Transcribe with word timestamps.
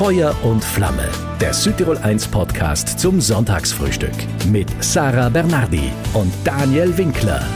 Feuer 0.00 0.34
und 0.44 0.64
Flamme, 0.64 1.10
der 1.42 1.52
Südtirol 1.52 1.98
1 1.98 2.28
Podcast 2.28 2.98
zum 2.98 3.20
Sonntagsfrühstück 3.20 4.14
mit 4.50 4.66
Sarah 4.82 5.28
Bernardi 5.28 5.92
und 6.14 6.32
Daniel 6.42 6.96
Winkler. 6.96 7.46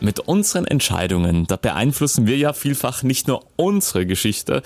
Mit 0.00 0.18
unseren 0.18 0.64
Entscheidungen, 0.64 1.46
da 1.46 1.54
beeinflussen 1.54 2.26
wir 2.26 2.36
ja 2.38 2.54
vielfach 2.54 3.04
nicht 3.04 3.28
nur 3.28 3.44
unsere 3.54 4.04
Geschichte, 4.04 4.62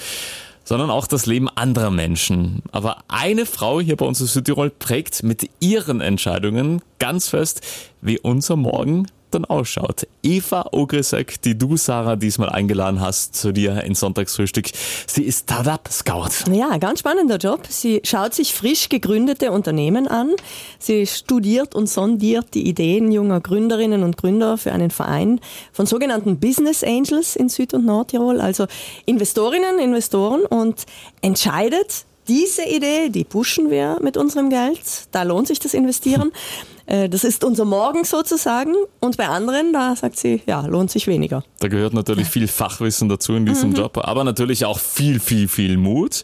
sondern 0.64 0.88
auch 0.88 1.06
das 1.06 1.26
Leben 1.26 1.50
anderer 1.50 1.90
Menschen. 1.90 2.62
Aber 2.72 3.04
eine 3.08 3.44
Frau 3.44 3.78
hier 3.78 3.96
bei 3.96 4.06
uns 4.06 4.18
in 4.22 4.28
Südtirol 4.28 4.70
prägt 4.70 5.24
mit 5.24 5.50
ihren 5.60 6.00
Entscheidungen 6.00 6.80
ganz 6.98 7.28
fest, 7.28 7.60
wie 8.00 8.18
unser 8.18 8.56
Morgen 8.56 9.08
dann 9.30 9.44
ausschaut. 9.44 10.06
Eva 10.22 10.68
Ogrisek, 10.72 11.40
die 11.42 11.56
du, 11.56 11.76
Sarah, 11.76 12.16
diesmal 12.16 12.48
eingeladen 12.50 13.00
hast 13.00 13.34
zu 13.36 13.52
dir 13.52 13.82
ins 13.84 14.00
Sonntagsfrühstück. 14.00 14.70
Sie 15.06 15.22
ist 15.22 15.44
Startup 15.44 15.86
Scout. 15.90 16.50
Ja, 16.52 16.76
ganz 16.78 17.00
spannender 17.00 17.36
Job. 17.36 17.66
Sie 17.68 18.00
schaut 18.04 18.34
sich 18.34 18.54
frisch 18.54 18.88
gegründete 18.88 19.52
Unternehmen 19.52 20.08
an. 20.08 20.30
Sie 20.78 21.06
studiert 21.06 21.74
und 21.74 21.88
sondiert 21.88 22.54
die 22.54 22.68
Ideen 22.68 23.12
junger 23.12 23.40
Gründerinnen 23.40 24.02
und 24.02 24.16
Gründer 24.16 24.58
für 24.58 24.72
einen 24.72 24.90
Verein 24.90 25.40
von 25.72 25.86
sogenannten 25.86 26.38
Business 26.38 26.82
Angels 26.82 27.36
in 27.36 27.48
Süd- 27.48 27.74
und 27.74 27.84
Nordtirol, 27.84 28.40
also 28.40 28.66
Investorinnen, 29.04 29.78
Investoren 29.78 30.42
und 30.46 30.84
entscheidet, 31.20 32.06
diese 32.28 32.64
Idee, 32.64 33.08
die 33.08 33.22
pushen 33.22 33.70
wir 33.70 33.98
mit 34.02 34.16
unserem 34.16 34.50
Geld. 34.50 34.80
Da 35.12 35.22
lohnt 35.22 35.46
sich 35.46 35.60
das 35.60 35.74
Investieren. 35.74 36.32
Äh, 36.86 37.08
das 37.08 37.24
ist 37.24 37.44
unser 37.44 37.64
Morgen 37.64 38.04
sozusagen. 38.04 38.74
Und 39.00 39.16
bei 39.16 39.28
anderen, 39.28 39.72
da 39.72 39.94
sagt 39.96 40.16
sie, 40.18 40.42
ja, 40.46 40.66
lohnt 40.66 40.90
sich 40.90 41.06
weniger. 41.06 41.44
Da 41.58 41.68
gehört 41.68 41.92
natürlich 41.92 42.28
viel 42.28 42.48
Fachwissen 42.48 43.08
dazu 43.08 43.34
in 43.34 43.46
diesem 43.46 43.70
mhm. 43.70 43.76
Job, 43.76 43.98
aber 43.98 44.24
natürlich 44.24 44.64
auch 44.64 44.78
viel, 44.78 45.20
viel, 45.20 45.48
viel 45.48 45.76
Mut. 45.76 46.22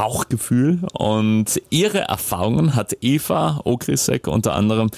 Bauchgefühl 0.00 0.78
und 0.94 1.60
ihre 1.68 1.98
Erfahrungen 1.98 2.74
hat 2.74 2.96
Eva 3.02 3.60
Ogrisek 3.64 4.28
unter 4.28 4.54
anderem 4.54 4.88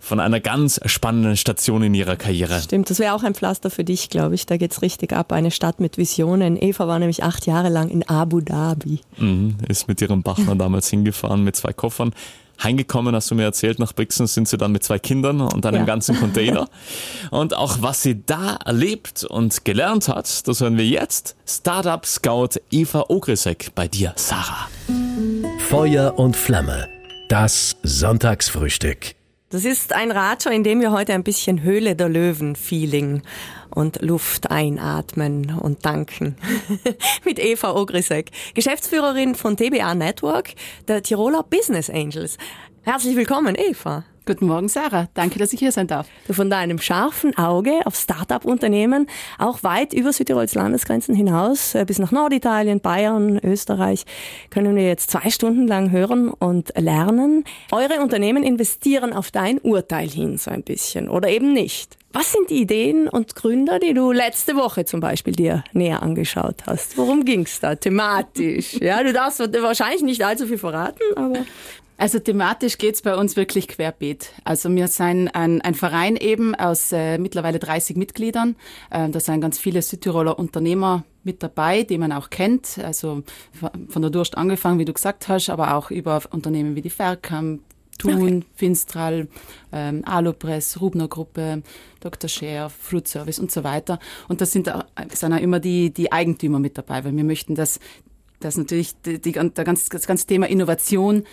von 0.00 0.20
einer 0.20 0.38
ganz 0.38 0.78
spannenden 0.84 1.38
Station 1.38 1.82
in 1.82 1.94
ihrer 1.94 2.16
Karriere. 2.16 2.60
Stimmt, 2.60 2.90
das 2.90 2.98
wäre 2.98 3.14
auch 3.14 3.22
ein 3.22 3.34
Pflaster 3.34 3.70
für 3.70 3.84
dich, 3.84 4.10
glaube 4.10 4.34
ich. 4.34 4.44
Da 4.44 4.58
geht 4.58 4.72
es 4.72 4.82
richtig 4.82 5.14
ab. 5.14 5.32
Eine 5.32 5.50
Stadt 5.50 5.80
mit 5.80 5.96
Visionen. 5.96 6.60
Eva 6.60 6.86
war 6.86 6.98
nämlich 6.98 7.22
acht 7.22 7.46
Jahre 7.46 7.70
lang 7.70 7.88
in 7.88 8.06
Abu 8.06 8.42
Dhabi. 8.42 9.00
Mhm, 9.16 9.56
ist 9.66 9.88
mit 9.88 10.02
ihrem 10.02 10.22
Partner 10.22 10.54
damals 10.56 10.90
hingefahren 10.90 11.42
mit 11.42 11.56
zwei 11.56 11.72
Koffern 11.72 12.12
Heimgekommen, 12.62 13.14
hast 13.14 13.30
du 13.30 13.34
mir 13.34 13.44
erzählt, 13.44 13.78
nach 13.78 13.94
Brixen 13.94 14.26
sind 14.26 14.48
sie 14.48 14.58
dann 14.58 14.72
mit 14.72 14.84
zwei 14.84 14.98
Kindern 14.98 15.40
und 15.40 15.64
einem 15.64 15.78
ja. 15.78 15.84
ganzen 15.84 16.18
Container. 16.18 16.68
und 17.30 17.56
auch 17.56 17.78
was 17.80 18.02
sie 18.02 18.22
da 18.24 18.56
erlebt 18.64 19.24
und 19.24 19.64
gelernt 19.64 20.08
hat, 20.08 20.46
das 20.46 20.60
hören 20.60 20.76
wir 20.76 20.86
jetzt. 20.86 21.36
Startup 21.46 22.04
Scout 22.04 22.60
Eva 22.70 23.06
Ogrisek 23.08 23.74
bei 23.74 23.88
dir, 23.88 24.12
Sarah. 24.16 24.68
Feuer 25.68 26.18
und 26.18 26.36
Flamme. 26.36 26.88
Das 27.28 27.76
Sonntagsfrühstück. 27.82 29.19
Das 29.52 29.64
ist 29.64 29.92
ein 29.92 30.12
Ratscher, 30.12 30.52
in 30.52 30.62
dem 30.62 30.80
wir 30.80 30.92
heute 30.92 31.12
ein 31.12 31.24
bisschen 31.24 31.62
Höhle 31.62 31.96
der 31.96 32.08
Löwen-Feeling 32.08 33.22
und 33.74 34.00
Luft 34.00 34.48
einatmen 34.48 35.58
und 35.58 35.84
danken. 35.84 36.36
Mit 37.24 37.40
Eva 37.40 37.74
Ogrisek, 37.74 38.30
Geschäftsführerin 38.54 39.34
von 39.34 39.56
TBA 39.56 39.96
Network, 39.96 40.54
der 40.86 41.02
Tiroler 41.02 41.42
Business 41.42 41.90
Angels. 41.90 42.38
Herzlich 42.82 43.16
willkommen, 43.16 43.56
Eva. 43.56 44.04
Guten 44.26 44.46
Morgen, 44.46 44.68
Sarah. 44.68 45.08
Danke, 45.14 45.38
dass 45.38 45.52
ich 45.52 45.58
hier 45.58 45.72
sein 45.72 45.86
darf. 45.86 46.06
Du 46.26 46.34
von 46.34 46.50
deinem 46.50 46.78
scharfen 46.78 47.36
Auge 47.38 47.80
auf 47.84 47.96
Start-up-Unternehmen, 47.96 49.06
auch 49.38 49.62
weit 49.62 49.94
über 49.94 50.12
Südtirols 50.12 50.54
Landesgrenzen 50.54 51.14
hinaus, 51.14 51.74
äh, 51.74 51.84
bis 51.86 51.98
nach 51.98 52.12
Norditalien, 52.12 52.80
Bayern, 52.80 53.38
Österreich, 53.42 54.04
können 54.50 54.76
wir 54.76 54.86
jetzt 54.86 55.10
zwei 55.10 55.30
Stunden 55.30 55.66
lang 55.66 55.90
hören 55.90 56.28
und 56.28 56.72
lernen. 56.76 57.44
Eure 57.72 58.00
Unternehmen 58.00 58.42
investieren 58.42 59.14
auf 59.14 59.30
dein 59.30 59.58
Urteil 59.58 60.08
hin 60.08 60.36
so 60.36 60.50
ein 60.50 60.62
bisschen 60.62 61.08
oder 61.08 61.28
eben 61.28 61.52
nicht. 61.52 61.96
Was 62.12 62.32
sind 62.32 62.50
die 62.50 62.60
Ideen 62.60 63.08
und 63.08 63.36
Gründer, 63.36 63.78
die 63.78 63.94
du 63.94 64.10
letzte 64.10 64.56
Woche 64.56 64.84
zum 64.84 65.00
Beispiel 65.00 65.32
dir 65.32 65.64
näher 65.72 66.02
angeschaut 66.02 66.66
hast? 66.66 66.98
Worum 66.98 67.24
ging's 67.24 67.60
da 67.60 67.76
thematisch? 67.76 68.74
Ja, 68.74 69.02
du 69.02 69.12
darfst 69.12 69.38
wahrscheinlich 69.38 70.02
nicht 70.02 70.24
allzu 70.24 70.46
viel 70.46 70.58
verraten, 70.58 71.02
aber 71.14 71.44
also 72.00 72.18
thematisch 72.18 72.78
geht's 72.78 73.02
bei 73.02 73.14
uns 73.14 73.36
wirklich 73.36 73.68
querbeet. 73.68 74.32
Also 74.42 74.74
wir 74.74 74.88
sind 74.88 75.28
ein, 75.28 75.60
ein 75.60 75.74
Verein 75.74 76.16
eben 76.16 76.54
aus 76.54 76.92
äh, 76.92 77.18
mittlerweile 77.18 77.58
30 77.58 77.94
Mitgliedern. 77.96 78.56
Äh, 78.90 79.10
da 79.10 79.20
sind 79.20 79.42
ganz 79.42 79.58
viele 79.58 79.82
Südtiroler 79.82 80.38
Unternehmer 80.38 81.04
mit 81.24 81.42
dabei, 81.42 81.82
die 81.82 81.98
man 81.98 82.10
auch 82.12 82.30
kennt. 82.30 82.78
Also 82.82 83.22
von 83.88 84.00
der 84.00 84.10
Durst 84.10 84.38
angefangen, 84.38 84.78
wie 84.78 84.86
du 84.86 84.94
gesagt 84.94 85.28
hast, 85.28 85.50
aber 85.50 85.74
auch 85.74 85.90
über 85.90 86.22
Unternehmen 86.30 86.74
wie 86.74 86.80
die 86.80 86.88
Ferkamp, 86.88 87.60
Thun, 87.98 88.14
okay. 88.14 88.42
Finstral, 88.54 89.28
ähm, 89.70 90.02
Alupress, 90.06 90.80
Rubner 90.80 91.06
Gruppe, 91.06 91.62
Dr. 92.00 92.30
Scher, 92.30 92.70
Fruit 92.70 93.06
Service 93.06 93.38
und 93.38 93.50
so 93.50 93.62
weiter. 93.62 93.98
Und 94.26 94.40
das 94.40 94.52
sind, 94.52 94.72
auch, 94.72 94.84
sind 95.12 95.34
auch 95.34 95.38
immer 95.38 95.60
die, 95.60 95.92
die 95.92 96.10
Eigentümer 96.10 96.60
mit 96.60 96.78
dabei, 96.78 97.04
weil 97.04 97.14
wir 97.14 97.24
möchten, 97.24 97.56
dass, 97.56 97.78
dass 98.38 98.56
natürlich 98.56 98.94
die, 99.02 99.20
die, 99.20 99.32
der 99.32 99.64
ganz, 99.64 99.90
das 99.90 100.06
ganze 100.06 100.26
Thema 100.26 100.48
Innovation 100.48 101.24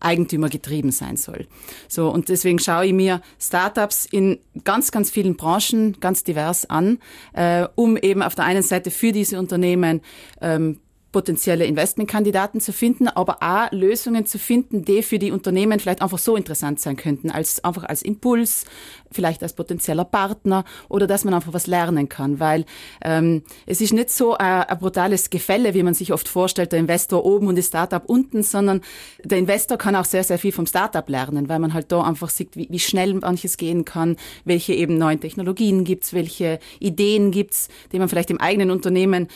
Eigentümer 0.00 0.48
getrieben 0.48 0.92
sein 0.92 1.16
soll. 1.16 1.46
So, 1.88 2.10
und 2.10 2.28
deswegen 2.28 2.58
schaue 2.58 2.86
ich 2.86 2.92
mir 2.92 3.20
Startups 3.38 4.06
in 4.06 4.38
ganz, 4.64 4.90
ganz 4.90 5.10
vielen 5.10 5.36
Branchen 5.36 5.96
ganz 6.00 6.24
divers 6.24 6.68
an, 6.68 6.98
äh, 7.32 7.66
um 7.74 7.96
eben 7.96 8.22
auf 8.22 8.34
der 8.34 8.44
einen 8.44 8.62
Seite 8.62 8.90
für 8.90 9.12
diese 9.12 9.38
Unternehmen 9.38 10.00
ähm, 10.40 10.80
potenzielle 11.14 11.64
Investmentkandidaten 11.64 12.60
zu 12.60 12.72
finden, 12.72 13.06
aber 13.06 13.38
auch 13.40 13.70
Lösungen 13.70 14.26
zu 14.26 14.36
finden, 14.36 14.84
die 14.84 15.00
für 15.00 15.20
die 15.20 15.30
Unternehmen 15.30 15.78
vielleicht 15.78 16.02
einfach 16.02 16.18
so 16.18 16.34
interessant 16.34 16.80
sein 16.80 16.96
könnten, 16.96 17.30
als 17.30 17.62
einfach 17.62 17.84
als 17.84 18.02
Impuls, 18.02 18.64
vielleicht 19.12 19.44
als 19.44 19.52
potenzieller 19.52 20.04
Partner 20.04 20.64
oder 20.88 21.06
dass 21.06 21.24
man 21.24 21.32
einfach 21.32 21.52
was 21.52 21.68
lernen 21.68 22.08
kann, 22.08 22.40
weil 22.40 22.64
ähm, 23.00 23.44
es 23.64 23.80
ist 23.80 23.92
nicht 23.92 24.10
so 24.10 24.34
ein, 24.36 24.64
ein 24.64 24.76
brutales 24.76 25.30
Gefälle, 25.30 25.72
wie 25.74 25.84
man 25.84 25.94
sich 25.94 26.12
oft 26.12 26.26
vorstellt, 26.28 26.72
der 26.72 26.80
Investor 26.80 27.24
oben 27.24 27.46
und 27.46 27.56
das 27.56 27.68
Startup 27.68 28.02
unten, 28.04 28.42
sondern 28.42 28.80
der 29.22 29.38
Investor 29.38 29.78
kann 29.78 29.94
auch 29.94 30.06
sehr, 30.06 30.24
sehr 30.24 30.40
viel 30.40 30.50
vom 30.50 30.66
Startup 30.66 31.08
lernen, 31.08 31.48
weil 31.48 31.60
man 31.60 31.74
halt 31.74 31.92
da 31.92 32.02
einfach 32.02 32.28
sieht, 32.28 32.56
wie, 32.56 32.66
wie 32.70 32.80
schnell 32.80 33.14
manches 33.14 33.56
gehen 33.56 33.84
kann, 33.84 34.16
welche 34.44 34.74
eben 34.74 34.98
neuen 34.98 35.20
Technologien 35.20 35.84
gibt's, 35.84 36.12
welche 36.12 36.58
Ideen 36.80 37.30
gibt's, 37.30 37.68
die 37.92 38.00
man 38.00 38.08
vielleicht 38.08 38.30
im 38.30 38.40
eigenen 38.40 38.72
Unternehmen 38.72 39.28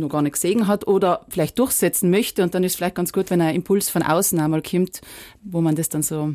noch 0.00 0.08
gar 0.08 0.22
nicht 0.22 0.34
gesehen 0.34 0.66
hat 0.66 0.86
oder 0.86 1.24
vielleicht 1.28 1.58
durchsetzen 1.58 2.10
möchte. 2.10 2.42
Und 2.42 2.54
dann 2.54 2.64
ist 2.64 2.76
vielleicht 2.76 2.94
ganz 2.94 3.12
gut, 3.12 3.30
wenn 3.30 3.40
ein 3.40 3.54
Impuls 3.54 3.88
von 3.88 4.02
außen 4.02 4.38
einmal 4.38 4.62
kommt, 4.62 5.00
wo 5.42 5.60
man 5.60 5.74
das 5.74 5.88
dann 5.88 6.02
so 6.02 6.34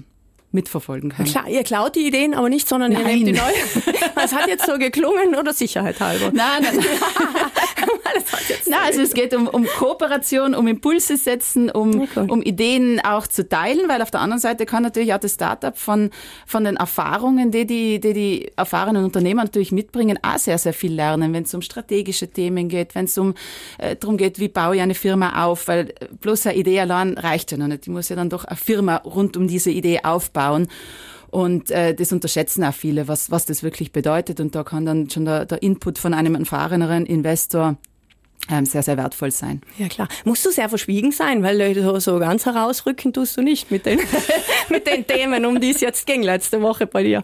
mitverfolgen 0.52 1.12
kann. 1.12 1.26
Klar, 1.26 1.48
ihr 1.48 1.64
klaut 1.64 1.96
die 1.96 2.08
Ideen 2.08 2.34
aber 2.34 2.50
nicht, 2.50 2.68
sondern 2.68 2.92
nein. 2.92 3.02
ihr 3.02 3.08
nehmt 3.08 3.28
die 3.28 3.32
neue. 3.34 4.00
Es 4.22 4.34
hat 4.34 4.48
jetzt 4.48 4.66
so 4.66 4.78
geklungen 4.78 5.36
oder 5.36 5.54
Sicherheit 5.54 6.02
halber? 6.02 6.32
Nein, 6.34 6.62
nein. 6.62 6.80
nein 8.68 8.80
also 8.86 9.02
es 9.02 9.14
geht 9.14 9.34
um, 9.34 9.48
um 9.48 9.66
Kooperation, 9.66 10.54
um 10.54 10.68
Impulse 10.68 11.16
setzen, 11.16 11.70
um, 11.70 12.02
okay. 12.02 12.26
um 12.28 12.42
Ideen 12.42 13.00
auch 13.00 13.28
zu 13.28 13.48
teilen, 13.48 13.88
weil 13.88 14.02
auf 14.02 14.12
der 14.12 14.20
anderen 14.20 14.42
Seite 14.42 14.66
kann 14.66 14.84
natürlich 14.84 15.14
auch 15.14 15.20
das 15.20 15.36
Startup 15.36 15.78
von, 15.78 16.10
von 16.46 16.66
den 16.66 16.76
Erfahrungen, 16.76 17.52
die 17.52 17.66
die, 17.66 18.02
die 18.02 18.14
die 18.14 18.52
erfahrenen 18.58 19.06
Unternehmer 19.06 19.44
natürlich 19.44 19.72
mitbringen, 19.72 20.20
auch 20.22 20.38
sehr, 20.38 20.58
sehr 20.58 20.74
viel 20.74 20.94
lernen, 20.94 21.32
wenn 21.32 21.44
es 21.44 21.54
um 21.54 21.62
strategische 21.62 22.28
Themen 22.28 22.68
geht, 22.68 22.94
wenn 22.94 23.06
es 23.06 23.18
um 23.18 23.36
äh, 23.78 23.96
darum 23.96 24.18
geht, 24.18 24.40
wie 24.40 24.50
baue 24.50 24.76
ich 24.76 24.82
eine 24.82 24.96
Firma 24.96 25.46
auf, 25.46 25.70
weil 25.70 25.94
bloß 26.20 26.48
eine 26.48 26.58
Idee 26.58 26.82
allein 26.82 27.18
reicht 27.18 27.54
ja 27.54 27.58
noch 27.58 27.68
nicht. 27.68 27.84
Ich 27.84 27.90
muss 27.94 28.10
ja 28.10 28.18
dann 28.18 28.30
doch 28.30 28.44
eine 28.44 28.58
Firma 28.58 28.98
rund 28.98 29.38
um 29.38 29.48
diese 29.48 29.72
Idee 29.72 30.02
aufbauen 30.04 30.39
aufbauen. 30.40 30.68
Und 31.30 31.70
äh, 31.70 31.94
das 31.94 32.12
unterschätzen 32.12 32.64
auch 32.64 32.74
viele, 32.74 33.08
was, 33.08 33.30
was 33.30 33.46
das 33.46 33.62
wirklich 33.62 33.92
bedeutet. 33.92 34.40
Und 34.40 34.56
da 34.56 34.64
kann 34.64 34.86
dann 34.86 35.10
schon 35.10 35.26
der, 35.26 35.46
der 35.46 35.62
Input 35.62 36.00
von 36.00 36.14
einem 36.16 36.34
erfahreneren 36.34 37.06
Investor 37.06 37.78
sehr, 38.66 38.84
sehr 38.84 38.98
wertvoll 38.98 39.32
sein. 39.32 39.62
Ja 39.78 39.88
klar. 39.88 40.08
Musst 40.26 40.46
du 40.46 40.52
sehr 40.52 40.70
verschwiegen 40.70 41.12
sein, 41.12 41.44
weil 41.44 41.76
so, 41.76 42.00
so 42.00 42.20
ganz 42.20 42.46
herausrücken 42.46 43.14
tust 43.14 43.38
du 43.38 43.42
nicht 43.42 43.72
mit 43.72 43.86
den, 43.86 44.00
mit 44.70 44.88
den 44.88 45.06
Themen, 45.06 45.46
um 45.46 45.60
die 45.62 45.70
es 45.70 45.82
jetzt 45.82 46.06
ging 46.06 46.24
letzte 46.24 46.62
Woche 46.62 46.88
bei 46.88 47.04
dir. 47.04 47.24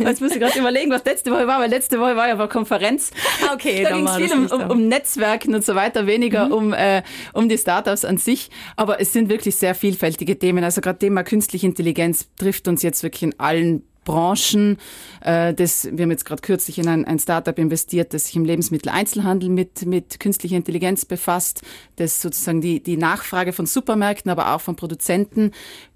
Jetzt 0.00 0.20
muss 0.20 0.32
ich 0.32 0.40
gerade 0.40 0.58
überlegen, 0.58 0.90
was 0.90 1.04
letzte 1.04 1.30
Woche 1.30 1.46
war, 1.46 1.60
weil 1.60 1.70
letzte 1.70 1.98
Woche 2.00 2.16
war 2.16 2.28
ja 2.28 2.34
eine 2.34 2.48
Konferenz. 2.48 3.10
Ah, 3.46 3.54
okay, 3.54 3.82
da 3.82 3.96
ging 3.96 4.06
es 4.06 4.16
viel 4.16 4.32
um, 4.32 4.46
um, 4.46 4.70
um, 4.70 4.88
Netzwerken 4.88 5.54
und 5.54 5.64
so 5.64 5.74
weiter, 5.74 6.06
weniger 6.06 6.46
mhm. 6.46 6.52
um, 6.52 6.72
äh, 6.72 7.02
um 7.32 7.48
die 7.48 7.58
Startups 7.58 8.04
an 8.04 8.18
sich. 8.18 8.50
Aber 8.76 9.00
es 9.00 9.12
sind 9.12 9.28
wirklich 9.28 9.56
sehr 9.56 9.74
vielfältige 9.74 10.38
Themen. 10.38 10.64
Also 10.64 10.80
gerade 10.80 10.98
Thema 10.98 11.22
künstliche 11.22 11.66
Intelligenz 11.66 12.28
trifft 12.36 12.68
uns 12.68 12.82
jetzt 12.82 13.02
wirklich 13.02 13.22
in 13.22 13.38
allen 13.38 13.82
Branchen. 14.06 14.78
Äh, 15.20 15.52
das, 15.52 15.86
wir 15.92 16.04
haben 16.04 16.10
jetzt 16.10 16.24
gerade 16.24 16.40
kürzlich 16.40 16.78
in 16.78 16.88
ein, 16.88 17.04
ein 17.04 17.18
Startup 17.18 17.58
investiert, 17.58 18.14
das 18.14 18.26
sich 18.26 18.36
im 18.36 18.46
Lebensmitteleinzelhandel 18.46 19.50
mit, 19.50 19.84
mit 19.84 20.18
künstlicher 20.18 20.56
Intelligenz 20.56 21.04
befasst, 21.04 21.60
das 21.96 22.22
sozusagen 22.22 22.62
die, 22.62 22.82
die 22.82 22.96
Nachfrage 22.96 23.52
von 23.52 23.66
Supermärkten, 23.66 24.30
aber 24.30 24.54
auch 24.54 24.62
von 24.62 24.76
Produzenten 24.76 25.50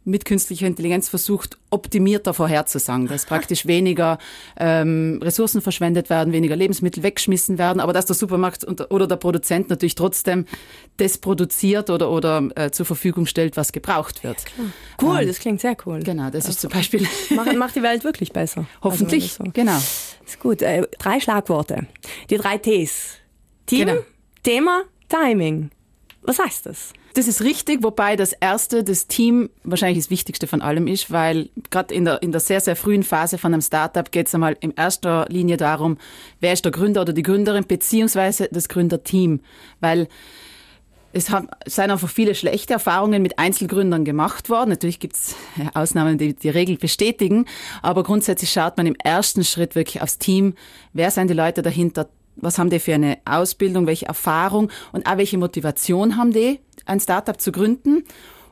mit 0.05 0.25
künstlicher 0.25 0.67
Intelligenz 0.67 1.09
versucht, 1.09 1.59
optimierter 1.69 2.33
vorherzusagen, 2.33 3.07
dass 3.07 3.27
praktisch 3.27 3.67
weniger 3.67 4.19
ähm, 4.59 5.21
Ressourcen 5.23 5.61
verschwendet 5.61 6.09
werden, 6.09 6.33
weniger 6.33 6.57
Lebensmittel 6.57 7.03
weggeschmissen 7.03 7.59
werden, 7.59 7.81
aber 7.81 7.93
dass 7.93 8.07
der 8.07 8.17
Supermarkt 8.17 8.67
oder 8.91 9.07
der 9.07 9.17
Produzent 9.17 9.69
natürlich 9.69 9.95
trotzdem 9.95 10.47
das 10.97 11.19
produziert 11.19 11.91
oder, 11.91 12.11
oder 12.11 12.49
äh, 12.55 12.71
zur 12.71 12.87
Verfügung 12.87 13.27
stellt, 13.27 13.57
was 13.57 13.73
gebraucht 13.73 14.25
wird. 14.25 14.39
Ja, 14.57 14.65
cool, 15.03 15.21
ähm, 15.21 15.29
das 15.29 15.39
klingt 15.39 15.61
sehr 15.61 15.77
cool. 15.85 16.01
Genau, 16.03 16.27
das 16.31 16.47
also 16.47 16.51
ist 16.51 16.61
zum 16.61 16.71
Beispiel... 16.71 17.07
Macht, 17.31 17.57
macht 17.57 17.77
die 17.77 17.83
Welt 17.83 18.03
wirklich 18.05 18.33
besser. 18.33 18.67
Hoffentlich, 18.83 19.25
also 19.39 19.45
so. 19.45 19.51
genau. 19.53 19.79
Ist 20.27 20.41
gut. 20.41 20.63
Äh, 20.63 20.87
drei 20.99 21.21
Schlagworte. 21.21 21.87
Die 22.29 22.37
drei 22.37 22.59
Ts. 22.59 23.17
Team, 23.67 23.87
genau. 23.87 24.01
Thema, 24.43 24.83
Timing. 25.09 25.71
Was 26.23 26.39
heißt 26.39 26.67
das? 26.67 26.93
Das 27.15 27.27
ist 27.27 27.43
richtig, 27.43 27.83
wobei 27.83 28.15
das 28.15 28.33
erste, 28.33 28.85
das 28.85 29.07
Team 29.07 29.51
wahrscheinlich 29.65 30.05
das 30.05 30.11
Wichtigste 30.11 30.47
von 30.47 30.63
allem 30.63 30.87
ist, 30.87 31.11
weil 31.11 31.49
gerade 31.71 31.93
in 31.95 32.05
der, 32.05 32.23
in 32.23 32.31
der 32.31 32.41
sehr, 32.41 32.61
sehr 32.61 32.77
frühen 32.77 33.03
Phase 33.03 33.39
von 33.39 33.53
einem 33.53 33.63
Startup 33.63 34.11
geht 34.11 34.29
es 34.29 34.35
einmal 34.35 34.57
in 34.61 34.73
erster 34.73 35.27
Linie 35.29 35.57
darum, 35.57 35.99
wer 36.41 36.53
ist 36.53 36.65
der 36.65 36.73
Gründer 36.73 37.01
oder 37.01 37.13
die 37.13 37.23
Gründerin, 37.23 37.67
beziehungsweise 37.67 38.49
das 38.53 38.69
Gründerteam. 38.69 39.41
Weil 39.81 40.09
es 41.13 41.27
sind 41.27 41.91
einfach 41.91 42.09
viele 42.09 42.35
schlechte 42.37 42.75
Erfahrungen 42.75 43.23
mit 43.23 43.39
Einzelgründern 43.39 44.05
gemacht 44.05 44.49
worden. 44.49 44.71
Natürlich 44.71 45.01
gibt 45.01 45.17
es 45.17 45.35
Ausnahmen, 45.75 46.19
die 46.19 46.35
die 46.35 46.51
Regel 46.51 46.77
bestätigen, 46.77 47.47
aber 47.83 48.05
grundsätzlich 48.05 48.53
schaut 48.53 48.77
man 48.77 48.87
im 48.87 48.95
ersten 48.95 49.43
Schritt 49.43 49.75
wirklich 49.75 50.03
aufs 50.03 50.19
Team. 50.19 50.55
Wer 50.93 51.11
sind 51.11 51.29
die 51.29 51.35
Leute 51.35 51.63
dahinter? 51.63 52.09
Was 52.41 52.59
haben 52.59 52.71
die 52.71 52.79
für 52.79 52.95
eine 52.95 53.19
Ausbildung, 53.25 53.87
welche 53.87 54.07
Erfahrung 54.07 54.71
und 54.93 55.07
auch 55.07 55.17
welche 55.19 55.39
Motivation 55.39 56.17
haben 56.17 56.33
die, 56.33 56.61
ein 56.87 57.01
Startup 57.01 57.41
zu 57.41 57.53
gründen? 57.53 58.05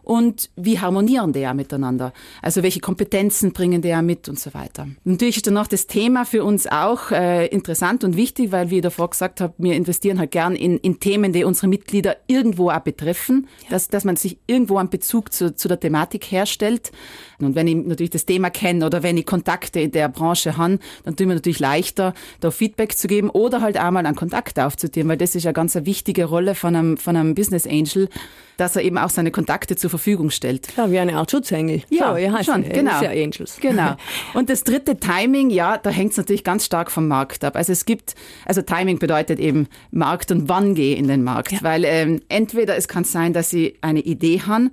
Und 0.08 0.48
wie 0.56 0.80
harmonieren 0.80 1.34
die 1.34 1.40
ja 1.40 1.52
miteinander? 1.52 2.14
Also 2.40 2.62
welche 2.62 2.80
Kompetenzen 2.80 3.52
bringen 3.52 3.82
die 3.82 3.88
ja 3.88 4.00
mit 4.00 4.26
und 4.30 4.40
so 4.40 4.54
weiter. 4.54 4.88
Natürlich 5.04 5.36
ist 5.36 5.46
dann 5.46 5.52
noch 5.52 5.66
das 5.66 5.86
Thema 5.86 6.24
für 6.24 6.44
uns 6.44 6.66
auch 6.66 7.10
äh, 7.10 7.46
interessant 7.48 8.04
und 8.04 8.16
wichtig, 8.16 8.50
weil 8.50 8.70
wie 8.70 8.76
ich 8.76 8.82
davor 8.82 9.10
gesagt 9.10 9.42
habe, 9.42 9.52
wir 9.58 9.74
investieren 9.74 10.18
halt 10.18 10.30
gern 10.30 10.56
in, 10.56 10.78
in 10.78 10.98
Themen, 10.98 11.34
die 11.34 11.44
unsere 11.44 11.68
Mitglieder 11.68 12.16
irgendwo 12.26 12.70
auch 12.70 12.78
betreffen, 12.78 13.48
ja. 13.64 13.68
dass, 13.72 13.88
dass 13.88 14.04
man 14.04 14.16
sich 14.16 14.38
irgendwo 14.46 14.78
einen 14.78 14.88
Bezug 14.88 15.30
zu, 15.30 15.54
zu 15.54 15.68
der 15.68 15.78
Thematik 15.78 16.32
herstellt. 16.32 16.90
Und 17.38 17.54
wenn 17.54 17.68
ich 17.68 17.76
natürlich 17.76 18.10
das 18.10 18.24
Thema 18.24 18.48
kenne 18.48 18.86
oder 18.86 19.02
wenn 19.02 19.18
ich 19.18 19.26
Kontakte 19.26 19.78
in 19.78 19.90
der 19.92 20.08
Branche 20.08 20.56
habe, 20.56 20.78
dann 21.04 21.16
tut 21.16 21.26
mir 21.26 21.34
natürlich 21.34 21.60
leichter, 21.60 22.14
da 22.40 22.50
Feedback 22.50 22.96
zu 22.96 23.08
geben 23.08 23.28
oder 23.28 23.60
halt 23.60 23.78
auch 23.78 23.90
mal 23.90 24.06
einen 24.06 24.16
Kontakt 24.16 24.58
aufzutun, 24.58 25.06
weil 25.06 25.18
das 25.18 25.34
ist 25.34 25.44
ja 25.44 25.52
ganz 25.52 25.76
eine 25.76 25.84
wichtige 25.84 26.24
Rolle 26.24 26.54
von 26.54 26.74
einem, 26.74 26.96
von 26.96 27.14
einem 27.14 27.34
Business 27.34 27.66
Angel, 27.66 28.08
dass 28.56 28.74
er 28.74 28.82
eben 28.82 28.98
auch 28.98 29.10
seine 29.10 29.30
Kontakte 29.30 29.76
zur 29.76 29.90
Verfügung 29.98 30.30
stellt. 30.30 30.68
Ja, 30.76 30.90
wie 30.90 30.98
eine 30.98 31.16
Art 31.16 31.30
Schutzengel. 31.30 31.82
Ja, 31.90 32.12
so, 32.12 32.16
ja 32.16 32.44
schon, 32.44 32.62
genau. 32.62 33.02
Ja 33.02 33.10
Angels. 33.10 33.58
Genau. 33.60 33.96
Und 34.34 34.48
das 34.48 34.64
dritte 34.64 34.96
Timing, 34.96 35.50
ja, 35.50 35.76
da 35.76 35.90
hängt 35.90 36.12
es 36.12 36.16
natürlich 36.16 36.44
ganz 36.44 36.64
stark 36.64 36.90
vom 36.90 37.08
Markt 37.08 37.44
ab. 37.44 37.56
Also 37.56 37.72
es 37.72 37.84
gibt, 37.84 38.14
also 38.44 38.62
Timing 38.62 38.98
bedeutet 38.98 39.38
eben 39.38 39.68
Markt 39.90 40.30
und 40.30 40.48
wann 40.48 40.74
gehe 40.74 40.96
in 40.96 41.08
den 41.08 41.24
Markt. 41.24 41.52
Ja. 41.52 41.58
Weil 41.62 41.84
ähm, 41.84 42.20
entweder 42.28 42.76
es 42.76 42.88
kann 42.88 43.04
sein, 43.04 43.32
dass 43.32 43.50
sie 43.50 43.76
eine 43.80 44.00
Idee 44.00 44.42
haben, 44.46 44.70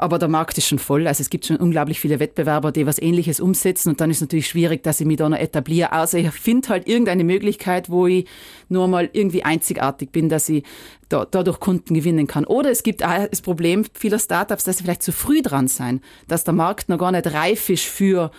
aber 0.00 0.18
der 0.18 0.28
Markt 0.28 0.56
ist 0.56 0.66
schon 0.66 0.78
voll. 0.78 1.06
Also 1.06 1.20
es 1.20 1.28
gibt 1.28 1.44
schon 1.44 1.56
unglaublich 1.56 2.00
viele 2.00 2.20
Wettbewerber, 2.20 2.72
die 2.72 2.86
was 2.86 3.00
Ähnliches 3.00 3.38
umsetzen 3.38 3.90
und 3.90 4.00
dann 4.00 4.10
ist 4.10 4.16
es 4.16 4.22
natürlich 4.22 4.48
schwierig, 4.48 4.82
dass 4.82 5.00
ich 5.00 5.06
mich 5.06 5.18
da 5.18 5.28
noch 5.28 5.38
etabliere. 5.38 5.92
Also 5.92 6.16
ich 6.16 6.30
finde 6.30 6.70
halt 6.70 6.88
irgendeine 6.88 7.22
Möglichkeit, 7.22 7.90
wo 7.90 8.06
ich 8.06 8.26
nur 8.68 8.88
mal 8.88 9.10
irgendwie 9.12 9.44
einzigartig 9.44 10.10
bin, 10.10 10.30
dass 10.30 10.48
ich 10.48 10.64
da, 11.10 11.26
dadurch 11.30 11.60
Kunden 11.60 11.92
gewinnen 11.92 12.26
kann. 12.26 12.46
Oder 12.46 12.70
es 12.70 12.82
gibt 12.82 13.04
auch 13.04 13.26
das 13.28 13.42
Problem 13.42 13.84
vieler 13.92 14.18
Startups, 14.18 14.64
dass 14.64 14.78
sie 14.78 14.84
vielleicht 14.84 15.02
zu 15.02 15.12
früh 15.12 15.42
dran 15.42 15.68
sein, 15.68 16.00
dass 16.28 16.44
der 16.44 16.54
Markt 16.54 16.88
noch 16.88 16.98
gar 16.98 17.12
nicht 17.12 17.26
reif 17.26 17.68
ist 17.68 17.84
für 17.84 18.30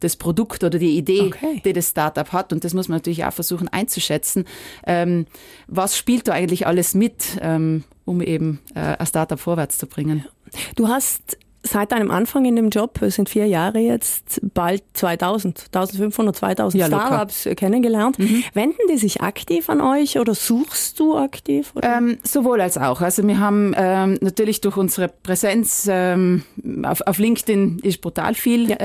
das 0.00 0.16
Produkt 0.16 0.64
oder 0.64 0.78
die 0.78 0.98
Idee, 0.98 1.22
okay. 1.22 1.62
die 1.64 1.72
das 1.72 1.90
Startup 1.90 2.32
hat. 2.32 2.52
Und 2.52 2.64
das 2.64 2.74
muss 2.74 2.88
man 2.88 2.96
natürlich 2.96 3.24
auch 3.24 3.32
versuchen 3.32 3.68
einzuschätzen. 3.68 4.44
Ähm, 4.84 5.26
was 5.68 5.96
spielt 5.96 6.26
da 6.26 6.32
eigentlich 6.32 6.66
alles 6.66 6.94
mit, 6.94 7.38
ähm, 7.40 7.84
um 8.04 8.20
eben 8.20 8.60
äh, 8.74 8.80
ein 8.80 9.06
Startup 9.06 9.38
vorwärts 9.38 9.78
zu 9.78 9.86
bringen? 9.86 10.24
Du 10.76 10.88
hast 10.88 11.38
seit 11.64 11.92
deinem 11.92 12.10
Anfang 12.10 12.44
in 12.44 12.56
dem 12.56 12.68
Job, 12.68 13.00
es 13.00 13.16
sind 13.16 13.28
vier 13.28 13.46
Jahre 13.46 13.78
jetzt, 13.78 14.40
bald 14.52 14.82
2000, 14.92 15.70
1500, 15.72 16.36
2000 16.36 16.80
ja, 16.80 16.86
Startups 16.86 17.46
locker. 17.46 17.54
kennengelernt. 17.56 18.18
Mhm. 18.18 18.44
Wenden 18.52 18.86
die 18.90 18.98
sich 18.98 19.22
aktiv 19.22 19.70
an 19.70 19.80
euch 19.80 20.18
oder 20.18 20.34
suchst 20.34 21.00
du 21.00 21.16
aktiv? 21.16 21.72
Ähm, 21.82 22.18
sowohl 22.22 22.60
als 22.60 22.76
auch. 22.76 23.00
Also 23.00 23.26
wir 23.26 23.40
haben 23.40 23.74
ähm, 23.76 24.18
natürlich 24.20 24.60
durch 24.60 24.76
unsere 24.76 25.08
Präsenz 25.08 25.88
ähm, 25.90 26.44
auf, 26.84 27.00
auf 27.00 27.18
LinkedIn 27.18 27.78
ist 27.82 28.00
brutal 28.02 28.34
viel. 28.34 28.70
Ja. 28.70 28.76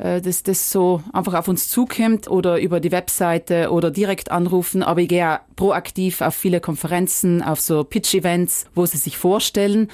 Äh, 0.00 0.22
dass 0.22 0.42
das 0.42 0.70
so 0.70 1.02
einfach 1.12 1.34
auf 1.34 1.46
uns 1.48 1.68
zukommt 1.68 2.28
oder 2.28 2.58
über 2.58 2.80
die 2.80 2.90
Webseite 2.90 3.70
oder 3.70 3.90
direkt 3.90 4.30
anrufen. 4.30 4.82
Aber 4.82 5.02
ich 5.02 5.08
gehe 5.08 5.34
auch 5.34 5.38
proaktiv 5.56 6.22
auf 6.22 6.34
viele 6.34 6.60
Konferenzen, 6.60 7.42
auf 7.42 7.60
so 7.60 7.84
Pitch-Events, 7.84 8.66
wo 8.74 8.86
sie 8.86 8.96
sich 8.96 9.18
vorstellen. 9.18 9.88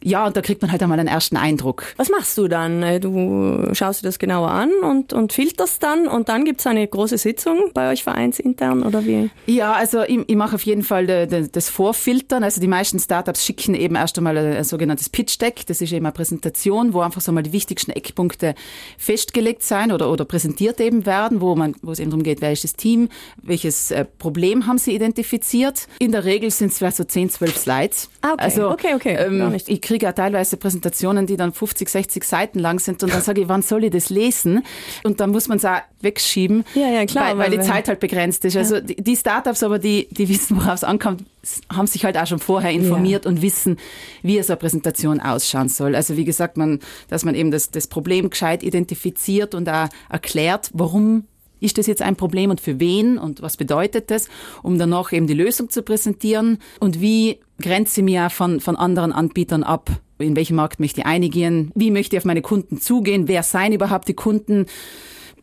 Ja, 0.00 0.26
und 0.28 0.36
da 0.36 0.42
kriegt 0.42 0.62
man 0.62 0.70
halt 0.70 0.80
einmal 0.80 1.00
einen 1.00 1.08
ersten 1.08 1.36
Eindruck. 1.36 1.82
Was 1.96 2.08
machst 2.08 2.38
du 2.38 2.46
dann? 2.46 2.84
Äh, 2.84 3.00
du 3.00 3.68
schaust 3.72 4.02
dir 4.02 4.06
das 4.06 4.20
genauer 4.20 4.48
an 4.50 4.70
und, 4.82 5.12
und 5.12 5.32
filterst 5.32 5.82
dann 5.82 6.06
und 6.06 6.28
dann 6.28 6.44
gibt 6.44 6.60
es 6.60 6.66
eine 6.68 6.86
große 6.86 7.18
Sitzung 7.18 7.72
bei 7.74 7.90
euch 7.90 8.04
vereinsintern 8.04 8.84
oder 8.84 9.04
wie? 9.04 9.28
Ja, 9.46 9.72
also 9.72 10.02
ich, 10.02 10.20
ich 10.28 10.36
mache 10.36 10.54
auf 10.54 10.62
jeden 10.62 10.84
Fall 10.84 11.08
de, 11.08 11.26
de, 11.26 11.48
das 11.50 11.68
Vorfiltern. 11.68 12.44
Also 12.44 12.60
die 12.60 12.68
meisten 12.68 13.00
Startups 13.00 13.44
schicken 13.44 13.74
eben 13.74 13.96
erst 13.96 14.16
einmal 14.18 14.38
ein, 14.38 14.56
ein 14.58 14.64
sogenanntes 14.64 15.08
Pitch-Deck. 15.08 15.66
Das 15.66 15.80
ist 15.80 15.90
eben 15.90 16.06
eine 16.06 16.12
Präsentation, 16.12 16.92
wo 16.92 17.00
einfach 17.00 17.20
so 17.20 17.32
mal 17.32 17.42
die 17.42 17.52
wichtigsten 17.52 17.90
Eckpunkte 17.90 18.54
festgelegt 18.98 19.47
vorgelegt 19.48 19.62
sein 19.62 19.92
oder, 19.92 20.10
oder 20.10 20.24
präsentiert 20.24 20.80
eben 20.80 21.06
werden, 21.06 21.40
wo, 21.40 21.54
man, 21.54 21.74
wo 21.82 21.92
es 21.92 21.98
eben 21.98 22.10
darum 22.10 22.22
geht, 22.22 22.42
das 22.42 22.74
Team, 22.74 23.08
welches 23.42 23.90
äh, 23.90 24.04
Problem 24.04 24.66
haben 24.66 24.78
sie 24.78 24.94
identifiziert. 24.94 25.88
In 25.98 26.12
der 26.12 26.24
Regel 26.24 26.50
sind 26.50 26.72
es 26.72 26.78
vielleicht 26.78 26.96
so 26.96 27.04
10, 27.04 27.30
12 27.30 27.56
Slides. 27.56 28.10
Ah, 28.22 28.32
okay, 28.32 28.44
also, 28.44 28.70
okay, 28.70 28.94
okay. 28.94 29.14
Ähm, 29.14 29.56
ich 29.66 29.80
kriege 29.80 30.06
ja 30.06 30.12
teilweise 30.12 30.56
Präsentationen, 30.56 31.26
die 31.26 31.36
dann 31.36 31.52
50, 31.52 31.88
60 31.88 32.24
Seiten 32.24 32.58
lang 32.58 32.78
sind 32.78 33.02
und 33.02 33.12
dann 33.12 33.22
sage 33.22 33.42
ich, 33.42 33.48
wann 33.48 33.62
soll 33.62 33.84
ich 33.84 33.90
das 33.90 34.10
lesen? 34.10 34.64
Und 35.04 35.20
dann 35.20 35.30
muss 35.30 35.48
man 35.48 35.58
es 35.58 35.64
auch 35.64 35.80
wegschieben, 36.00 36.64
ja, 36.74 36.88
ja, 36.88 37.06
klar, 37.06 37.36
weil, 37.36 37.50
weil 37.50 37.58
die 37.58 37.64
Zeit 37.64 37.88
halt 37.88 38.00
begrenzt 38.00 38.44
ist. 38.44 38.56
Also 38.56 38.80
die, 38.80 38.96
die 38.96 39.16
Startups 39.16 39.62
aber, 39.62 39.78
die, 39.78 40.08
die 40.10 40.28
wissen, 40.28 40.56
worauf 40.56 40.74
es 40.74 40.84
ankommt, 40.84 41.24
haben 41.72 41.86
sich 41.86 42.04
halt 42.04 42.16
auch 42.16 42.26
schon 42.26 42.38
vorher 42.38 42.70
informiert 42.70 43.24
ja. 43.24 43.30
und 43.30 43.42
wissen, 43.42 43.76
wie 44.22 44.40
so 44.42 44.52
eine 44.52 44.58
Präsentation 44.58 45.20
ausschauen 45.20 45.68
soll. 45.68 45.94
Also 45.94 46.16
wie 46.16 46.24
gesagt, 46.24 46.56
man, 46.56 46.80
dass 47.08 47.24
man 47.24 47.34
eben 47.34 47.50
das, 47.50 47.70
das 47.70 47.86
Problem 47.86 48.30
gescheit 48.30 48.62
identifiziert 48.62 49.54
und 49.54 49.68
auch 49.68 49.88
erklärt, 50.08 50.70
warum 50.74 51.24
ist 51.60 51.78
das 51.78 51.86
jetzt 51.86 52.02
ein 52.02 52.16
Problem 52.16 52.50
und 52.50 52.60
für 52.60 52.78
wen 52.78 53.18
und 53.18 53.42
was 53.42 53.56
bedeutet 53.56 54.10
das, 54.10 54.28
um 54.62 54.78
danach 54.78 55.12
eben 55.12 55.26
die 55.26 55.34
Lösung 55.34 55.70
zu 55.70 55.82
präsentieren 55.82 56.58
und 56.78 57.00
wie 57.00 57.40
grenze 57.60 58.00
ich 58.00 58.04
mich 58.04 58.32
von, 58.32 58.60
von 58.60 58.76
anderen 58.76 59.12
Anbietern 59.12 59.64
ab. 59.64 59.90
In 60.18 60.36
welchem 60.36 60.56
Markt 60.56 60.80
möchte 60.80 61.00
ich 61.00 61.06
einigen? 61.06 61.70
Wie 61.74 61.90
möchte 61.90 62.16
ich 62.16 62.20
auf 62.20 62.24
meine 62.24 62.42
Kunden 62.42 62.80
zugehen? 62.80 63.28
Wer 63.28 63.42
seien 63.42 63.72
überhaupt 63.72 64.08
die 64.08 64.14
Kunden? 64.14 64.66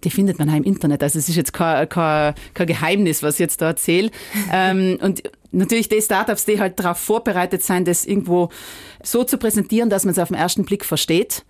die 0.04 0.10
findet 0.12 0.40
man 0.40 0.50
auch 0.50 0.56
im 0.56 0.64
Internet. 0.64 1.04
Also 1.04 1.20
es 1.20 1.28
ist 1.28 1.36
jetzt 1.36 1.52
kein, 1.52 1.90
kein, 1.90 2.36
kein 2.54 2.68
Geheimnis, 2.68 3.24
was 3.24 3.36
ich 3.36 3.40
jetzt 3.40 3.62
da 3.62 3.68
erzähle. 3.68 4.12
ähm, 4.54 4.98
und 5.02 5.24
natürlich 5.56 5.90
die 5.90 6.02
Startups, 6.02 6.46
die 6.46 6.60
halt 6.60 6.80
darauf 6.80 6.98
vorbereitet 6.98 7.64
sind, 7.64 7.88
das 7.88 8.06
irgendwo 8.06 8.50
so 9.04 9.24
zu 9.24 9.38
präsentieren, 9.38 9.90
dass 9.90 10.06
man 10.06 10.12
es 10.12 10.20
auf 10.20 10.30
den 10.30 10.38
ersten 10.38 10.66
Blick 10.66 10.86
versteht 10.86 11.46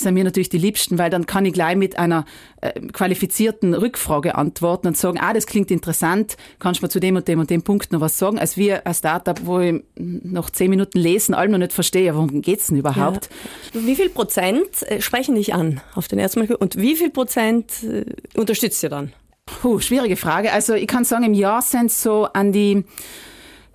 sind 0.00 0.14
mir 0.14 0.24
natürlich 0.24 0.48
die 0.48 0.58
liebsten, 0.58 0.98
weil 0.98 1.10
dann 1.10 1.26
kann 1.26 1.44
ich 1.44 1.52
gleich 1.52 1.76
mit 1.76 1.98
einer 1.98 2.24
äh, 2.60 2.80
qualifizierten 2.80 3.74
Rückfrage 3.74 4.34
antworten 4.34 4.88
und 4.88 4.96
sagen, 4.96 5.18
ah, 5.20 5.32
das 5.32 5.46
klingt 5.46 5.70
interessant, 5.70 6.36
kannst 6.58 6.80
du 6.80 6.84
mir 6.84 6.90
zu 6.90 7.00
dem 7.00 7.16
und 7.16 7.28
dem 7.28 7.40
und 7.40 7.50
dem 7.50 7.62
Punkt 7.62 7.92
noch 7.92 8.00
was 8.00 8.18
sagen, 8.18 8.38
als 8.38 8.56
wir 8.56 8.86
als 8.86 8.98
Startup, 8.98 9.38
wo 9.44 9.60
ich 9.60 9.82
noch 9.96 10.50
zehn 10.50 10.70
Minuten 10.70 10.98
lesen, 10.98 11.34
allem 11.34 11.52
noch 11.52 11.58
nicht 11.58 11.72
verstehe, 11.72 12.14
worum 12.14 12.42
geht's 12.42 12.68
denn 12.68 12.76
überhaupt? 12.76 13.28
Ja. 13.72 13.86
Wie 13.86 13.96
viel 13.96 14.10
Prozent 14.10 14.82
äh, 14.82 15.00
sprechen 15.00 15.34
dich 15.34 15.54
an 15.54 15.80
auf 15.94 16.08
den 16.08 16.18
ersten 16.18 16.40
Mal 16.40 16.54
und 16.54 16.76
wie 16.76 16.96
viel 16.96 17.10
Prozent 17.10 17.82
äh, 17.82 18.04
unterstützt 18.38 18.82
ihr 18.82 18.90
dann? 18.90 19.12
Puh, 19.46 19.78
schwierige 19.78 20.16
Frage. 20.16 20.52
Also 20.52 20.74
ich 20.74 20.88
kann 20.88 21.04
sagen, 21.04 21.24
im 21.24 21.34
Jahr 21.34 21.62
sind 21.62 21.92
so 21.92 22.24
an 22.24 22.50
die 22.50 22.84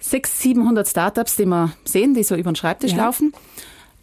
600, 0.01 0.27
700 0.27 0.87
Startups, 0.87 1.35
die 1.35 1.45
wir 1.45 1.73
sehen, 1.85 2.13
die 2.13 2.23
so 2.23 2.35
über 2.35 2.51
den 2.51 2.55
Schreibtisch 2.55 2.91
ja. 2.91 3.05
laufen. 3.05 3.33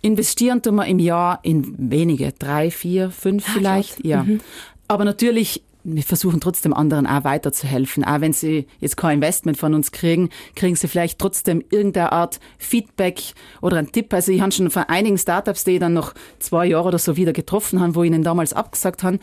Investieren 0.01 0.63
tun 0.63 0.77
wir 0.77 0.87
im 0.87 0.99
Jahr 1.01 1.41
in 1.43 1.75
wenige, 1.91 2.33
drei, 2.33 2.71
vier, 2.71 3.11
fünf 3.11 3.45
ah, 3.49 3.53
vielleicht. 3.53 4.05
Ja. 4.05 4.23
Mhm. 4.23 4.41
Aber 4.87 5.05
natürlich, 5.05 5.63
wir 5.83 6.05
versuchen 6.05 6.41
trotzdem 6.41 6.73
anderen 6.73 7.07
auch 7.07 7.25
weiterzuhelfen. 7.25 8.05
Auch 8.05 8.21
wenn 8.21 8.33
sie 8.33 8.67
jetzt 8.79 8.97
kein 8.97 9.17
Investment 9.17 9.59
von 9.59 9.75
uns 9.75 9.91
kriegen, 9.91 10.31
kriegen 10.55 10.77
sie 10.77 10.87
vielleicht 10.87 11.19
trotzdem 11.19 11.65
irgendeine 11.71 12.13
Art 12.13 12.39
Feedback 12.59 13.21
oder 13.61 13.79
einen 13.79 13.91
Tipp. 13.91 14.15
Also 14.15 14.31
ich 14.31 14.41
habe 14.41 14.53
schon 14.53 14.71
von 14.71 14.85
einigen 14.85 15.19
Startups, 15.19 15.65
die 15.65 15.81
dann 15.81 15.95
noch 15.95 16.15
zwei 16.39 16.67
Jahre 16.67 16.89
oder 16.89 16.99
so 16.99 17.17
wieder 17.17 17.33
getroffen 17.33 17.81
haben, 17.81 17.97
wo 17.97 18.05
ich 18.05 18.09
ihnen 18.11 18.23
damals 18.23 18.53
abgesagt 18.53 19.03
haben. 19.03 19.19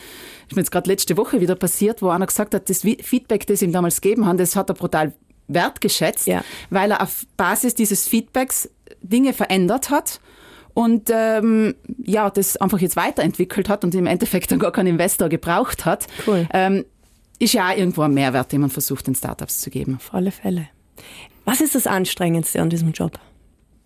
Ist 0.48 0.56
mir 0.56 0.62
jetzt 0.62 0.72
gerade 0.72 0.90
letzte 0.90 1.16
Woche 1.16 1.40
wieder 1.40 1.56
passiert, 1.56 2.02
wo 2.02 2.10
einer 2.10 2.28
gesagt 2.28 2.54
hat, 2.54 2.70
das 2.70 2.82
Feedback, 2.82 3.48
das 3.48 3.62
ihm 3.62 3.72
damals 3.72 4.02
gegeben 4.02 4.26
haben, 4.26 4.38
das 4.38 4.58
hat 4.58 4.70
er 4.70 4.76
brutal 4.76 5.14
wertgeschätzt, 5.48 6.28
ja. 6.28 6.44
weil 6.70 6.92
er 6.92 7.02
auf 7.02 7.26
Basis 7.38 7.76
dieses 7.76 8.08
Feedbacks 8.08 8.70
Dinge 9.02 9.34
verändert 9.34 9.90
hat 9.90 10.20
und 10.74 11.10
ähm, 11.12 11.76
ja, 12.04 12.30
das 12.30 12.58
einfach 12.58 12.80
jetzt 12.80 12.96
weiterentwickelt 12.96 13.70
hat 13.70 13.84
und 13.84 13.96
im 13.96 14.06
Endeffekt 14.06 14.52
dann 14.52 14.60
gar 14.60 14.72
keinen 14.72 14.88
Investor 14.88 15.30
gebraucht 15.30 15.86
hat. 15.86 16.08
Cool. 16.28 16.48
Ähm, 16.52 16.86
ist 17.40 17.54
ja 17.54 17.70
auch 17.70 17.78
irgendwo 17.78 18.02
ein 18.02 18.14
Mehrwert, 18.14 18.52
den 18.52 18.62
man 18.62 18.70
versucht, 18.70 19.08
den 19.08 19.16
Startups 19.16 19.62
zu 19.62 19.70
geben. 19.70 19.96
Auf 19.96 20.14
alle 20.14 20.32
Fälle. 20.32 20.68
Was 21.44 21.62
ist 21.62 21.76
das 21.76 21.86
Anstrengendste 21.86 22.62
an 22.62 22.70
diesem 22.70 22.92
Job? 22.92 23.20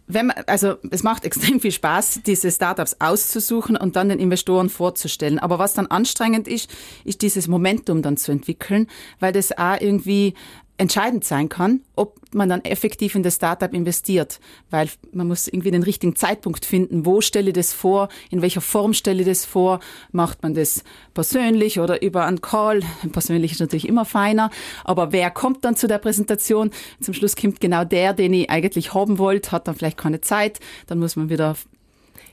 wenn 0.09 0.25
man, 0.27 0.37
also 0.47 0.75
es 0.91 1.03
macht 1.03 1.23
extrem 1.23 1.61
viel 1.61 1.71
Spaß, 1.71 2.21
diese 2.25 2.51
Startups 2.51 2.97
auszusuchen 2.99 3.77
und 3.77 3.95
dann 3.95 4.09
den 4.09 4.19
Investoren 4.19 4.69
vorzustellen. 4.69 5.39
Aber 5.39 5.59
was 5.59 5.73
dann 5.73 5.87
anstrengend 5.87 6.47
ist, 6.47 6.69
ist 7.05 7.21
dieses 7.21 7.47
Momentum 7.47 8.01
dann 8.01 8.17
zu 8.17 8.31
entwickeln, 8.33 8.87
weil 9.19 9.31
das 9.31 9.57
auch 9.57 9.79
irgendwie 9.79 10.33
entscheidend 10.79 11.25
sein 11.25 11.49
kann, 11.49 11.81
ob 11.95 12.19
man 12.33 12.47
dann 12.47 12.63
effektiv 12.63 13.13
in 13.15 13.21
das 13.21 13.35
Startup 13.35 13.73
investiert, 13.73 14.39
weil 14.69 14.89
man 15.11 15.27
muss 15.27 15.47
irgendwie 15.47 15.71
den 15.71 15.83
richtigen 15.83 16.15
Zeitpunkt 16.15 16.65
finden, 16.65 17.05
wo 17.05 17.21
stelle 17.21 17.49
ich 17.49 17.53
das 17.53 17.73
vor, 17.73 18.07
in 18.29 18.41
welcher 18.41 18.61
Form 18.61 18.93
stelle 18.93 19.21
ich 19.21 19.27
das 19.27 19.45
vor, 19.45 19.81
macht 20.11 20.41
man 20.41 20.53
das 20.53 20.83
persönlich 21.13 21.79
oder 21.79 22.01
über 22.01 22.25
einen 22.25 22.41
Call, 22.41 22.81
persönlich 23.11 23.51
ist 23.51 23.59
natürlich 23.59 23.87
immer 23.87 24.05
feiner, 24.05 24.51
aber 24.85 25.11
wer 25.11 25.29
kommt 25.31 25.65
dann 25.65 25.75
zu 25.75 25.87
der 25.87 25.97
Präsentation? 25.97 26.71
Zum 27.01 27.13
Schluss 27.13 27.35
kommt 27.35 27.59
genau 27.59 27.83
der, 27.83 28.13
den 28.13 28.33
ich 28.33 28.49
eigentlich 28.49 28.93
haben 28.93 29.17
wollte, 29.17 29.51
hat 29.51 29.67
dann 29.67 29.75
vielleicht 29.75 29.97
keine 29.97 30.21
Zeit, 30.21 30.59
dann 30.87 30.99
muss 30.99 31.17
man 31.17 31.29
wieder 31.29 31.55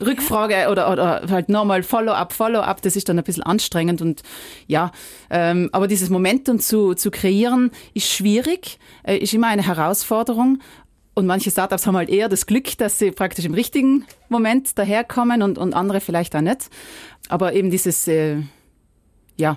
Rückfrage 0.00 0.68
oder, 0.70 0.90
oder 0.90 1.22
halt 1.30 1.48
nochmal 1.48 1.82
Follow-up, 1.82 2.32
Follow-up, 2.32 2.82
das 2.82 2.96
ist 2.96 3.08
dann 3.08 3.18
ein 3.18 3.24
bisschen 3.24 3.42
anstrengend 3.42 4.02
und 4.02 4.22
ja, 4.66 4.92
ähm, 5.30 5.68
aber 5.72 5.86
dieses 5.88 6.10
Momentum 6.10 6.58
zu, 6.58 6.94
zu 6.94 7.10
kreieren 7.10 7.70
ist 7.94 8.08
schwierig, 8.08 8.78
äh, 9.04 9.16
ist 9.16 9.34
immer 9.34 9.48
eine 9.48 9.66
Herausforderung 9.66 10.58
und 11.14 11.24
manche 11.24 11.50
Startups 11.50 11.86
haben 11.86 11.96
halt 11.96 12.10
eher 12.10 12.28
das 12.28 12.44
Glück, 12.44 12.76
dass 12.76 12.98
sie 12.98 13.10
praktisch 13.10 13.46
im 13.46 13.54
richtigen 13.54 14.04
Moment 14.28 14.78
daherkommen 14.78 15.42
und, 15.42 15.56
und 15.56 15.72
andere 15.72 16.00
vielleicht 16.00 16.36
auch 16.36 16.42
nicht. 16.42 16.68
Aber 17.30 17.54
eben 17.54 17.70
dieses, 17.70 18.06
äh, 18.06 18.42
ja, 19.38 19.56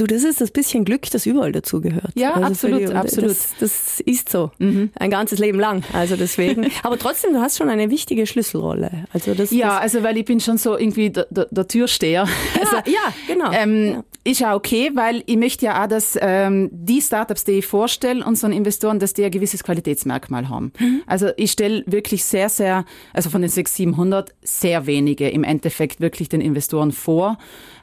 Du, 0.00 0.06
das 0.06 0.24
ist 0.24 0.40
das 0.40 0.50
bisschen 0.50 0.86
Glück, 0.86 1.10
das 1.10 1.26
überall 1.26 1.52
dazugehört. 1.52 2.12
Ja, 2.14 2.32
also 2.32 2.46
absolut, 2.46 2.80
die, 2.80 2.86
absolut. 2.86 3.32
Das, 3.32 3.54
das, 3.60 4.00
ist 4.00 4.30
so. 4.30 4.50
Mhm. 4.58 4.88
Ein 4.98 5.10
ganzes 5.10 5.38
Leben 5.38 5.60
lang. 5.60 5.84
Also 5.92 6.16
deswegen. 6.16 6.70
Aber 6.82 6.98
trotzdem, 6.98 7.34
du 7.34 7.40
hast 7.42 7.58
schon 7.58 7.68
eine 7.68 7.90
wichtige 7.90 8.26
Schlüsselrolle. 8.26 9.04
Also 9.12 9.34
das, 9.34 9.50
ja, 9.50 9.74
das 9.74 9.80
also 9.80 10.02
weil 10.02 10.16
ich 10.16 10.24
bin 10.24 10.40
schon 10.40 10.56
so 10.56 10.78
irgendwie 10.78 11.10
der, 11.10 11.26
der, 11.28 11.48
der 11.50 11.68
Türsteher. 11.68 12.24
Ja, 12.24 12.60
also, 12.60 12.76
ja 12.90 13.14
genau. 13.26 13.52
Ähm, 13.52 13.86
ja. 13.88 14.04
Ist 14.24 14.40
ja 14.40 14.54
okay, 14.54 14.90
weil 14.94 15.22
ich 15.26 15.36
möchte 15.36 15.66
ja 15.66 15.82
auch, 15.82 15.86
dass 15.86 16.16
ähm, 16.18 16.70
die 16.72 17.02
Startups, 17.02 17.44
die 17.44 17.52
ich 17.52 17.66
vorstelle, 17.66 18.24
unseren 18.24 18.52
Investoren, 18.52 19.00
dass 19.00 19.12
die 19.12 19.24
ein 19.24 19.30
gewisses 19.30 19.62
Qualitätsmerkmal 19.62 20.48
haben. 20.48 20.72
Mhm. 20.78 21.02
Also 21.06 21.28
ich 21.36 21.52
stelle 21.52 21.84
wirklich 21.86 22.24
sehr, 22.24 22.48
sehr, 22.48 22.86
also 23.12 23.28
von 23.28 23.42
den 23.42 23.50
600, 23.50 23.76
700, 23.76 24.34
sehr 24.42 24.86
wenige 24.86 25.28
im 25.28 25.44
Endeffekt 25.44 26.00
wirklich 26.00 26.30
den 26.30 26.40
Investoren 26.40 26.92
vor. 26.92 27.36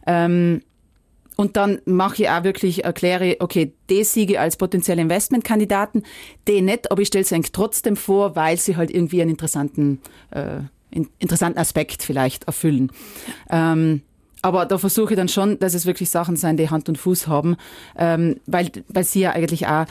Ähm, 0.08 0.62
und 1.38 1.56
dann 1.56 1.80
mache 1.86 2.24
ich 2.24 2.30
auch 2.30 2.44
wirklich, 2.44 2.84
erkläre, 2.84 3.38
okay, 3.40 3.72
die 3.90 4.04
siege 4.04 4.42
als 4.42 4.58
potenzielle 4.58 5.02
Investmentkandidaten, 5.04 6.04
die 6.48 6.62
nicht, 6.62 6.92
aber 6.92 7.02
ich 7.02 7.08
stelle 7.08 7.24
sie 7.24 7.36
eigentlich 7.36 7.52
trotzdem 7.52 7.96
vor, 7.96 8.36
weil 8.36 8.58
sie 8.58 8.76
halt 8.76 8.92
irgendwie 8.92 9.22
einen 9.22 9.32
interessanten, 9.32 10.02
äh, 10.32 10.62
interessanten 11.20 11.60
Aspekt 11.60 12.02
vielleicht 12.02 12.46
erfüllen. 12.46 12.92
Ähm, 13.52 14.02
aber 14.42 14.66
da 14.66 14.80
versuche 14.80 15.14
ich 15.14 15.18
dann 15.18 15.30
schon, 15.30 15.60
dass 15.60 15.76
es 15.76 15.86
wirklich 15.86 16.10
Sachen 16.10 16.38
sein, 16.38 16.58
die 16.58 16.72
Hand 16.72 16.90
und 16.90 16.98
Fuß 16.98 17.28
haben, 17.28 17.56
ähm, 17.98 18.40
weil, 18.48 18.72
weil 18.88 19.04
sie 19.04 19.20
ja 19.22 19.32
eigentlich 19.32 19.68
auch 19.68 19.86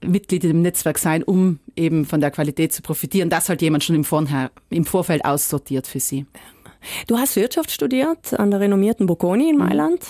Mitglied 0.00 0.44
im 0.44 0.62
Netzwerk 0.62 0.98
sein, 0.98 1.22
um 1.22 1.58
eben 1.76 2.06
von 2.06 2.20
der 2.20 2.30
Qualität 2.30 2.72
zu 2.72 2.80
profitieren, 2.80 3.28
dass 3.28 3.50
halt 3.50 3.60
jemand 3.60 3.84
schon 3.84 3.96
im, 3.96 4.04
Vorher, 4.04 4.50
im 4.70 4.86
Vorfeld 4.86 5.24
aussortiert 5.24 5.86
für 5.86 6.00
sie. 6.00 6.24
Du 7.08 7.18
hast 7.18 7.36
Wirtschaft 7.36 7.70
studiert 7.70 8.32
an 8.38 8.50
der 8.50 8.60
renommierten 8.60 9.06
Bocconi 9.06 9.50
in 9.50 9.56
mhm. 9.56 9.64
Mailand. 9.64 10.00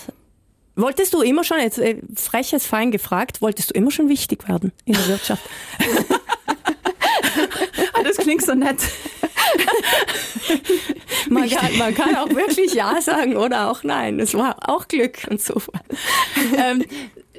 Wolltest 0.78 1.12
du 1.12 1.22
immer 1.22 1.42
schon, 1.42 1.58
jetzt 1.58 1.78
äh, 1.78 1.96
freches 2.14 2.64
Fein 2.64 2.92
gefragt, 2.92 3.42
wolltest 3.42 3.70
du 3.70 3.74
immer 3.74 3.90
schon 3.90 4.08
wichtig 4.08 4.48
werden 4.48 4.70
in 4.84 4.94
der 4.94 5.08
Wirtschaft? 5.08 5.42
Ah, 7.92 8.02
das 8.02 8.16
klingt 8.16 8.42
so 8.42 8.54
nett. 8.54 8.78
man, 11.28 11.48
kann, 11.48 11.78
man 11.78 11.94
kann 11.94 12.16
auch 12.16 12.28
wirklich 12.30 12.74
Ja 12.74 13.00
sagen 13.00 13.36
oder 13.36 13.70
auch 13.70 13.82
Nein. 13.84 14.18
Es 14.20 14.34
war 14.34 14.68
auch 14.68 14.88
Glück 14.88 15.26
und 15.30 15.40
Zufall. 15.40 15.80
Ähm, 16.56 16.84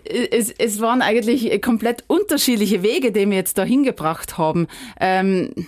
es, 0.04 0.52
es 0.52 0.80
waren 0.80 1.02
eigentlich 1.02 1.62
komplett 1.62 2.04
unterschiedliche 2.08 2.82
Wege, 2.82 3.12
die 3.12 3.30
wir 3.30 3.38
jetzt 3.38 3.58
da 3.58 3.64
hingebracht 3.64 4.38
haben. 4.38 4.68
Ähm, 5.00 5.68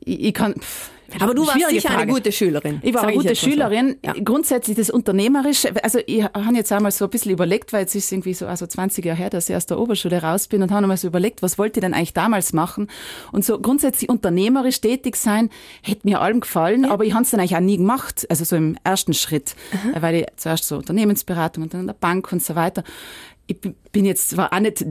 ich, 0.00 0.20
ich 0.20 0.34
kann. 0.34 0.54
Pff, 0.54 0.90
aber 1.20 1.34
du 1.34 1.46
warst 1.46 1.68
sicher 1.68 1.88
Frage. 1.88 2.02
eine 2.02 2.12
gute 2.12 2.32
Schülerin. 2.32 2.80
Ich 2.82 2.94
war 2.94 3.04
eine 3.04 3.14
gute 3.14 3.36
Schülerin. 3.36 3.96
So. 4.02 4.10
Ja. 4.10 4.14
Grundsätzlich 4.24 4.76
das 4.76 4.90
Unternehmerische, 4.90 5.72
also 5.82 5.98
ich 6.06 6.22
habe 6.22 6.54
jetzt 6.54 6.72
einmal 6.72 6.92
so 6.92 7.04
ein 7.04 7.10
bisschen 7.10 7.32
überlegt, 7.32 7.72
weil 7.72 7.82
jetzt 7.82 7.94
ist 7.94 8.10
irgendwie 8.12 8.34
so 8.34 8.46
also 8.46 8.66
20 8.66 9.04
Jahre 9.04 9.18
her, 9.18 9.30
dass 9.30 9.48
ich 9.48 9.56
aus 9.56 9.66
der 9.66 9.78
Oberschule 9.78 10.22
raus 10.22 10.48
bin 10.48 10.62
und 10.62 10.70
habe 10.70 10.86
mal 10.86 10.96
so 10.96 11.06
überlegt, 11.06 11.42
was 11.42 11.58
wollte 11.58 11.80
ich 11.80 11.82
denn 11.82 11.94
eigentlich 11.94 12.14
damals 12.14 12.52
machen? 12.52 12.88
Und 13.32 13.44
so 13.44 13.58
grundsätzlich 13.58 14.08
unternehmerisch 14.08 14.80
tätig 14.80 15.16
sein, 15.16 15.50
hätte 15.82 16.06
mir 16.06 16.20
allem 16.20 16.40
gefallen, 16.40 16.84
ja. 16.84 16.90
aber 16.90 17.04
ich 17.04 17.14
habe 17.14 17.24
es 17.24 17.30
dann 17.30 17.40
eigentlich 17.40 17.56
auch 17.56 17.60
nie 17.60 17.76
gemacht, 17.76 18.26
also 18.28 18.44
so 18.44 18.56
im 18.56 18.76
ersten 18.84 19.14
Schritt, 19.14 19.54
Aha. 19.72 20.02
weil 20.02 20.14
ich 20.16 20.26
zuerst 20.36 20.66
so 20.66 20.76
Unternehmensberatung 20.76 21.64
und 21.64 21.74
dann 21.74 21.82
in 21.82 21.86
der 21.86 21.94
Bank 21.94 22.32
und 22.32 22.42
so 22.42 22.54
weiter. 22.54 22.84
Ich 23.46 23.60
bin 23.60 24.04
jetzt 24.04 24.30
zwar 24.30 24.52
auch 24.52 24.60
nicht, 24.60 24.84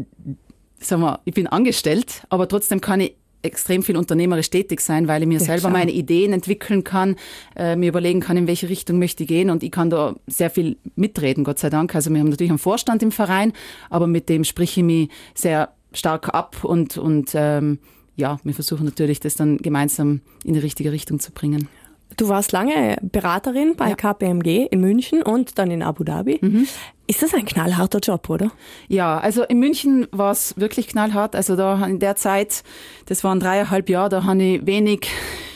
sagen 0.80 1.02
wir, 1.02 1.20
ich 1.26 1.34
bin 1.34 1.48
angestellt, 1.48 2.24
aber 2.30 2.48
trotzdem 2.48 2.82
kann 2.82 3.00
ich 3.00 3.16
extrem 3.44 3.84
viel 3.84 3.98
unternehmerisch 3.98 4.50
tätig 4.50 4.82
sein, 4.82 5.08
weil 5.08 5.22
ich 5.22 5.28
mir 5.28 5.40
ja, 5.40 5.46
selber 5.46 5.70
klar. 5.70 5.74
meine 5.74 5.92
Ideen 5.92 6.34
entwickeln 6.34 6.84
kann, 6.84 7.16
äh, 7.56 7.76
mir 7.76 7.90
überlegen 7.90 8.20
kann, 8.20 8.38
in 8.38 8.48
welche 8.48 8.70
Richtung 8.70 9.00
möchte 9.00 9.24
ich 9.24 9.30
gehen 9.30 9.50
und 9.50 9.64
ich 9.64 9.72
kann 9.72 9.90
da 9.90 10.16
sehr 10.28 10.50
viel 10.50 10.78
mitreden, 10.96 11.44
Gott 11.44 11.60
sei 11.60 11.70
Dank. 11.70 11.94
Also 11.94 12.10
wir 12.10 12.20
haben 12.20 12.30
natürlich 12.30 12.52
einen 12.52 12.60
Vorstand 12.60 13.04
im 13.04 13.12
Verein, 13.12 13.54
aber 13.90 14.08
mit 14.08 14.30
dem 14.30 14.44
sprich 14.44 14.78
ich 14.78 14.84
mich 14.84 15.10
sehr 15.36 15.70
stark 15.92 16.34
ab 16.34 16.64
und, 16.64 16.98
und 16.98 17.32
ähm, 17.36 17.80
ja, 18.16 18.40
wir 18.44 18.54
versuchen 18.54 18.86
natürlich, 18.86 19.20
das 19.20 19.36
dann 19.36 19.58
gemeinsam 19.58 20.22
in 20.44 20.54
die 20.54 20.60
richtige 20.60 20.92
Richtung 20.92 21.20
zu 21.20 21.32
bringen. 21.32 21.68
Du 22.18 22.30
warst 22.30 22.52
lange 22.52 22.98
Beraterin 23.02 23.76
bei 23.76 23.90
ja. 23.90 23.96
KPMG 23.96 24.68
in 24.70 24.82
München 24.82 25.22
und 25.22 25.58
dann 25.58 25.72
in 25.72 25.84
Abu 25.84 26.04
Dhabi. 26.04 26.40
Mhm. 26.42 26.68
Ist 27.08 27.22
das 27.22 27.34
ein 27.34 27.46
knallharter 27.46 28.00
Job, 28.00 28.30
oder? 28.30 28.52
Ja, 28.88 29.18
also 29.18 29.44
in 29.44 29.60
München 29.60 30.08
war 30.12 30.32
es 30.32 30.58
wirklich 30.58 30.88
knallhart. 30.88 31.36
Also 31.36 31.56
da 31.56 31.86
in 31.86 32.00
der 32.00 32.16
Zeit, 32.16 32.64
das 33.08 33.24
waren 33.24 33.40
dreieinhalb 33.40 33.90
Jahre, 33.90 34.10
da 34.10 34.24
habe 34.24 34.42
ich 34.42 34.66
wenig 34.66 35.10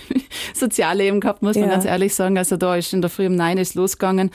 Sozialleben 0.53 1.21
gehabt, 1.21 1.41
muss 1.41 1.55
man 1.55 1.65
ja. 1.65 1.71
ganz 1.71 1.85
ehrlich 1.85 2.13
sagen. 2.15 2.37
Also 2.37 2.57
da 2.57 2.75
ist 2.75 2.93
in 2.93 3.01
der 3.01 3.09
Früh 3.09 3.27
um 3.27 3.35
neun 3.35 3.57
ist 3.57 3.75
losgegangen 3.75 4.31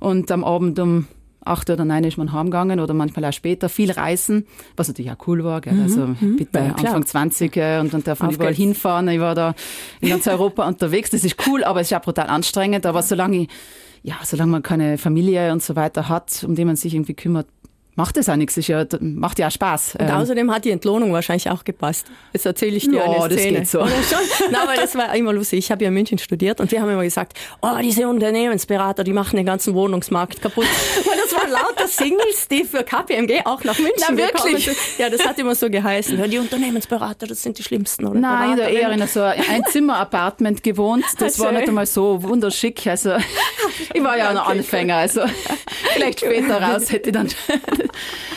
und 0.00 0.30
am 0.30 0.44
Abend 0.44 0.78
um 0.78 1.06
acht 1.44 1.70
oder 1.70 1.84
neun 1.84 2.04
ist 2.04 2.16
man 2.16 2.32
heimgegangen 2.32 2.80
oder 2.80 2.94
manchmal 2.94 3.24
auch 3.26 3.32
später. 3.32 3.68
Viel 3.68 3.90
reisen, 3.90 4.46
was 4.76 4.88
natürlich 4.88 5.12
auch 5.12 5.26
cool 5.26 5.44
war. 5.44 5.60
Gell? 5.60 5.80
Also 5.82 6.06
mhm. 6.06 6.36
bitte 6.36 6.58
ja, 6.58 6.74
Anfang 6.74 7.06
20 7.06 7.56
äh, 7.56 7.78
und 7.80 7.92
dann 7.92 8.04
darf 8.04 8.20
man 8.20 8.28
Auf 8.28 8.36
überall 8.36 8.50
geht's. 8.50 8.60
hinfahren. 8.60 9.08
Ich 9.08 9.20
war 9.20 9.34
da 9.34 9.54
in 10.00 10.08
ganz 10.10 10.26
Europa 10.26 10.66
unterwegs. 10.68 11.10
Das 11.10 11.24
ist 11.24 11.36
cool, 11.46 11.64
aber 11.64 11.80
es 11.80 11.90
ist 11.90 11.96
auch 11.96 12.02
brutal 12.02 12.28
anstrengend. 12.28 12.86
Aber 12.86 13.02
solange 13.02 13.42
ich 13.42 13.48
ja, 14.04 14.16
solange 14.22 14.52
man 14.52 14.62
keine 14.62 14.98
Familie 14.98 15.50
und 15.50 15.62
so 15.62 15.76
weiter 15.76 16.10
hat, 16.10 16.44
um 16.46 16.54
die 16.54 16.66
man 16.66 16.76
sich 16.76 16.94
irgendwie 16.94 17.14
kümmert, 17.14 17.46
macht 17.96 18.16
es 18.16 18.28
auch 18.28 18.36
nichts. 18.36 18.56
Ist 18.56 18.68
ja, 18.68 18.84
macht 19.00 19.38
ja 19.38 19.48
auch 19.48 19.52
Spaß. 19.52 19.96
Und 19.96 20.08
ähm, 20.08 20.14
außerdem 20.14 20.50
hat 20.52 20.64
die 20.64 20.70
Entlohnung 20.70 21.12
wahrscheinlich 21.12 21.50
auch 21.50 21.64
gepasst. 21.64 22.06
Jetzt 22.32 22.46
erzähle 22.46 22.76
ich 22.76 22.88
dir 22.88 22.96
ja, 22.96 23.04
eine 23.04 23.36
Szene. 23.36 23.60
das 23.60 23.60
geht 23.60 23.68
so. 23.68 23.78
Nein, 23.80 24.56
aber 24.62 24.74
das 24.74 24.94
war 24.94 25.14
immer 25.14 25.32
lustig. 25.32 25.60
Ich 25.60 25.70
habe 25.70 25.84
ja 25.84 25.88
in 25.88 25.94
München 25.94 26.18
studiert 26.18 26.60
und 26.60 26.70
wir 26.70 26.80
haben 26.80 26.90
immer 26.90 27.02
gesagt, 27.02 27.38
oh, 27.62 27.76
diese 27.82 28.08
Unternehmensberater, 28.08 29.04
die 29.04 29.12
machen 29.12 29.36
den 29.36 29.46
ganzen 29.46 29.74
Wohnungsmarkt 29.74 30.40
kaputt. 30.40 30.64
Weil 31.04 31.18
das 31.22 31.34
waren 31.34 31.43
lauter 31.48 31.88
Singles, 31.88 32.48
die 32.48 32.64
für 32.64 32.84
KPMG 32.84 33.42
auch 33.44 33.62
nach 33.64 33.78
München 33.78 34.04
Na, 34.10 34.16
wirklich? 34.16 34.68
Ja, 34.98 35.10
das 35.10 35.24
hat 35.24 35.38
immer 35.38 35.54
so 35.54 35.68
geheißen. 35.68 36.18
Ja, 36.18 36.26
die 36.26 36.38
Unternehmensberater, 36.38 37.26
das 37.26 37.42
sind 37.42 37.58
die 37.58 37.62
schlimmsten. 37.62 38.06
Oder 38.06 38.20
Nein, 38.20 38.50
habe 38.52 38.62
eher 38.62 38.90
in 38.90 39.06
so 39.06 39.22
ein 39.22 39.64
Zimmer-Apartment 39.70 40.62
gewohnt. 40.62 41.04
Das 41.18 41.38
war 41.38 41.52
nicht 41.52 41.68
einmal 41.68 41.86
so 41.86 42.22
wunderschick. 42.22 42.86
Also, 42.86 43.16
ich 43.94 44.02
war 44.02 44.16
ja 44.16 44.32
noch 44.32 44.48
Anfänger. 44.48 44.96
Also, 44.96 45.22
vielleicht 45.92 46.20
später 46.20 46.60
raus 46.60 46.90
hätte 46.90 47.10
ich 47.10 47.14
dann 47.14 47.28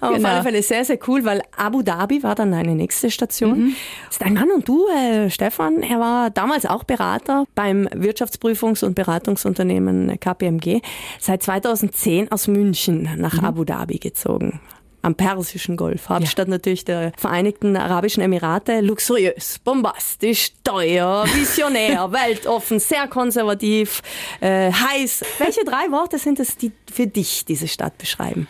auf 0.00 0.14
genau. 0.14 0.28
alle 0.28 0.42
Fälle 0.42 0.62
sehr, 0.62 0.84
sehr 0.84 0.98
cool, 1.06 1.24
weil 1.24 1.42
Abu 1.56 1.82
Dhabi 1.82 2.22
war 2.22 2.34
dann 2.34 2.54
eine 2.54 2.74
nächste 2.74 3.10
Station. 3.10 3.58
Mhm. 3.58 3.76
Dein 4.18 4.34
Mann 4.34 4.50
und 4.50 4.68
du, 4.68 4.86
äh, 4.88 5.30
Stefan, 5.30 5.82
er 5.82 6.00
war 6.00 6.30
damals 6.30 6.66
auch 6.66 6.84
Berater 6.84 7.44
beim 7.54 7.86
Wirtschaftsprüfungs- 7.88 8.84
und 8.84 8.94
Beratungsunternehmen 8.94 10.18
KPMG. 10.18 10.80
Seit 11.20 11.42
2010 11.42 12.30
aus 12.30 12.48
München 12.48 13.08
nach 13.16 13.34
mhm. 13.34 13.44
Abu 13.44 13.64
Dhabi 13.64 13.98
gezogen 13.98 14.60
am 15.04 15.14
Persischen 15.14 15.76
Golf, 15.76 16.08
Hauptstadt 16.08 16.48
ja. 16.48 16.52
natürlich 16.52 16.84
der 16.84 17.12
Vereinigten 17.16 17.76
Arabischen 17.76 18.22
Emirate. 18.22 18.80
Luxuriös, 18.80 19.58
bombastisch, 19.62 20.52
teuer, 20.64 21.26
visionär, 21.34 22.10
weltoffen, 22.12 22.78
sehr 22.80 23.06
konservativ, 23.06 24.02
äh, 24.40 24.72
heiß. 24.72 25.22
Welche 25.38 25.64
drei 25.64 25.90
Worte 25.90 26.18
sind 26.18 26.40
es, 26.40 26.56
die 26.56 26.72
für 26.90 27.06
dich 27.06 27.44
diese 27.44 27.68
Stadt 27.68 27.98
beschreiben? 27.98 28.48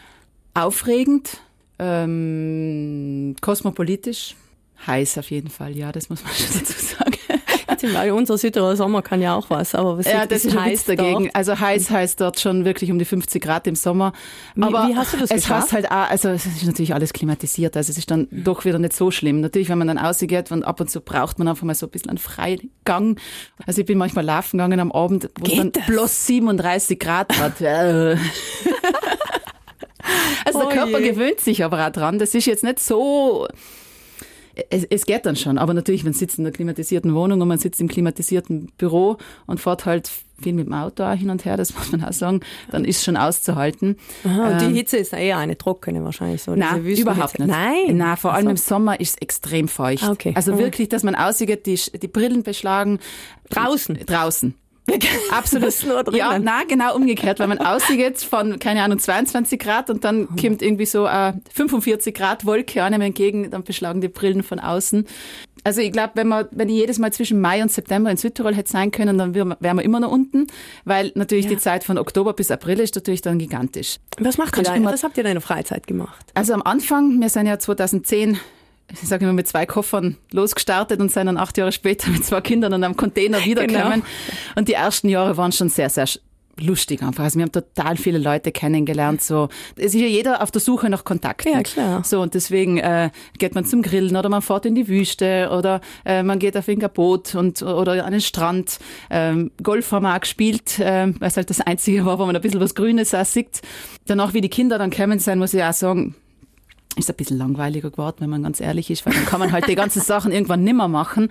Aufregend, 0.55 1.41
ähm, 1.79 3.35
kosmopolitisch, 3.41 4.37
heiß 4.87 5.19
auf 5.19 5.31
jeden 5.31 5.51
Fall, 5.51 5.77
ja, 5.77 5.93
das 5.93 6.09
muss 6.09 6.23
man 6.23 6.33
schon 6.35 6.61
dazu 6.61 6.73
sagen. 6.73 7.15
Weil 7.93 8.13
unser 8.13 8.39
Südtiroler 8.39 8.77
Sommer 8.77 9.03
kann 9.03 9.21
ja 9.21 9.35
auch 9.35 9.51
was, 9.51 9.75
aber 9.75 9.99
was 9.99 10.07
ja, 10.07 10.27
das 10.27 10.45
ist 10.45 10.55
Witz 10.55 10.85
dagegen. 10.85 11.25
Dort? 11.25 11.37
Also 11.37 11.59
heiß 11.59 11.91
heißt 11.91 12.21
dort 12.21 12.41
schon 12.41 12.65
wirklich 12.65 12.91
um 12.91 12.99
die 12.99 13.05
50 13.05 13.43
Grad 13.43 13.67
im 13.67 13.75
Sommer. 13.75 14.13
Aber 14.59 14.85
wie, 14.85 14.93
wie 14.93 14.97
hast 14.97 15.13
du 15.13 15.19
das 15.19 15.31
es 15.31 15.43
geschafft? 15.43 15.65
heißt 15.65 15.73
halt 15.73 15.91
auch, 15.91 16.11
also 16.11 16.31
es 16.31 16.47
ist 16.47 16.65
natürlich 16.65 16.95
alles 16.95 17.13
klimatisiert, 17.13 17.77
also 17.77 17.91
es 17.91 17.99
ist 17.99 18.11
dann 18.11 18.29
mhm. 18.31 18.45
doch 18.45 18.65
wieder 18.65 18.79
nicht 18.79 18.95
so 18.95 19.11
schlimm. 19.11 19.41
Natürlich, 19.41 19.69
wenn 19.69 19.79
man 19.79 19.89
dann 19.89 19.99
rausgeht 19.99 20.51
und 20.51 20.63
ab 20.63 20.81
und 20.81 20.91
zu 20.91 21.01
braucht 21.01 21.39
man 21.39 21.49
einfach 21.49 21.65
mal 21.65 21.75
so 21.75 21.87
ein 21.87 21.91
bisschen 21.91 22.11
einen 22.11 22.19
Freigang. 22.19 23.19
Also 23.67 23.81
ich 23.81 23.87
bin 23.87 23.99
manchmal 23.99 24.25
laufen 24.25 24.59
gegangen 24.59 24.81
am 24.81 24.93
Abend, 24.93 25.29
wo 25.39 25.47
es 25.47 25.57
dann 25.57 25.73
das? 25.73 25.85
plus 25.85 26.27
37 26.27 26.99
Grad 26.99 27.39
hat. 27.39 27.61
also 30.45 30.61
der 30.61 30.69
oh 30.69 30.71
Körper 30.71 31.01
je. 31.01 31.11
gewöhnt 31.11 31.41
sich 31.41 31.65
aber 31.65 31.87
auch 31.87 31.91
dran. 31.91 32.19
Das 32.19 32.35
ist 32.35 32.47
jetzt 32.47 32.65
nicht 32.65 32.81
so 32.81 33.47
es, 34.71 34.85
es 34.85 35.07
geht 35.07 35.27
dann 35.27 35.37
schon, 35.37 35.59
aber 35.59 35.75
natürlich, 35.75 36.05
man 36.05 36.13
sitzt 36.13 36.39
in 36.39 36.45
einer 36.45 36.53
klimatisierten 36.53 37.15
Wohnung 37.15 37.41
und 37.41 37.49
man 37.49 37.59
sitzt 37.59 37.81
im 37.81 37.89
klimatisierten 37.89 38.71
Büro 38.79 39.17
und 39.47 39.61
fährt 39.61 39.85
halt 39.85 40.11
viel 40.41 40.53
mit 40.53 40.67
dem 40.67 40.73
Auto 40.73 41.05
auch 41.05 41.15
hin 41.15 41.31
und 41.31 41.45
her, 41.45 41.57
das 41.57 41.75
muss 41.79 41.93
man 41.93 42.05
auch 42.05 42.13
sagen, 42.13 42.41
dann 42.71 42.85
ist 42.85 43.05
schon 43.05 43.17
auszuhalten. 43.17 43.97
Aha, 44.25 44.53
und 44.53 44.61
die 44.61 44.67
ähm, 44.67 44.75
Hitze 44.75 44.97
ist 44.97 45.13
eher 45.13 45.39
eine 45.39 45.57
trockene 45.57 46.05
wahrscheinlich 46.05 46.43
so. 46.43 46.55
Nein, 46.55 46.85
überhaupt 46.85 47.39
nicht. 47.39 47.49
Nein. 47.49 47.97
Nein, 47.97 48.17
vor 48.17 48.33
allem 48.33 48.49
also. 48.49 48.51
im 48.51 48.57
Sommer 48.57 49.01
ist 49.01 49.11
es 49.11 49.17
extrem 49.17 49.69
feucht. 49.69 50.05
Ah, 50.05 50.13
okay. 50.13 50.33
Also 50.35 50.53
mhm. 50.53 50.59
wirklich, 50.59 50.89
dass 50.89 51.03
man 51.03 51.15
aussieht, 51.15 51.67
die, 51.67 51.81
die 51.99 52.09
Brillen 52.09 52.43
beschlagen. 52.43 52.99
Draußen? 53.51 53.99
Draußen. 54.07 54.55
Absolut. 55.31 56.15
Ja, 56.15 56.39
na 56.39 56.65
genau 56.65 56.95
umgekehrt, 56.95 57.39
weil 57.39 57.49
man 57.49 57.59
aussieht 57.59 57.99
jetzt 57.99 58.25
von, 58.25 58.59
keine 58.59 58.83
Ahnung, 58.83 58.99
22 58.99 59.59
Grad 59.59 59.89
und 59.89 60.05
dann 60.05 60.29
oh. 60.31 60.41
kommt 60.41 60.61
irgendwie 60.61 60.87
so 60.87 61.07
eine 61.07 61.41
45 61.53 62.15
Grad 62.15 62.45
Wolke 62.45 62.83
einem 62.83 63.01
entgegen, 63.01 63.51
dann 63.51 63.65
beschlagen 63.65 64.01
die 64.01 64.09
Brillen 64.09 64.43
von 64.43 64.59
außen. 64.59 65.07
Also 65.67 65.81
ich 65.81 65.93
glaube, 65.93 66.13
wenn 66.17 66.29
man, 66.29 66.47
wenn 66.51 66.69
ich 66.69 66.75
jedes 66.75 66.99
Mal 66.99 67.11
zwischen 67.15 67.41
Mai 67.41 67.63
und 67.63 67.73
September 67.73 68.11
in 68.11 68.19
Südtirol 68.19 68.55
hätte 68.55 68.71
sein 68.71 68.91
können, 68.91 69.17
dann 69.17 69.35
wären 69.35 69.57
wir 69.61 69.83
immer 69.83 70.01
noch 70.01 70.13
unten, 70.13 70.47
weil 70.85 71.11
natürlich 71.15 71.47
ja. 71.47 71.53
die 71.53 71.59
Zeit 71.59 71.85
von 71.85 71.97
Oktober 71.97 72.35
bis 72.35 72.51
April 72.51 72.79
ist 72.81 72.95
natürlich 72.95 73.23
dann 73.23 73.39
gigantisch. 73.39 73.97
Was 74.19 74.37
macht 74.37 74.59
ihr 74.59 74.65
da? 74.65 74.85
Was 74.85 75.03
habt 75.03 75.17
ihr 75.17 75.25
in 75.25 75.33
der 75.33 75.41
Freizeit 75.41 75.87
gemacht? 75.87 76.27
Also 76.35 76.53
am 76.53 76.61
Anfang, 76.61 77.19
wir 77.19 77.31
sind 77.31 77.47
ja 77.47 77.59
2010 77.59 78.39
ich 78.93 79.09
sage 79.09 79.25
immer, 79.25 79.33
mit 79.33 79.49
zwei 79.49 79.67
Koffern 79.67 80.17
losgestartet 80.33 81.01
und 81.01 81.11
sind 81.11 81.27
dann 81.27 81.37
acht 81.37 81.57
Jahre 81.59 81.73
später 81.73 82.11
mit 82.11 82.25
zwei 82.25 82.41
Kindern 82.41 82.73
und 82.73 82.85
einem 82.85 82.97
Container 82.97 83.45
wiedergekommen. 83.45 84.03
Genau. 84.03 84.07
Und 84.57 84.69
die 84.69 84.75
ersten 84.75 85.09
Jahre 85.09 85.37
waren 85.37 85.53
schon 85.53 85.69
sehr, 85.69 85.91
sehr 85.91 86.07
lustig 86.61 87.03
einfach. 87.03 87.25
Also 87.25 87.39
wir 87.39 87.45
haben 87.45 87.53
total 87.53 87.97
viele 87.97 88.19
Leute 88.19 88.53
kennengelernt. 88.53 89.23
So, 89.23 89.49
es 89.77 89.95
ist 89.95 90.01
ja 90.01 90.07
jeder 90.07 90.43
auf 90.43 90.51
der 90.51 90.61
Suche 90.61 90.89
nach 90.89 91.05
Kontakten. 91.05 91.53
Ja, 91.53 91.63
klar. 91.63 92.05
So, 92.05 92.21
und 92.21 92.35
deswegen 92.35 92.79
äh, 92.79 93.11
geht 93.39 93.55
man 93.55 93.65
zum 93.65 93.83
Grillen 93.83 94.17
oder 94.17 94.29
man 94.29 94.43
fährt 94.43 94.67
in 94.67 94.75
die 94.75 94.89
Wüste 94.89 95.51
oder 95.51 95.81
äh, 96.05 96.23
man 96.23 96.39
geht 96.39 96.57
auf 96.57 96.69
ein 96.69 96.79
Boot 96.95 97.35
und, 97.35 97.63
oder 97.63 98.05
an 98.05 98.13
den 98.13 98.21
Strand. 98.21 98.79
Ähm, 99.11 99.51
Golf 99.63 99.91
haben 99.93 100.05
wir 100.05 100.15
auch 100.15 100.21
gespielt, 100.21 100.79
äh, 100.79 101.09
weil 101.19 101.29
es 101.29 101.37
halt 101.37 101.51
das 101.51 101.61
Einzige 101.61 102.05
war, 102.07 102.19
wo 102.19 102.27
man 102.27 102.37
ein 102.37 102.43
bisschen 102.43 102.61
was 102.61 102.75
Grünes 102.75 103.15
auch 103.15 103.25
sieht. 103.25 103.63
Danach, 104.07 104.35
wie 104.35 104.41
die 104.41 104.49
Kinder 104.49 104.79
dann 104.79 104.91
kommen 104.91 105.19
sein, 105.19 105.39
muss 105.39 105.55
ich 105.55 105.63
auch 105.63 105.73
sagen, 105.73 106.15
ist 106.97 107.11
ein 107.11 107.17
bisschen 107.17 107.39
langweiliger 107.39 107.91
geworden, 107.91 108.17
wenn 108.21 108.31
man 108.31 108.43
ganz 108.43 108.61
ehrlich 108.61 108.91
ist, 108.91 109.05
weil 109.07 109.15
dann 109.15 109.27
kann 109.27 109.41
man 109.41 109.53
halt 109.53 109.69
die 109.69 109.75
ganzen 109.75 110.01
Sachen 110.01 110.33
irgendwann 110.33 110.65
nimmer 110.65 110.89
machen. 110.89 111.29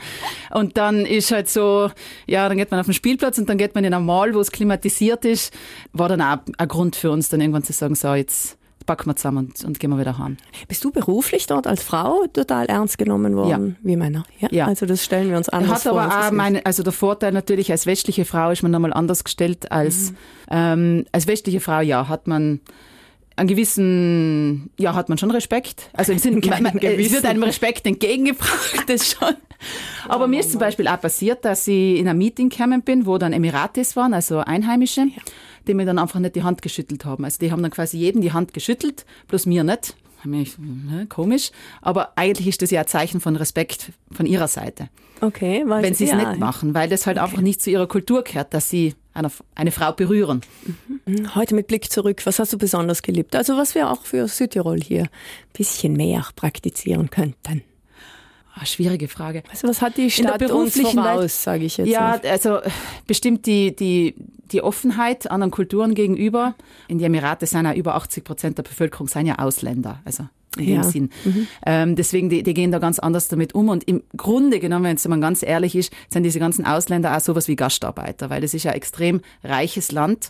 Und 0.51 0.77
dann 0.77 1.05
ist 1.05 1.32
halt 1.32 1.50
so, 1.50 1.89
ja, 2.27 2.48
dann 2.50 2.58
geht 2.58 2.72
man 2.72 2.79
auf 2.79 2.86
den 2.86 2.93
Spielplatz 2.93 3.38
und 3.38 3.50
dann 3.50 3.58
geht 3.58 3.75
man 3.75 3.84
in 3.84 3.93
ein 3.93 4.05
Mall, 4.05 4.34
wo 4.34 4.39
es 4.39 4.51
klimatisiert 4.51 5.25
ist. 5.25 5.53
War 5.93 6.10
dann 6.10 6.22
auch 6.22 6.38
ein 6.58 6.67
Grund 6.67 6.96
für 6.96 7.12
uns, 7.12 7.29
dann 7.29 7.41
irgendwann 7.41 7.63
zu 7.63 7.74
sagen, 7.74 7.96
so, 7.96 8.13
jetzt 8.13 8.58
packen 8.86 9.10
wir 9.10 9.15
zusammen 9.15 9.48
und, 9.48 9.63
und 9.63 9.79
gehen 9.79 9.89
wir 9.89 10.00
wieder 10.00 10.17
heim. 10.17 10.38
Bist 10.67 10.84
du 10.84 10.91
beruflich 10.91 11.48
dort 11.48 11.67
als 11.67 11.84
Frau 11.84 12.25
total 12.32 12.65
ernst 12.65 12.98
genommen 12.98 13.36
worden, 13.36 13.77
ja. 13.82 13.88
wie 13.88 13.96
Männer? 13.96 14.24
Ja? 14.39 14.50
ja. 14.51 14.65
Also 14.67 14.86
das 14.86 15.03
stellen 15.03 15.29
wir 15.29 15.38
uns 15.38 15.50
anders 15.50 15.86
Hat 15.86 15.93
vor. 15.93 16.01
aber 16.01 16.27
auch 16.27 16.32
meine, 16.32 16.65
also 16.65 16.84
der 16.84 16.93
Vorteil 16.93 17.32
natürlich, 17.32 17.72
als 17.72 17.86
westliche 17.86 18.25
Frau 18.25 18.51
ist 18.51 18.62
man 18.62 18.72
nochmal 18.72 18.93
anders 18.93 19.24
gestellt 19.24 19.72
als, 19.72 20.12
mhm. 20.12 20.17
ähm, 20.51 21.05
als 21.12 21.27
westliche 21.27 21.60
Frau, 21.60 21.79
ja, 21.79 22.10
hat 22.10 22.27
man 22.27 22.60
einen 23.35 23.47
gewissen, 23.47 24.69
ja, 24.77 24.93
hat 24.93 25.09
man 25.09 25.17
schon 25.17 25.31
Respekt. 25.31 25.89
Also 25.93 26.11
im 26.11 26.19
Sinne, 26.19 26.39
man, 26.49 26.63
man, 26.63 26.77
es 26.77 27.11
wird 27.11 27.25
einem 27.25 27.43
Respekt 27.43 27.85
entgegengebracht, 27.85 28.83
das 28.87 29.11
schon. 29.11 29.35
Aber 30.07 30.25
oh, 30.25 30.27
mir 30.27 30.41
ist 30.41 30.51
zum 30.51 30.59
Beispiel 30.59 30.87
auch 30.87 30.99
passiert, 30.99 31.45
dass 31.45 31.67
ich 31.67 31.97
in 31.97 32.07
einem 32.07 32.19
Meeting 32.19 32.49
gekommen 32.49 32.81
bin, 32.81 33.05
wo 33.05 33.17
dann 33.17 33.33
Emiratis 33.33 33.95
waren, 33.95 34.13
also 34.13 34.39
Einheimische, 34.39 35.01
ja. 35.01 35.21
die 35.67 35.73
mir 35.73 35.86
dann 35.86 35.99
einfach 35.99 36.19
nicht 36.19 36.36
die 36.36 36.43
Hand 36.43 36.62
geschüttelt 36.62 37.05
haben. 37.05 37.23
Also 37.23 37.39
die 37.39 37.51
haben 37.51 37.62
dann 37.62 37.71
quasi 37.71 37.97
jedem 37.97 38.21
die 38.21 38.34
Hand 38.34 38.53
geschüttelt, 38.53 39.05
bloß 39.27 39.45
mir 39.45 39.63
nicht. 39.63 39.95
Ich, 40.25 40.58
ne, 40.58 41.05
komisch. 41.10 41.51
Aber 41.81 42.13
eigentlich 42.15 42.47
ist 42.47 42.62
das 42.62 42.71
ja 42.71 42.81
ein 42.81 42.88
Zeichen 42.88 43.19
von 43.19 43.36
Respekt 43.36 43.91
von 44.12 44.25
ihrer 44.25 44.47
Seite. 44.47 44.89
Okay, 45.19 45.63
weil 45.65 45.84
Wenn 45.84 45.93
sie 45.93 46.05
es 46.05 46.12
ja. 46.12 46.17
nicht 46.17 46.39
machen, 46.39 46.73
weil 46.73 46.89
das 46.89 47.05
halt 47.05 47.17
okay. 47.17 47.25
einfach 47.25 47.41
nicht 47.41 47.62
zu 47.62 47.69
ihrer 47.69 47.88
Kultur 47.88 48.23
gehört, 48.23 48.53
dass 48.53 48.69
sie 48.69 48.95
eine, 49.13 49.32
eine 49.56 49.71
Frau 49.71 49.91
berühren. 49.91 50.41
Mhm. 51.06 51.36
Heute 51.36 51.56
mit 51.56 51.67
Blick 51.67 51.91
zurück, 51.91 52.26
was 52.26 52.39
hast 52.39 52.54
du 52.54 52.58
besonders 52.58 53.02
geliebt? 53.02 53.36
Also 53.36 53.58
was 53.58 53.76
wir 53.76 53.89
auch 53.89 54.04
für 54.04 54.28
Südtirol 54.28 54.80
hier 54.82 55.04
ein 55.04 55.10
bisschen 55.54 55.93
mehr 55.93 56.26
praktizieren 56.36 57.10
könnten. 57.10 57.63
Oh, 58.55 58.65
schwierige 58.65 59.07
Frage. 59.07 59.43
Also 59.49 59.67
was 59.67 59.81
hat 59.81 59.97
die 59.97 60.11
Stadt 60.11 60.41
In 60.41 60.47
der 60.47 60.55
uns 60.55 60.79
voraus, 60.79 61.43
sage 61.43 61.65
ich 61.65 61.77
jetzt. 61.77 61.87
Ja, 61.87 62.19
mal. 62.21 62.29
also 62.29 62.59
bestimmt 63.07 63.45
die, 63.47 63.75
die, 63.75 64.15
die 64.51 64.61
Offenheit 64.61 65.29
anderen 65.31 65.51
Kulturen 65.51 65.95
gegenüber. 65.95 66.53
In 66.87 66.99
die 66.99 67.05
Emirate 67.05 67.47
sind 67.47 67.65
ja 67.65 67.73
über 67.73 67.95
80 67.95 68.23
Prozent 68.23 68.57
der 68.59 68.63
Bevölkerung 68.63 69.07
sind 69.07 69.25
ja 69.25 69.39
Ausländer. 69.39 70.01
Also 70.05 70.27
in 70.57 70.69
ja. 70.69 70.81
dem 70.81 70.91
Sinn. 70.91 71.09
Mhm. 71.25 71.47
Ähm, 71.65 71.95
deswegen, 71.95 72.29
die, 72.29 72.43
die 72.43 72.53
gehen 72.53 72.71
da 72.71 72.79
ganz 72.79 72.99
anders 72.99 73.27
damit 73.27 73.55
um. 73.55 73.69
Und 73.69 73.85
im 73.85 74.03
Grunde 74.15 74.59
genommen, 74.59 74.97
wenn 75.01 75.09
man 75.09 75.21
ganz 75.21 75.41
ehrlich 75.41 75.75
ist, 75.75 75.91
sind 76.09 76.23
diese 76.23 76.39
ganzen 76.39 76.65
Ausländer 76.65 77.15
auch 77.15 77.21
sowas 77.21 77.47
wie 77.47 77.55
Gastarbeiter, 77.55 78.29
weil 78.29 78.41
das 78.41 78.53
ist 78.53 78.63
ja 78.63 78.71
ein 78.71 78.77
extrem 78.77 79.21
reiches 79.43 79.91
Land. 79.91 80.29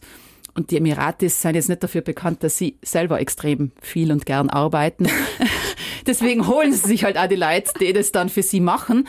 Und 0.55 0.69
die 0.69 0.77
Emiratis 0.77 1.41
sind 1.41 1.55
jetzt 1.55 1.67
nicht 1.67 1.81
dafür 1.81 2.01
bekannt, 2.01 2.43
dass 2.43 2.57
sie 2.57 2.77
selber 2.83 3.19
extrem 3.19 3.71
viel 3.81 4.12
und 4.12 4.25
gern 4.25 4.49
arbeiten. 4.49 5.07
Deswegen 6.06 6.48
holen 6.48 6.74
sie 6.74 6.88
sich 6.88 7.04
halt 7.04 7.18
auch 7.18 7.28
die 7.28 7.36
Leute, 7.36 7.72
die 7.80 7.94
das 7.94 8.12
dann 8.12 8.30
für 8.30 8.44
sie 8.44 8.60
machen. 8.60 9.08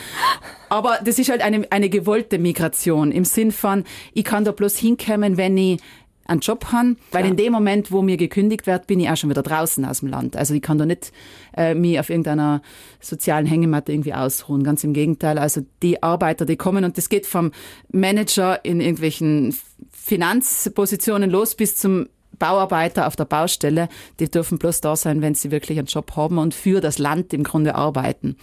Aber 0.68 0.98
das 1.04 1.18
ist 1.18 1.30
halt 1.30 1.42
eine, 1.42 1.66
eine 1.70 1.88
gewollte 1.88 2.38
Migration 2.38 3.12
im 3.12 3.24
Sinn 3.24 3.52
von, 3.52 3.84
ich 4.12 4.24
kann 4.24 4.44
da 4.44 4.52
bloß 4.52 4.76
hinkommen, 4.76 5.36
wenn 5.36 5.56
ich 5.56 5.80
einen 6.26 6.40
Job 6.40 6.66
haben, 6.72 6.96
weil 7.12 7.24
ja. 7.24 7.30
in 7.30 7.36
dem 7.36 7.52
Moment, 7.52 7.92
wo 7.92 8.02
mir 8.02 8.16
gekündigt 8.16 8.66
wird, 8.66 8.86
bin 8.86 9.00
ich 9.00 9.10
auch 9.10 9.16
schon 9.16 9.30
wieder 9.30 9.42
draußen 9.42 9.84
aus 9.84 10.00
dem 10.00 10.08
Land. 10.08 10.36
Also 10.36 10.54
ich 10.54 10.62
kann 10.62 10.78
da 10.78 10.86
nicht 10.86 11.12
äh, 11.56 11.74
mich 11.74 12.00
auf 12.00 12.08
irgendeiner 12.10 12.62
sozialen 13.00 13.46
Hängematte 13.46 13.92
irgendwie 13.92 14.14
ausruhen. 14.14 14.64
Ganz 14.64 14.84
im 14.84 14.94
Gegenteil. 14.94 15.38
Also 15.38 15.62
die 15.82 16.02
Arbeiter, 16.02 16.46
die 16.46 16.56
kommen 16.56 16.84
und 16.84 16.96
das 16.96 17.08
geht 17.08 17.26
vom 17.26 17.52
Manager 17.92 18.64
in 18.64 18.80
irgendwelchen 18.80 19.54
Finanzpositionen 19.92 21.30
los 21.30 21.54
bis 21.54 21.76
zum 21.76 22.08
Bauarbeiter 22.38 23.06
auf 23.06 23.16
der 23.16 23.24
Baustelle, 23.24 23.88
die 24.20 24.30
dürfen 24.30 24.58
bloß 24.58 24.80
da 24.80 24.96
sein, 24.96 25.22
wenn 25.22 25.34
sie 25.34 25.50
wirklich 25.50 25.78
einen 25.78 25.86
Job 25.86 26.16
haben 26.16 26.38
und 26.38 26.54
für 26.54 26.80
das 26.80 26.98
Land 26.98 27.32
im 27.32 27.44
Grunde 27.44 27.74
arbeiten 27.74 28.36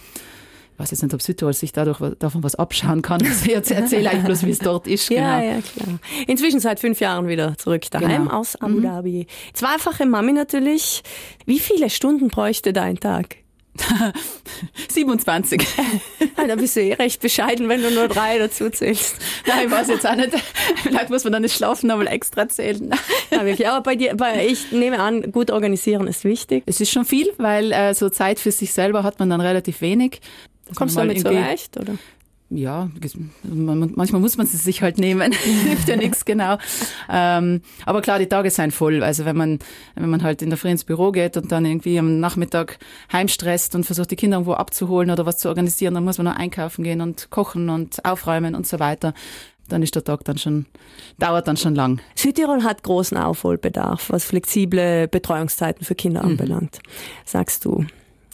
weiß 0.82 0.90
jetzt 0.90 1.02
nicht, 1.02 1.14
ob 1.14 1.22
Südtirol 1.22 1.52
sich 1.52 1.72
dadurch 1.72 1.98
davon 2.18 2.42
was 2.42 2.54
abschauen 2.54 3.02
kann. 3.02 3.22
Also 3.22 3.46
ich 3.46 3.54
erzähle 3.54 4.10
eigentlich 4.10 4.24
bloß, 4.24 4.44
wie 4.44 4.50
es 4.50 4.58
dort 4.58 4.86
ist. 4.86 5.08
Ja, 5.10 5.40
genau. 5.40 5.52
ja, 5.52 5.60
klar. 5.60 5.98
Inzwischen 6.26 6.60
seit 6.60 6.80
fünf 6.80 7.00
Jahren 7.00 7.28
wieder 7.28 7.56
zurück 7.56 7.82
daheim 7.90 8.24
genau. 8.24 8.40
aus 8.40 8.56
Abu 8.56 8.78
mhm. 8.78 8.82
Dhabi. 8.82 9.26
Zweifache 9.52 10.06
Mami 10.06 10.32
natürlich. 10.32 11.02
Wie 11.46 11.60
viele 11.60 11.88
Stunden 11.88 12.28
bräuchte 12.28 12.72
dein 12.72 12.96
Tag? 12.98 13.36
27. 14.88 15.62
ja, 16.36 16.46
da 16.46 16.54
bist 16.56 16.76
du 16.76 16.80
eh 16.80 16.94
recht 16.94 17.20
bescheiden, 17.20 17.68
wenn 17.68 17.82
du 17.82 17.90
nur 17.90 18.08
drei 18.08 18.38
dazu 18.38 18.70
zählst. 18.70 19.16
Nein, 19.46 19.66
ich 19.66 19.70
weiß 19.70 19.88
jetzt 19.88 20.06
auch 20.06 20.14
nicht. 20.14 20.30
Vielleicht 20.82 21.10
muss 21.10 21.24
man 21.24 21.32
dann 21.32 21.42
nicht 21.42 21.56
schlafen, 21.56 21.90
aber 21.90 22.10
extra 22.10 22.48
zählen. 22.48 22.94
Ja, 23.30 23.72
aber 23.72 23.82
bei 23.82 23.96
dir, 23.96 24.14
bei, 24.14 24.46
ich 24.46 24.72
nehme 24.72 25.00
an, 25.00 25.32
gut 25.32 25.50
organisieren 25.50 26.06
ist 26.06 26.24
wichtig. 26.24 26.64
Es 26.66 26.80
ist 26.80 26.90
schon 26.90 27.04
viel, 27.04 27.32
weil 27.38 27.72
äh, 27.72 27.94
so 27.94 28.10
Zeit 28.10 28.38
für 28.38 28.52
sich 28.52 28.72
selber 28.72 29.02
hat 29.02 29.18
man 29.18 29.30
dann 29.30 29.40
relativ 29.40 29.80
wenig. 29.80 30.20
Kommst 30.74 30.96
du 30.96 31.00
damit 31.00 31.20
zurecht, 31.20 31.76
oder? 31.78 31.96
Ja, 32.54 32.90
manchmal 33.42 34.20
muss 34.20 34.36
man 34.36 34.46
es 34.46 34.52
sich 34.52 34.82
halt 34.82 34.98
nehmen, 34.98 35.32
hilft 35.64 35.88
ja 35.88 35.96
nichts 35.96 36.24
genau. 36.24 36.58
Ähm, 37.10 37.62
aber 37.86 38.02
klar, 38.02 38.18
die 38.18 38.26
Tage 38.26 38.50
sind 38.50 38.72
voll. 38.72 39.02
Also 39.02 39.24
wenn 39.24 39.36
man, 39.36 39.58
wenn 39.94 40.10
man 40.10 40.22
halt 40.22 40.42
in 40.42 40.50
der 40.50 40.58
Früh 40.58 40.68
ins 40.68 40.84
Büro 40.84 41.12
geht 41.12 41.36
und 41.36 41.50
dann 41.52 41.64
irgendwie 41.64 41.98
am 41.98 42.20
Nachmittag 42.20 42.78
heimstresst 43.12 43.74
und 43.74 43.84
versucht, 43.84 44.10
die 44.10 44.16
Kinder 44.16 44.36
irgendwo 44.36 44.54
abzuholen 44.54 45.10
oder 45.10 45.26
was 45.26 45.38
zu 45.38 45.48
organisieren, 45.48 45.94
dann 45.94 46.04
muss 46.04 46.18
man 46.18 46.26
noch 46.26 46.36
einkaufen 46.36 46.84
gehen 46.84 47.00
und 47.00 47.30
kochen 47.30 47.68
und 47.68 48.04
aufräumen 48.04 48.54
und 48.54 48.66
so 48.66 48.78
weiter. 48.78 49.14
Dann 49.68 49.82
ist 49.82 49.94
der 49.94 50.04
Tag 50.04 50.24
dann 50.24 50.38
schon, 50.38 50.66
dauert 51.18 51.48
dann 51.48 51.56
schon 51.56 51.74
lang. 51.74 52.00
Südtirol 52.14 52.64
hat 52.64 52.82
großen 52.82 53.16
Aufholbedarf, 53.16 54.10
was 54.10 54.24
flexible 54.24 55.08
Betreuungszeiten 55.08 55.84
für 55.84 55.94
Kinder 55.94 56.22
mhm. 56.22 56.30
anbelangt, 56.30 56.80
sagst 57.24 57.64
du. 57.64 57.86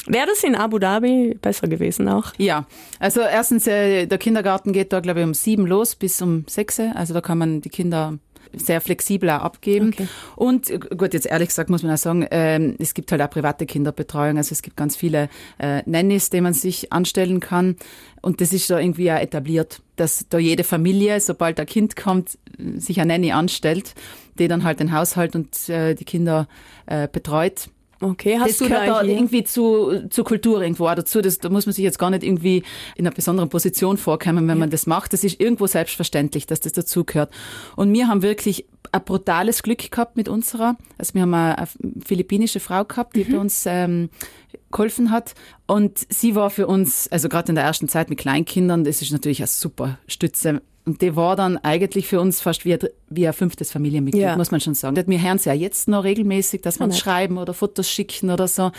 Wäre 0.09 0.27
das 0.27 0.43
in 0.43 0.55
Abu 0.55 0.79
Dhabi 0.79 1.37
besser 1.41 1.69
gewesen 1.69 2.09
auch? 2.09 2.33
Ja, 2.39 2.67
also 2.99 3.21
erstens, 3.21 3.67
äh, 3.67 4.07
der 4.07 4.19
Kindergarten 4.19 4.73
geht 4.73 4.93
da, 4.93 5.01
glaube 5.01 5.21
ich, 5.21 5.27
um 5.27 5.35
sieben 5.35 5.67
los 5.67 5.95
bis 5.95 6.21
um 6.23 6.45
sechs. 6.49 6.81
Also 6.81 7.15
da 7.15 7.21
kann 7.21 7.39
man 7.39 7.61
die 7.61 7.69
Kinder 7.69 8.19
sehr 8.53 8.81
flexibel 8.81 9.29
auch 9.31 9.43
abgeben. 9.43 9.91
Okay. 9.93 10.09
Und 10.37 10.71
äh, 10.71 10.79
gut, 10.79 11.13
jetzt 11.13 11.27
ehrlich 11.27 11.49
gesagt 11.49 11.71
muss 11.71 11.83
man 11.83 11.93
auch 11.93 11.99
sagen, 11.99 12.27
ähm, 12.31 12.77
es 12.79 12.95
gibt 12.95 13.13
halt 13.13 13.21
auch 13.21 13.31
private 13.31 13.67
Kinderbetreuung. 13.67 14.39
Also 14.39 14.53
es 14.53 14.63
gibt 14.63 14.77
ganz 14.77 14.97
viele 14.97 15.29
äh, 15.59 15.83
Nannies, 15.87 16.31
die 16.31 16.41
man 16.41 16.55
sich 16.55 16.93
anstellen 16.93 17.41
kann. 17.41 17.77
Und 18.23 18.41
das 18.41 18.53
ist 18.53 18.71
da 18.71 18.79
irgendwie 18.79 19.13
auch 19.13 19.21
etabliert 19.21 19.81
dass 19.99 20.27
da 20.29 20.39
jede 20.39 20.65
Familie, 20.65 21.21
sobald 21.21 21.61
ein 21.61 21.67
Kind 21.67 21.97
kommt, 21.97 22.39
sich 22.77 23.01
eine 23.01 23.13
Nanny 23.13 23.33
anstellt, 23.33 23.95
die 24.39 24.49
dann 24.49 24.65
halt 24.65 24.81
den 24.81 24.93
Haushalt 24.93 25.35
und 25.35 25.69
äh, 25.69 25.95
die 25.95 26.05
Kinder 26.05 26.49
äh, 26.87 27.09
betreut. 27.11 27.69
Okay, 28.01 28.39
hast 28.39 28.51
das 28.51 28.59
du 28.59 28.69
gehört 28.69 28.89
da 28.89 29.03
irgendwie 29.03 29.43
zu, 29.43 30.09
zur 30.09 30.25
Kultur 30.25 30.63
irgendwo 30.63 30.87
auch 30.87 30.95
dazu. 30.95 31.21
Das, 31.21 31.39
da 31.39 31.49
muss 31.49 31.67
man 31.67 31.73
sich 31.73 31.83
jetzt 31.83 31.99
gar 31.99 32.11
nicht 32.11 32.23
irgendwie 32.23 32.63
in 32.95 33.07
einer 33.07 33.15
besonderen 33.15 33.49
Position 33.49 33.97
vorkommen, 33.97 34.47
wenn 34.47 34.59
man 34.59 34.71
das 34.71 34.87
macht. 34.87 35.13
Das 35.13 35.25
ist 35.25 35.41
irgendwo 35.41 35.67
selbstverständlich, 35.67 36.47
dass 36.47 36.61
das 36.61 36.73
dazugehört. 36.73 37.33
Und 37.75 37.93
wir 37.93 38.07
haben 38.07 38.23
wirklich 38.23 38.67
ein 38.93 39.05
brutales 39.05 39.63
Glück 39.63 39.91
gehabt 39.91 40.17
mit 40.17 40.29
unserer. 40.29 40.77
Also 40.97 41.15
wir 41.15 41.23
haben 41.23 41.35
eine, 41.35 41.59
eine 41.59 41.69
philippinische 42.05 42.61
Frau 42.61 42.85
gehabt, 42.85 43.17
die 43.17 43.25
bei 43.25 43.39
uns 43.39 43.65
ähm, 43.67 44.11
geholfen 44.71 45.11
hat. 45.11 45.35
Und 45.67 46.07
sie 46.09 46.35
war 46.35 46.51
für 46.51 46.67
uns, 46.67 47.09
also 47.09 47.29
gerade 47.29 47.51
in 47.51 47.55
der 47.55 47.65
ersten 47.65 47.89
Zeit 47.89 48.11
mit 48.11 48.19
Kleinkindern, 48.19 48.85
das 48.85 49.03
ist 49.03 49.13
natürlich 49.13 49.41
eine 49.41 49.47
super 49.49 49.99
Stütze. 50.07 50.63
Und 50.85 51.03
die 51.03 51.15
war 51.17 51.37
dann 51.37 51.59
eigentlich 51.59 52.09
für 52.09 52.19
uns 52.19 52.41
fast 52.41 52.65
wie 52.65 52.73
ein, 52.73 52.79
wie 53.11 53.27
ein 53.27 53.35
fünftes 53.35 53.71
Familienmitglied, 53.73 54.23
Ja. 54.23 54.37
muss 54.39 54.51
man 54.51 54.61
schon 54.63 54.73
sagen. 54.73 54.97
Wir 55.07 55.23
hören 55.23 55.37
sie 55.37 55.51
ja 55.51 55.55
jetzt 55.55 55.87
noch 55.87 56.03
regelmäßig, 56.03 56.63
dass 56.63 56.79
wir 56.81 56.85
uns 56.85 56.99
schreiben 56.99 57.37
oder 57.37 57.53
Fotos 57.53 57.91
schicken 57.91 58.31
oder 58.31 58.49
so. 58.49 58.73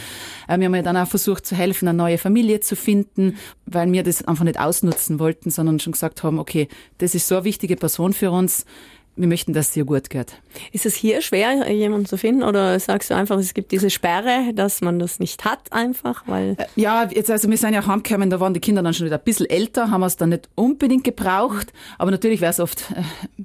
Äh, 0.47 0.58
Wir 0.58 0.65
haben 0.65 0.73
ja 0.75 0.82
dann 0.82 0.97
auch 0.97 1.08
versucht 1.08 1.45
zu 1.45 1.55
helfen, 1.55 1.88
eine 1.88 1.95
neue 1.95 2.17
Familie 2.17 2.62
zu 2.62 2.75
finden, 2.75 3.36
weil 3.67 3.91
wir 3.91 4.01
das 4.01 4.23
einfach 4.27 4.43
nicht 4.43 4.60
ausnutzen 4.60 5.19
wollten, 5.19 5.51
sondern 5.51 5.79
schon 5.79 5.93
gesagt 5.93 6.23
haben, 6.23 6.39
okay, 6.39 6.67
das 6.97 7.13
ist 7.13 7.27
so 7.27 7.36
eine 7.36 7.43
wichtige 7.43 7.75
Person 7.75 8.13
für 8.13 8.32
uns. 8.32 8.65
Wir 9.19 9.27
möchten, 9.27 9.51
dass 9.51 9.71
es 9.71 9.75
ihr 9.75 9.84
gut 9.84 10.10
geht. 10.10 10.41
Ist 10.71 10.86
es 10.86 10.95
hier 10.95 11.21
schwer, 11.21 11.69
jemanden 11.69 12.05
zu 12.05 12.17
finden? 12.17 12.41
Oder 12.41 12.79
sagst 12.79 13.10
du 13.10 13.15
einfach, 13.15 13.38
es 13.38 13.53
gibt 13.53 13.73
diese 13.73 13.89
Sperre, 13.89 14.53
dass 14.53 14.79
man 14.79 14.97
das 14.97 15.19
nicht 15.19 15.43
hat 15.43 15.73
einfach, 15.73 16.23
weil... 16.25 16.55
Ja, 16.77 17.05
jetzt, 17.12 17.29
also 17.29 17.49
wir 17.49 17.58
sind 17.58 17.73
ja 17.73 17.86
heimgekommen, 17.86 18.29
da 18.29 18.39
waren 18.39 18.53
die 18.53 18.62
Kinder 18.62 18.82
dann 18.82 18.93
schon 18.93 19.08
wieder 19.08 19.17
ein 19.17 19.23
bisschen 19.25 19.49
älter, 19.49 19.91
haben 19.91 19.99
wir 19.99 20.08
es 20.08 20.15
dann 20.15 20.29
nicht 20.29 20.47
unbedingt 20.55 21.03
gebraucht, 21.03 21.73
aber 21.97 22.12
natürlich 22.12 22.39
wäre 22.39 22.51
es 22.51 22.62
oft 22.62 22.91
äh, 22.91 23.43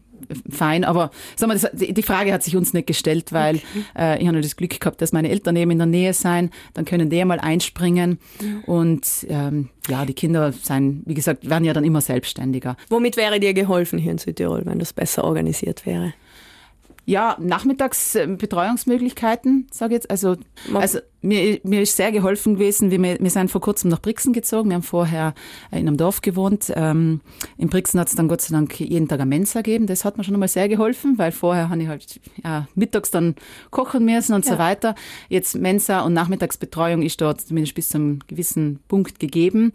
fein, 0.51 0.85
aber 0.85 1.11
sagen 1.37 1.53
wir, 1.53 1.59
das, 1.59 1.71
die 1.73 2.03
Frage 2.03 2.33
hat 2.33 2.43
sich 2.43 2.57
uns 2.57 2.73
nicht 2.73 2.87
gestellt, 2.87 3.33
weil 3.33 3.57
äh, 3.97 4.19
ich 4.19 4.27
habe 4.27 4.33
nur 4.33 4.43
das 4.43 4.57
Glück 4.57 4.79
gehabt, 4.79 5.01
dass 5.01 5.13
meine 5.13 5.31
Eltern 5.31 5.57
eben 5.57 5.71
in 5.71 5.79
der 5.79 5.87
Nähe 5.87 6.13
sein, 6.13 6.51
dann 6.75 6.85
können 6.85 7.11
die 7.11 7.25
mal 7.25 7.41
einspringen 7.41 8.19
und 8.67 9.07
ähm, 9.29 9.71
ja, 9.89 10.05
die 10.05 10.15
Kinder 10.15 10.53
sein, 10.53 11.03
wie 11.07 11.15
gesagt, 11.15 11.49
werden 11.49 11.65
ja 11.65 11.73
dann 11.73 11.85
immer 11.85 12.01
selbstständiger. 12.01 12.77
Womit 12.89 13.17
wäre 13.17 13.41
dir 13.41 13.55
geholfen 13.55 13.99
hier 13.99 14.13
in 14.13 14.19
Südtirol, 14.19 14.63
wenn 14.65 14.79
das 14.79 14.93
besser 14.93 15.25
organisiert 15.25 15.87
wäre? 15.87 16.15
Ja, 17.07 17.37
nachmittags 17.39 18.15
äh, 18.15 18.27
Betreuungsmöglichkeiten, 18.27 19.67
sage 19.71 19.95
ich 19.95 19.97
jetzt. 19.99 20.11
Also, 20.11 20.37
also 20.73 21.01
mir, 21.21 21.61
mir 21.63 21.83
ist 21.83 21.97
sehr 21.97 22.13
geholfen 22.13 22.55
gewesen. 22.55 22.91
Wir, 22.91 23.01
wir 23.01 23.31
sind 23.31 23.51
vor 23.51 23.61
kurzem 23.61 23.91
nach 23.91 24.01
Brixen 24.01 24.33
gezogen. 24.33 24.71
Wir 24.71 24.77
haben 24.77 24.83
vorher 24.83 25.35
äh, 25.71 25.81
in 25.81 25.87
einem 25.87 25.97
Dorf 25.97 26.23
gewohnt. 26.23 26.73
Ähm, 26.75 27.21
in 27.59 27.69
Brixen 27.69 28.01
hat 28.01 28.09
es 28.09 28.15
dann 28.15 28.29
Gott 28.29 28.41
sei 28.41 28.55
Dank 28.55 28.79
jeden 28.81 29.09
Tag 29.09 29.21
eine 29.21 29.29
Mensa 29.29 29.61
gegeben. 29.61 29.87
Das 29.87 30.05
hat 30.05 30.17
mir 30.17 30.25
schon 30.25 30.35
einmal 30.35 30.49
sehr 30.49 30.69
geholfen, 30.69 31.19
weil 31.19 31.33
vorher 31.33 31.69
habe 31.69 31.83
ich 31.83 31.89
halt 31.89 32.21
ja, 32.43 32.69
mittags 32.75 33.11
dann 33.11 33.35
kochen 33.71 34.05
müssen 34.05 34.35
und 34.35 34.45
so 34.45 34.59
weiter. 34.59 34.95
Jetzt 35.29 35.57
Mensa 35.57 36.01
und 36.03 36.15
Nachmittagsbetreuung 36.15 37.03
ist 37.03 37.21
dort 37.21 37.43
zumindest 37.43 37.75
bis 37.75 37.91
zu 37.91 37.99
einem 37.99 38.21
gewissen 38.27 38.81
Punkt 38.89 39.19
gegeben. 39.21 39.73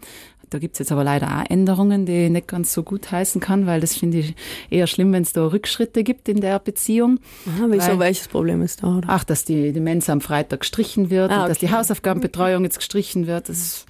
Da 0.50 0.58
gibt's 0.58 0.80
jetzt 0.80 0.90
aber 0.90 1.04
leider 1.04 1.26
auch 1.28 1.48
Änderungen, 1.48 2.06
die 2.06 2.24
ich 2.26 2.30
nicht 2.30 2.48
ganz 2.48 2.72
so 2.72 2.82
gut 2.82 3.10
heißen 3.12 3.40
kann, 3.40 3.66
weil 3.66 3.80
das 3.80 3.94
finde 3.96 4.18
ich 4.18 4.34
eher 4.68 4.86
schlimm, 4.88 5.12
wenn 5.12 5.22
es 5.22 5.32
da 5.32 5.46
Rückschritte 5.46 6.02
gibt 6.02 6.28
in 6.28 6.40
der 6.40 6.58
Beziehung. 6.58 7.20
Aha, 7.46 7.66
wieso, 7.70 7.88
Weil- 7.92 7.98
welches 8.00 8.26
Problem 8.28 8.60
ist 8.62 8.82
da? 8.82 8.98
Oder? 8.98 9.08
Ach, 9.10 9.22
dass 9.24 9.44
die, 9.44 9.72
die 9.72 9.80
Mensa 9.80 10.12
am 10.12 10.20
Freitag 10.20 10.60
gestrichen 10.60 11.08
wird 11.08 11.30
Ah, 11.30 11.42
und 11.44 11.48
dass 11.50 11.58
die. 11.58 11.70
Hausaufgabenbetreuung 11.70 12.64
jetzt 12.64 12.78
gestrichen 12.78 13.26
wird. 13.28 13.48
Das 13.48 13.86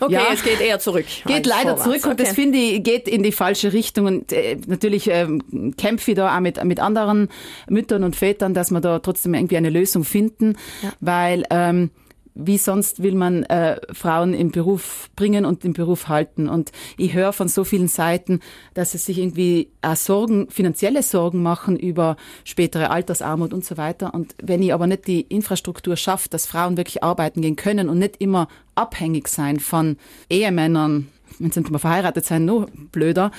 Okay, 0.00 0.14
Ja. 0.14 0.22
es 0.32 0.42
geht 0.42 0.60
eher 0.60 0.80
zurück. 0.80 1.06
geht 1.24 1.46
leider 1.46 1.76
vorwärts. 1.76 1.84
zurück 1.84 2.06
und 2.06 2.18
das 2.20 2.30
Okay. 2.32 2.34
finde 2.42 2.58
ich 2.58 2.82
geht 2.82 3.06
in 3.06 3.22
die 3.22 3.30
falsche 3.30 3.72
Richtung. 3.72 4.06
Und 4.06 4.32
äh, 4.32 4.56
natürlich 4.66 5.08
ähm, 5.08 5.74
kämpfe 5.78 6.10
ich 6.10 6.16
da 6.16 6.36
auch 6.36 6.40
mit, 6.40 6.62
mit 6.64 6.80
anderen 6.80 7.28
Müttern 7.68 8.02
und 8.02 8.16
Vätern, 8.16 8.54
dass 8.54 8.72
wir 8.72 8.80
da 8.80 8.98
trotzdem 8.98 9.34
irgendwie 9.34 9.56
eine 9.56 9.70
Lösung 9.70 10.02
finden, 10.02 10.56
weil 11.00 11.44
ähm, 11.50 11.90
wie 12.34 12.58
sonst 12.58 13.02
will 13.02 13.14
man 13.14 13.44
äh, 13.44 13.80
Frauen 13.92 14.34
im 14.34 14.50
Beruf 14.50 15.08
bringen 15.14 15.44
und 15.44 15.64
im 15.64 15.72
Beruf 15.72 16.08
halten. 16.08 16.48
Und 16.48 16.72
ich 16.96 17.14
höre 17.14 17.32
von 17.32 17.48
so 17.48 17.64
vielen 17.64 17.88
Seiten, 17.88 18.40
dass 18.74 18.92
sie 18.92 18.98
sich 18.98 19.18
irgendwie 19.18 19.70
auch 19.82 19.96
Sorgen, 19.96 20.48
finanzielle 20.50 21.02
Sorgen 21.02 21.42
machen 21.42 21.78
über 21.78 22.16
spätere 22.44 22.90
Altersarmut 22.90 23.52
und 23.52 23.64
so 23.64 23.76
weiter. 23.76 24.12
Und 24.14 24.34
wenn 24.42 24.62
ich 24.62 24.74
aber 24.74 24.86
nicht 24.86 25.06
die 25.06 25.22
Infrastruktur 25.22 25.96
schaffe, 25.96 26.28
dass 26.28 26.46
Frauen 26.46 26.76
wirklich 26.76 27.04
arbeiten 27.04 27.40
gehen 27.40 27.56
können 27.56 27.88
und 27.88 27.98
nicht 27.98 28.16
immer 28.18 28.48
abhängig 28.74 29.28
sein 29.28 29.60
von 29.60 29.96
Ehemännern, 30.28 31.08
wenn 31.38 31.52
sie 31.52 31.60
nicht 31.60 31.70
mal 31.70 31.78
verheiratet 31.78 32.24
sein, 32.24 32.44
noch 32.44 32.66
blöder. 32.90 33.30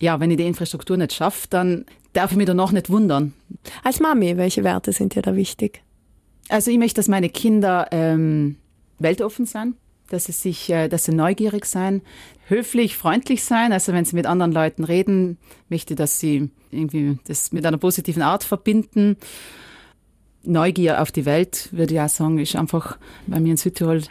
Ja, 0.00 0.20
wenn 0.20 0.30
ich 0.30 0.36
die 0.36 0.46
Infrastruktur 0.46 0.96
nicht 0.96 1.12
schaffe, 1.12 1.48
dann 1.50 1.84
darf 2.12 2.30
ich 2.30 2.36
mich 2.36 2.46
danach 2.46 2.72
nicht 2.72 2.88
wundern, 2.88 3.32
Als 3.82 4.00
Mami, 4.00 4.36
welche 4.36 4.64
Werte 4.64 4.92
sind 4.92 5.14
dir 5.14 5.22
da 5.22 5.34
wichtig? 5.34 5.82
Also 6.48 6.70
ich 6.70 6.78
möchte, 6.78 6.94
dass 6.98 7.08
meine 7.08 7.28
Kinder 7.28 7.88
ähm, 7.92 8.56
weltoffen 8.98 9.46
sein, 9.46 9.74
dass 10.10 10.24
sie 10.26 10.32
sich, 10.32 10.70
äh, 10.70 10.88
dass 10.88 11.04
sie 11.04 11.12
neugierig 11.14 11.66
sein, 11.66 12.02
höflich, 12.46 12.96
freundlich 12.96 13.44
sein. 13.44 13.72
Also 13.72 13.92
wenn 13.92 14.04
sie 14.04 14.16
mit 14.16 14.26
anderen 14.26 14.52
Leuten 14.52 14.84
reden, 14.84 15.38
möchte, 15.68 15.94
dass 15.94 16.18
sie 16.18 16.50
irgendwie 16.70 17.18
das 17.26 17.52
mit 17.52 17.64
einer 17.66 17.78
positiven 17.78 18.22
Art 18.22 18.44
verbinden. 18.44 19.16
Neugier 20.44 21.02
auf 21.02 21.10
die 21.12 21.26
Welt, 21.26 21.68
würde 21.72 21.94
ich 21.94 22.00
auch 22.00 22.08
sagen, 22.08 22.38
ist 22.38 22.56
einfach, 22.56 22.96
bei 23.26 23.38
mir 23.40 23.50
in 23.50 23.56
Südtirol 23.56 24.02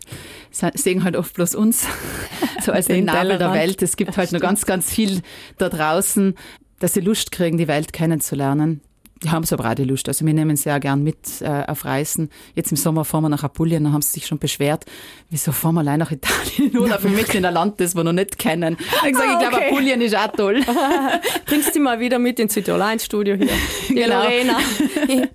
se- 0.52 0.72
sehen 0.76 1.04
halt 1.04 1.16
oft 1.16 1.34
bloß 1.34 1.56
uns, 1.56 1.88
so 2.62 2.72
als 2.74 2.88
den 2.88 2.98
Den 2.98 3.06
Nabel 3.06 3.38
der. 3.38 3.54
Welt. 3.54 3.82
Es 3.82 3.96
gibt 3.96 4.18
halt 4.18 4.34
noch 4.34 4.42
ganz, 4.42 4.66
ganz 4.66 4.92
viel 4.92 5.22
da 5.58 5.70
draußen, 5.70 6.36
dass 6.80 6.94
sie 6.94 7.00
Lust 7.00 7.32
kriegen, 7.32 7.58
die 7.58 7.68
Welt 7.68 7.92
kennenzulernen. 7.94 8.82
Die 9.24 9.30
haben 9.32 9.44
so 9.46 9.56
aber 9.58 9.70
auch 9.70 9.74
die 9.76 9.84
Lust. 9.84 10.08
Also 10.08 10.26
wir 10.26 10.34
nehmen 10.34 10.56
sehr 10.58 10.80
gern 10.80 11.04
mit 11.04 11.18
äh, 11.42 11.64
auf 11.68 11.86
Reisen. 11.86 12.30
Jetzt 12.56 12.72
im 12.72 12.78
Sommer 12.78 13.04
fahren 13.06 13.24
wir 13.24 13.30
nach 13.30 13.44
Apulien, 13.44 13.84
da 13.84 13.92
haben 13.92 14.02
sie 14.02 14.12
sich 14.14 14.28
schon 14.28 14.38
beschwert, 14.40 14.86
wieso 15.30 15.52
fahren 15.52 15.76
wir 15.76 15.82
allein 15.82 16.00
nach 16.00 16.12
Italien 16.12 16.78
oder 16.80 17.00
für 17.00 17.10
mich 17.10 17.34
in 17.34 17.44
ein 17.46 17.54
Land, 17.54 17.80
das 17.80 17.96
wir 17.96 18.04
noch 18.04 18.14
nicht 18.14 18.38
kennen. 18.38 18.78
Ich 18.80 19.12
gesagt, 19.12 19.28
Ah, 19.30 19.34
ich 19.34 19.40
glaube, 19.40 19.56
okay. 19.58 19.68
Apulien 19.72 20.02
ist 20.02 20.16
auch 20.16 20.28
toll. 20.34 20.62
Bringst 21.46 21.76
du 21.76 21.80
mal 21.80 22.00
wieder 22.00 22.20
mit 22.20 22.40
ins 22.40 22.54
Südtirol 22.54 22.82
1 22.82 23.04
Studio 23.06 23.36
hier. 23.36 23.48
Die 23.90 23.96
Genau. 23.96 24.22
Lorena. 24.24 24.58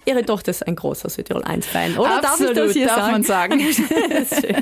Ihre 0.07 0.25
Tochter 0.25 0.51
ist 0.51 0.67
ein 0.67 0.77
großer 0.77 1.09
Südtirol 1.11 1.43
1 1.45 1.67
Fan. 1.67 1.97
Oder 1.99 2.21
darf 2.21 2.41
ich 2.41 2.47
das 2.47 2.51
Absolut, 2.51 2.73
hier 2.73 2.87
darf 2.87 2.97
sagen? 2.97 3.13
man 3.13 3.23
sagen. 3.25 3.61
Das 4.11 4.33
ist 4.33 4.41
schön. 4.47 4.57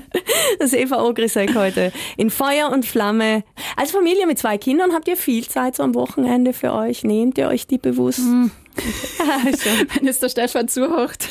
Das 0.58 0.72
ist 0.72 0.78
Eva 0.78 1.02
Ogrisek 1.02 1.54
heute 1.54 1.92
in 2.16 2.30
Feuer 2.30 2.70
und 2.72 2.86
Flamme. 2.86 3.44
Als 3.76 3.90
Familie 3.90 4.26
mit 4.26 4.38
zwei 4.38 4.58
Kindern 4.58 4.92
habt 4.92 5.08
ihr 5.08 5.16
viel 5.16 5.46
Zeit 5.46 5.76
so 5.76 5.82
am 5.82 5.94
Wochenende 5.94 6.52
für 6.52 6.72
euch. 6.72 7.04
Nehmt 7.04 7.38
ihr 7.38 7.48
euch 7.48 7.66
die 7.66 7.78
bewusst? 7.78 8.18
Schon. 8.20 8.50
Wenn 8.76 10.06
jetzt 10.06 10.22
der 10.22 10.28
Stefan 10.28 10.68
zuhört. 10.68 11.28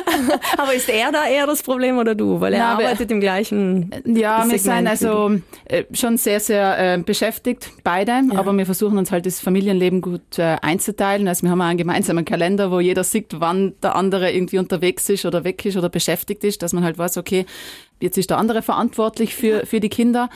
Aber 0.58 0.74
ist 0.74 0.88
er 0.88 1.12
da 1.12 1.26
eher 1.26 1.46
das 1.46 1.62
Problem 1.62 1.98
oder 1.98 2.14
du? 2.14 2.40
Weil 2.40 2.54
er 2.54 2.66
aber- 2.66 2.84
arbeitet 2.84 3.10
im 3.10 3.20
gleichen 3.20 3.90
Ja, 4.04 4.44
wir 4.44 4.50
sind 4.50 4.60
Segment 4.60 4.88
also 4.88 5.32
äh, 5.64 5.84
schon 5.92 6.16
sehr, 6.16 6.40
sehr 6.40 6.94
äh, 6.94 6.98
beschäftigt, 6.98 7.70
beide, 7.84 8.22
aber 8.34 8.52
wir 8.56 8.66
versuchen 8.66 8.98
uns 8.98 9.10
halt 9.10 9.26
das 9.26 9.40
Familienleben 9.40 10.00
gut 10.00 10.38
äh, 10.38 10.56
einzuteilen. 10.60 11.28
Also 11.28 11.44
wir 11.44 11.50
haben 11.50 11.60
auch 11.60 11.66
einen 11.66 11.78
gemeinsamen 11.78 12.24
Kalender, 12.24 12.70
wo 12.70 12.80
jeder 12.80 13.04
sieht, 13.04 13.40
wann 13.40 13.74
der 13.82 13.96
andere 13.96 14.32
irgendwie 14.32 14.58
unterwegs 14.58 15.08
ist 15.08 15.24
oder 15.24 15.44
weg 15.44 15.64
ist 15.64 15.76
oder 15.76 15.88
beschäftigt 15.88 16.44
ist, 16.44 16.62
dass 16.62 16.72
man 16.72 16.84
halt 16.84 16.98
weiß, 16.98 17.16
okay, 17.16 17.46
jetzt 18.00 18.18
ist 18.18 18.30
der 18.30 18.38
andere 18.38 18.62
verantwortlich 18.62 19.34
für, 19.34 19.64
für 19.66 19.80
die 19.80 19.88
Kinder. 19.88 20.28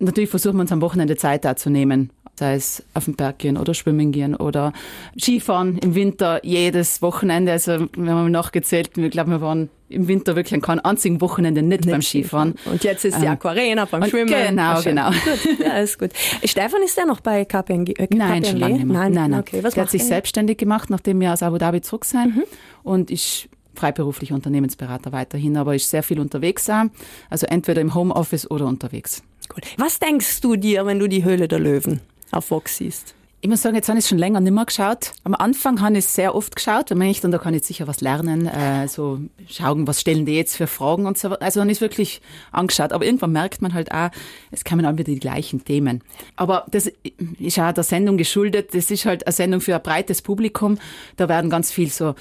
Natürlich 0.00 0.30
versuchen 0.30 0.56
wir 0.56 0.60
uns 0.60 0.70
am 0.72 0.80
Wochenende 0.80 1.16
Zeit 1.16 1.44
da 1.44 1.56
zu 1.56 1.70
nehmen. 1.70 2.10
Sei 2.38 2.54
es 2.54 2.84
auf 2.94 3.06
den 3.06 3.14
Berg 3.16 3.38
gehen 3.38 3.56
oder 3.56 3.74
schwimmen 3.74 4.12
gehen 4.12 4.36
oder 4.36 4.72
Skifahren 5.20 5.78
im 5.78 5.94
Winter 5.96 6.40
jedes 6.44 7.02
Wochenende. 7.02 7.50
Also 7.52 7.86
wir 7.96 8.12
haben 8.12 8.30
nachgezählt, 8.30 8.96
ich 8.96 9.10
glaube, 9.10 9.30
wir 9.32 9.40
waren 9.40 9.70
im 9.88 10.06
Winter 10.06 10.36
wirklich 10.36 10.54
an 10.54 10.60
keinem 10.60 10.80
einzigen 10.84 11.20
Wochenende 11.20 11.62
nicht, 11.62 11.86
beim 11.86 12.02
Skifahren. 12.02 12.54
Und 12.66 12.84
jetzt 12.84 13.04
ist 13.04 13.18
die 13.20 13.24
Ähm, 13.26 13.32
Aquarena 13.32 13.86
beim 13.86 14.04
Schwimmen. 14.04 14.28
genau, 14.28 14.62
Ah, 14.74 14.80
genau. 14.82 15.10
Gut, 15.10 15.58
ja, 15.58 15.78
ist 15.78 15.98
gut. 15.98 16.10
Stefan 16.44 16.82
ist 16.84 16.96
der 16.96 17.06
noch 17.06 17.20
bei 17.20 17.44
KPMG? 17.44 17.92
Äh, 17.98 18.06
Nein, 18.14 18.42
KPMG? 18.42 18.46
schon 18.50 18.58
lange 18.60 18.74
nicht 18.74 18.84
mehr. 18.86 18.98
Nein, 18.98 19.12
nein, 19.12 19.30
nein. 19.32 19.40
Okay, 19.40 19.64
was 19.64 19.74
der 19.74 19.84
hat 19.84 19.90
sich 19.90 20.02
er? 20.02 20.06
selbstständig 20.08 20.58
gemacht, 20.58 20.90
nachdem 20.90 21.18
wir 21.20 21.32
aus 21.32 21.42
Abu 21.42 21.58
Dhabi 21.58 21.80
zurück 21.80 22.04
sind 22.04 22.36
Mhm. 22.36 22.44
und 22.84 23.10
ist 23.10 23.48
freiberuflicher 23.74 24.34
Unternehmensberater 24.34 25.10
weiterhin, 25.12 25.56
aber 25.56 25.74
ist 25.74 25.88
sehr 25.90 26.02
viel 26.02 26.20
unterwegs 26.20 26.68
auch. 26.68 26.84
Also 27.30 27.46
entweder 27.46 27.80
im 27.80 27.94
Homeoffice 27.94 28.50
oder 28.50 28.66
unterwegs. 28.66 29.22
Gut. 29.48 29.62
Was 29.78 29.98
denkst 29.98 30.40
du 30.42 30.56
dir, 30.56 30.84
wenn 30.84 30.98
du 30.98 31.08
die 31.08 31.24
Höhle 31.24 31.48
der 31.48 31.58
Löwen 31.60 32.00
auf 32.30 32.50
Vox 32.50 32.76
siehst? 32.76 33.14
Ich 33.40 33.48
muss 33.48 33.62
sagen, 33.62 33.76
jetzt 33.76 33.88
habe 33.88 34.00
ich 34.00 34.06
schon 34.06 34.18
länger 34.18 34.40
nicht 34.40 34.52
mehr 34.52 34.64
geschaut. 34.64 35.12
Am 35.22 35.32
Anfang 35.32 35.80
habe 35.80 35.92
ich 35.92 36.04
es 36.04 36.14
sehr 36.14 36.34
oft 36.34 36.56
geschaut, 36.56 36.90
weil 36.90 36.98
man 36.98 37.06
ich 37.06 37.20
dann, 37.20 37.30
da 37.30 37.38
kann 37.38 37.54
ich 37.54 37.62
sicher 37.62 37.86
was 37.86 38.00
lernen, 38.00 38.46
äh, 38.48 38.88
so 38.88 39.20
schauen, 39.48 39.86
was 39.86 40.00
stellen 40.00 40.26
die 40.26 40.34
jetzt 40.34 40.56
für 40.56 40.66
Fragen 40.66 41.06
und 41.06 41.16
so. 41.16 41.28
Also 41.38 41.60
dann 41.60 41.70
ist 41.70 41.80
wirklich 41.80 42.20
angeschaut. 42.50 42.92
Aber 42.92 43.04
irgendwann 43.04 43.30
merkt 43.30 43.62
man 43.62 43.74
halt 43.74 43.92
auch, 43.92 44.10
es 44.50 44.64
kommen 44.64 44.84
alle 44.84 44.98
wieder 44.98 45.12
die 45.12 45.20
gleichen 45.20 45.64
Themen. 45.64 46.02
Aber 46.34 46.66
das 46.72 46.90
ist 47.38 47.60
auch 47.60 47.70
der 47.70 47.84
Sendung 47.84 48.16
geschuldet. 48.16 48.74
Das 48.74 48.90
ist 48.90 49.04
halt 49.04 49.24
eine 49.24 49.32
Sendung 49.32 49.60
für 49.60 49.76
ein 49.76 49.82
breites 49.82 50.20
Publikum. 50.20 50.78
Da 51.14 51.28
werden 51.28 51.48
ganz 51.48 51.70
viel 51.70 51.90
so 51.90 52.16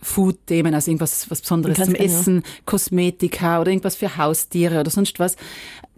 Food-Themen, 0.00 0.74
also 0.74 0.92
irgendwas 0.92 1.28
was 1.28 1.40
Besonderes 1.40 1.76
zum 1.76 1.94
genau. 1.94 2.04
Essen, 2.04 2.42
Kosmetika 2.64 3.60
oder 3.60 3.70
irgendwas 3.70 3.96
für 3.96 4.16
Haustiere 4.16 4.78
oder 4.78 4.90
sonst 4.90 5.18
was. 5.18 5.36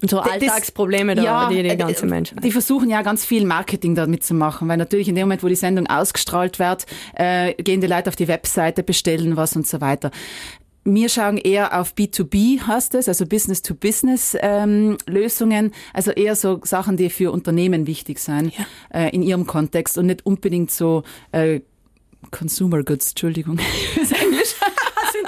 Und 0.01 0.11
so 0.11 0.19
Das- 0.19 0.31
Alltagsprobleme, 0.31 1.17
da, 1.17 1.49
die 1.49 1.61
die 1.63 1.69
äh, 1.69 1.77
ganze 1.77 2.07
äh, 2.07 2.09
Menschheit. 2.09 2.45
Die 2.45 2.53
versuchen 2.53 2.89
ja 2.89 3.03
ganz 3.03 3.25
viel 3.25 3.45
Marketing 3.45 3.97
damit 3.97 4.23
zu 4.25 4.33
machen, 4.35 4.69
weil 4.69 4.77
natürlich 4.77 5.09
in 5.09 5.17
dem 5.17 5.23
Moment, 5.25 5.43
wo 5.43 5.49
die 5.49 5.57
Sendung 5.57 5.89
ausgestrahlt 5.89 6.61
wird, 6.61 6.87
äh, 7.15 7.55
gehen 7.55 7.81
die 7.81 7.89
Leute 7.89 8.09
auf 8.09 8.15
die 8.17 8.29
Webseite, 8.29 8.83
bestellen 8.85 9.37
was 9.37 9.57
und 9.57 9.67
so 9.67 9.81
weiter. 9.81 10.11
Wir 10.85 11.09
schauen 11.09 11.37
eher 11.37 11.77
auf 11.79 11.93
B2B, 11.95 12.61
heißt 12.63 12.95
es, 12.95 13.09
also 13.09 13.27
Business-to-Business-Lösungen, 13.27 15.73
also 15.93 16.13
eher 16.13 16.35
so 16.37 16.61
Sachen, 16.65 16.97
die 16.97 17.11
für 17.11 17.31
Unternehmen 17.33 17.87
wichtig 17.87 18.21
sind 18.21 18.53
äh, 18.91 19.11
in 19.15 19.23
ihrem 19.23 19.47
Kontext 19.47 19.99
und 19.99 20.07
nicht 20.07 20.25
unbedingt 20.25 20.71
so 20.71 21.03
äh, 21.33 21.61
Consumer 22.31 22.83
Goods, 22.85 23.11
Entschuldigung. 23.11 23.59
Das 23.97 24.05
ist 24.11 24.23
Englisch. 24.23 24.55
sind 25.13 25.27
ja 25.27 25.28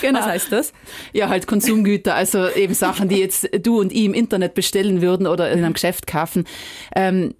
Genau. 0.00 0.20
Was 0.20 0.26
heißt 0.26 0.52
das? 0.52 0.72
Ja, 1.12 1.28
halt 1.28 1.46
Konsumgüter, 1.46 2.14
also 2.14 2.48
eben 2.50 2.74
Sachen, 2.74 3.08
die 3.08 3.18
jetzt 3.18 3.48
du 3.60 3.80
und 3.80 3.92
ich 3.92 4.04
im 4.04 4.14
Internet 4.14 4.54
bestellen 4.54 5.02
würden 5.02 5.26
oder 5.26 5.50
in 5.50 5.64
einem 5.64 5.72
Geschäft 5.72 6.06
kaufen. 6.06 6.44
Ähm, 6.94 7.34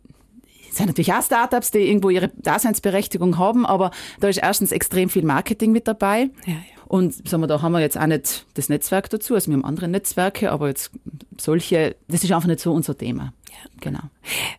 es 0.69 0.77
sind 0.77 0.87
natürlich 0.89 1.13
auch 1.13 1.23
Startups, 1.23 1.71
die 1.71 1.79
irgendwo 1.79 2.11
ihre 2.11 2.29
Daseinsberechtigung 2.37 3.39
haben, 3.39 3.65
aber 3.65 3.93
da 4.21 4.29
ist 4.29 4.39
erstens 4.39 4.73
extrem 4.73 5.09
viel 5.09 5.25
Marketing 5.25 5.73
mit 5.73 5.89
dabei. 5.89 6.29
Ja, 6.45 6.53
ja. 6.53 6.77
Und 6.87 7.29
sagen 7.29 7.43
wir, 7.43 7.47
da 7.49 7.63
haben 7.63 7.73
wir 7.73 7.81
jetzt 7.81 7.99
auch 7.99 8.07
nicht 8.07 8.47
das 8.55 8.69
Netzwerk 8.69 9.11
dazu. 9.11 9.35
Also 9.35 9.51
wir 9.51 9.55
haben 9.55 9.65
andere 9.65 9.89
Netzwerke, 9.89 10.53
aber 10.53 10.69
jetzt 10.69 10.93
solche, 11.41 11.97
das 12.09 12.23
ist 12.23 12.31
einfach 12.31 12.47
nicht 12.47 12.61
so 12.61 12.73
unser 12.73 12.97
Thema. 12.97 13.33
Genau. 13.81 14.03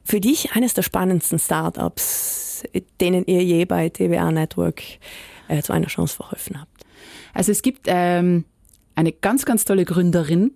Für 0.03 0.19
dich 0.19 0.51
eines 0.53 0.73
der 0.73 0.82
spannendsten 0.82 1.39
Startups, 1.39 2.63
denen 2.99 3.25
ihr 3.25 3.43
je 3.43 3.65
bei 3.65 3.89
TWA 3.89 4.32
Network 4.32 4.82
äh, 5.47 5.62
zu 5.62 5.71
einer 5.71 5.88
Chance 5.88 6.15
verholfen 6.15 6.60
habt. 6.60 6.86
Also 7.38 7.52
es 7.52 7.62
gibt 7.62 7.82
ähm, 7.86 8.45
eine 8.95 9.12
ganz, 9.12 9.45
ganz 9.45 9.63
tolle 9.63 9.86
Gründerin, 9.86 10.54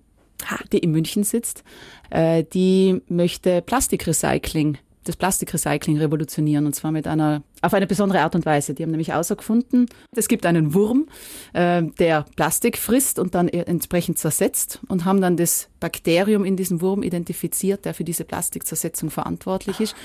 die 0.71 0.79
in 0.79 0.89
München 0.89 1.23
sitzt, 1.23 1.63
äh, 2.09 2.43
die 2.43 3.03
möchte 3.07 3.61
Plastikrecycling, 3.61 4.79
das 5.03 5.15
Plastikrecycling 5.15 5.99
revolutionieren 5.99 6.65
und 6.65 6.73
zwar 6.73 6.91
mit 6.91 7.05
einer 7.05 7.43
auf 7.61 7.75
eine 7.75 7.85
besondere 7.85 8.21
Art 8.21 8.33
und 8.33 8.47
Weise. 8.47 8.73
Die 8.73 8.81
haben 8.81 8.89
nämlich 8.89 9.09
herausgefunden, 9.09 9.85
es 10.15 10.27
gibt 10.27 10.43
einen 10.47 10.73
Wurm, 10.73 11.07
äh, 11.53 11.83
der 11.99 12.25
Plastik 12.35 12.79
frisst 12.79 13.19
und 13.19 13.35
dann 13.35 13.47
entsprechend 13.47 14.17
zersetzt 14.17 14.79
und 14.87 15.05
haben 15.05 15.21
dann 15.21 15.37
das 15.37 15.69
Bakterium 15.79 16.45
in 16.45 16.57
diesem 16.57 16.81
Wurm 16.81 17.03
identifiziert, 17.03 17.85
der 17.85 17.93
für 17.93 18.03
diese 18.03 18.25
Plastikzersetzung 18.25 19.11
verantwortlich 19.11 19.79
ist. 19.81 19.95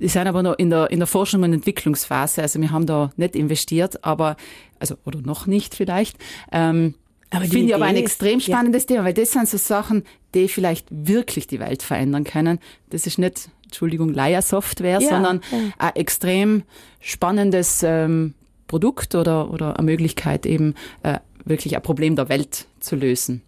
Die 0.00 0.08
sind 0.08 0.26
aber 0.26 0.42
noch 0.42 0.58
in 0.58 0.70
der, 0.70 0.90
in 0.90 0.98
der 0.98 1.06
Forschung 1.06 1.42
und 1.42 1.52
Entwicklungsphase. 1.52 2.42
Also 2.42 2.60
wir 2.60 2.70
haben 2.70 2.86
da 2.86 3.10
nicht 3.16 3.36
investiert, 3.36 4.02
aber, 4.02 4.36
also, 4.80 4.96
oder 5.04 5.20
noch 5.20 5.46
nicht 5.46 5.74
vielleicht. 5.74 6.16
Ähm, 6.50 6.94
Aber 7.30 7.44
Finde 7.44 7.68
ich 7.68 7.74
aber 7.74 7.84
ein 7.84 7.96
extrem 7.96 8.40
ja. 8.40 8.46
spannendes 8.46 8.86
Thema, 8.86 9.04
weil 9.04 9.14
das 9.14 9.32
sind 9.32 9.48
so 9.48 9.56
Sachen, 9.56 10.04
die 10.34 10.48
vielleicht 10.48 10.86
wirklich 10.90 11.46
die 11.46 11.60
Welt 11.60 11.82
verändern 11.82 12.24
können. 12.24 12.58
Das 12.90 13.06
ist 13.06 13.18
nicht, 13.18 13.50
Entschuldigung, 13.64 14.12
Leiersoftware, 14.12 15.00
Ja, 15.00 15.08
sondern 15.08 15.40
ja. 15.52 15.58
ein 15.78 15.96
extrem 15.96 16.62
spannendes 17.00 17.82
ähm, 17.84 18.34
Produkt 18.66 19.14
oder, 19.14 19.50
oder 19.50 19.78
eine 19.78 19.84
Möglichkeit 19.84 20.46
eben 20.46 20.74
äh, 21.02 21.18
wirklich 21.44 21.76
ein 21.76 21.82
Problem 21.82 22.16
der 22.16 22.28
Welt 22.28 22.66
zu 22.80 22.96
lösen. 22.96 23.42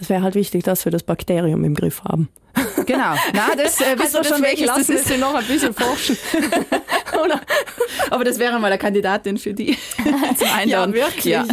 Es 0.00 0.08
wäre 0.08 0.22
halt 0.22 0.34
wichtig, 0.34 0.64
dass 0.64 0.84
wir 0.84 0.92
das 0.92 1.02
Bakterium 1.02 1.64
im 1.64 1.74
Griff 1.74 2.02
haben. 2.04 2.28
Genau. 2.86 3.14
Na, 3.32 3.54
das 3.56 3.80
äh, 3.80 3.98
wissen 3.98 4.14
wir 4.14 4.24
schon, 4.24 4.42
welches 4.42 4.66
das 4.66 4.88
ist. 4.88 5.08
sie 5.08 5.18
noch 5.18 5.34
ein 5.34 5.46
bisschen 5.46 5.72
forschen. 5.72 6.16
Oder? 7.24 7.40
Aber 8.14 8.22
das 8.22 8.38
wäre 8.38 8.60
mal 8.60 8.68
eine 8.68 8.78
Kandidatin 8.78 9.38
für 9.38 9.52
die 9.54 9.76
zum 10.36 10.48
Einladen. 10.54 10.94
Ja, 10.94 11.06
wirklich. 11.06 11.24
Ja. 11.24 11.44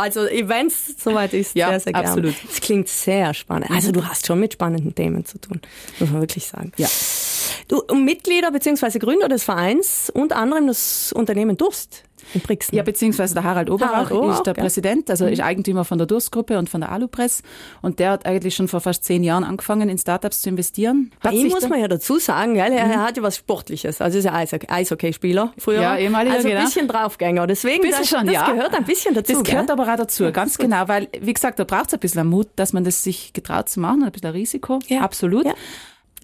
Also 0.00 0.26
Events, 0.26 0.94
soweit 1.02 1.32
ist, 1.32 1.56
Ja, 1.56 1.70
sehr, 1.70 1.80
sehr 1.80 1.92
gerne. 1.94 2.08
absolut. 2.08 2.34
Es 2.50 2.60
klingt 2.60 2.88
sehr 2.88 3.32
spannend. 3.32 3.70
Also 3.70 3.92
du 3.92 4.04
hast 4.06 4.26
schon 4.26 4.38
mit 4.38 4.52
spannenden 4.52 4.94
Themen 4.94 5.24
zu 5.24 5.38
tun, 5.40 5.60
muss 5.98 6.10
man 6.10 6.20
wirklich 6.20 6.46
sagen. 6.46 6.72
Ja. 6.76 6.88
Du 7.68 7.82
Mitglieder 7.94 8.50
bzw. 8.50 8.98
Gründer 8.98 9.28
des 9.28 9.42
Vereins, 9.44 10.10
unter 10.12 10.36
anderem 10.36 10.66
das 10.66 11.12
Unternehmen 11.14 11.56
Durst 11.56 12.04
in 12.34 12.40
Brixen. 12.40 12.74
Ja, 12.76 12.82
beziehungsweise 12.82 13.34
der 13.34 13.44
Harald 13.44 13.70
Oberach 13.70 13.92
Harald 13.92 14.12
Oberach, 14.12 14.36
ist 14.38 14.46
der 14.46 14.54
ja. 14.54 14.60
Mhm. 14.60 14.64
Präsident, 14.64 15.10
also 15.10 15.26
ist 15.26 15.40
Eigentümer 15.40 15.84
von 15.84 15.98
der 15.98 16.06
Durstgruppe 16.06 16.58
und 16.58 16.68
von 16.70 16.80
der 16.80 16.92
Alupress. 16.92 17.42
Und 17.82 17.98
der 17.98 18.10
hat 18.12 18.26
eigentlich 18.26 18.54
schon 18.54 18.68
vor 18.68 18.80
fast 18.80 19.04
zehn 19.04 19.22
Jahren 19.24 19.44
angefangen, 19.44 19.88
in 19.88 19.98
Startups 19.98 20.40
zu 20.42 20.48
investieren. 20.48 21.10
Bei 21.22 21.30
ihm 21.32 21.48
muss 21.48 21.68
man 21.68 21.80
ja 21.80 21.88
dazu 21.88 22.18
sagen, 22.18 22.54
gell? 22.54 22.72
er, 22.72 22.86
er 22.86 23.02
hat 23.02 23.16
ja 23.16 23.22
was 23.22 23.36
Sportliches. 23.36 24.00
Also 24.00 24.18
ist 24.18 24.24
ja 24.24 24.32
Eishockey- 24.34 24.70
Eishockeyspieler 24.70 25.52
früher. 25.58 25.80
Ja, 25.82 25.96
ehemaliger, 25.96 26.36
Also 26.36 26.48
ein 26.48 26.54
genau. 26.54 26.64
bisschen 26.66 26.88
Draufgänger. 26.88 27.46
Deswegen, 27.46 27.82
Bisschen 27.82 27.98
das, 28.00 28.08
schon, 28.08 28.26
das 28.26 28.34
ja. 28.34 28.50
gehört 28.50 28.74
ein 28.74 28.84
bisschen 28.84 29.14
dazu. 29.14 29.32
Das 29.32 29.42
gehört 29.44 29.66
gell? 29.66 29.72
aber 29.78 29.90
auch 29.92 29.96
dazu, 29.96 30.30
ganz 30.32 30.58
genau, 30.58 30.88
weil, 30.88 31.08
wie 31.20 31.32
gesagt, 31.32 31.58
da 31.58 31.64
braucht 31.64 31.88
es 31.88 31.94
ein 31.94 32.00
bisschen 32.00 32.26
Mut, 32.26 32.48
dass 32.56 32.72
man 32.72 32.84
das 32.84 33.02
sich 33.02 33.32
getraut 33.32 33.68
zu 33.68 33.80
machen, 33.80 34.02
ein 34.04 34.12
bisschen 34.12 34.30
Risiko, 34.30 34.78
Ja. 34.88 35.00
absolut. 35.00 35.44
Ja. 35.46 35.54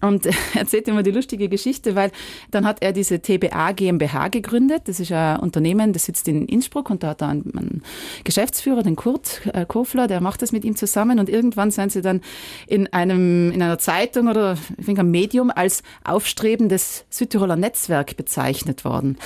Und 0.01 0.25
er 0.25 0.33
erzählt 0.55 0.87
immer 0.87 1.03
die 1.03 1.11
lustige 1.11 1.49
Geschichte, 1.49 1.95
weil 1.95 2.11
dann 2.51 2.65
hat 2.65 2.81
er 2.81 2.93
diese 2.93 3.21
TBA 3.21 3.71
GmbH 3.73 4.29
gegründet. 4.29 4.83
Das 4.85 4.99
ist 4.99 5.11
ein 5.11 5.39
Unternehmen, 5.39 5.93
das 5.93 6.05
sitzt 6.05 6.27
in 6.27 6.45
Innsbruck 6.45 6.89
und 6.89 7.03
da 7.03 7.09
hat 7.09 7.21
er 7.21 7.29
einen, 7.29 7.53
einen 7.55 7.83
Geschäftsführer, 8.23 8.83
den 8.83 8.95
Kurt 8.95 9.41
äh, 9.53 9.65
Kofler, 9.65 10.07
der 10.07 10.21
macht 10.21 10.41
das 10.41 10.51
mit 10.51 10.65
ihm 10.65 10.75
zusammen 10.75 11.19
und 11.19 11.29
irgendwann 11.29 11.71
sind 11.71 11.91
sie 11.91 12.01
dann 12.01 12.21
in 12.67 12.91
einem, 12.93 13.51
in 13.51 13.61
einer 13.61 13.77
Zeitung 13.77 14.27
oder 14.27 14.57
ich 14.77 14.85
denke 14.85 15.01
am 15.01 15.11
Medium 15.11 15.51
als 15.53 15.83
aufstrebendes 16.03 17.05
Südtiroler 17.09 17.55
Netzwerk 17.55 18.17
bezeichnet 18.17 18.85
worden. 18.85 19.17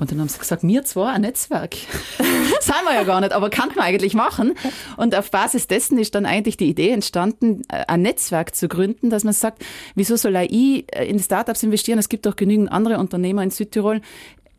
Und 0.00 0.10
dann 0.10 0.18
haben 0.18 0.28
sie 0.28 0.38
gesagt, 0.38 0.62
mir 0.64 0.82
zwar 0.84 1.12
ein 1.12 1.20
Netzwerk. 1.20 1.74
Seien 2.60 2.84
wir 2.84 2.94
ja 2.94 3.04
gar 3.04 3.20
nicht, 3.20 3.32
aber 3.32 3.50
kann 3.50 3.68
man 3.68 3.84
eigentlich 3.84 4.14
machen. 4.14 4.54
Und 4.96 5.14
auf 5.14 5.30
Basis 5.30 5.66
dessen 5.66 5.98
ist 5.98 6.14
dann 6.14 6.24
eigentlich 6.24 6.56
die 6.56 6.70
Idee 6.70 6.90
entstanden, 6.90 7.62
äh, 7.68 7.84
ein 7.86 8.00
Netzwerk 8.00 8.54
zu 8.54 8.66
gründen, 8.66 9.10
dass 9.10 9.24
man 9.24 9.34
sagt, 9.34 9.62
wieso 9.94 10.16
soll 10.16 10.36
ich 10.36 10.86
äh, 10.94 11.06
in 11.06 11.18
Startups 11.18 11.62
investieren? 11.62 11.98
Es 11.98 12.08
gibt 12.08 12.24
doch 12.24 12.34
genügend 12.34 12.72
andere 12.72 12.98
Unternehmer 12.98 13.42
in 13.42 13.50
Südtirol, 13.50 14.00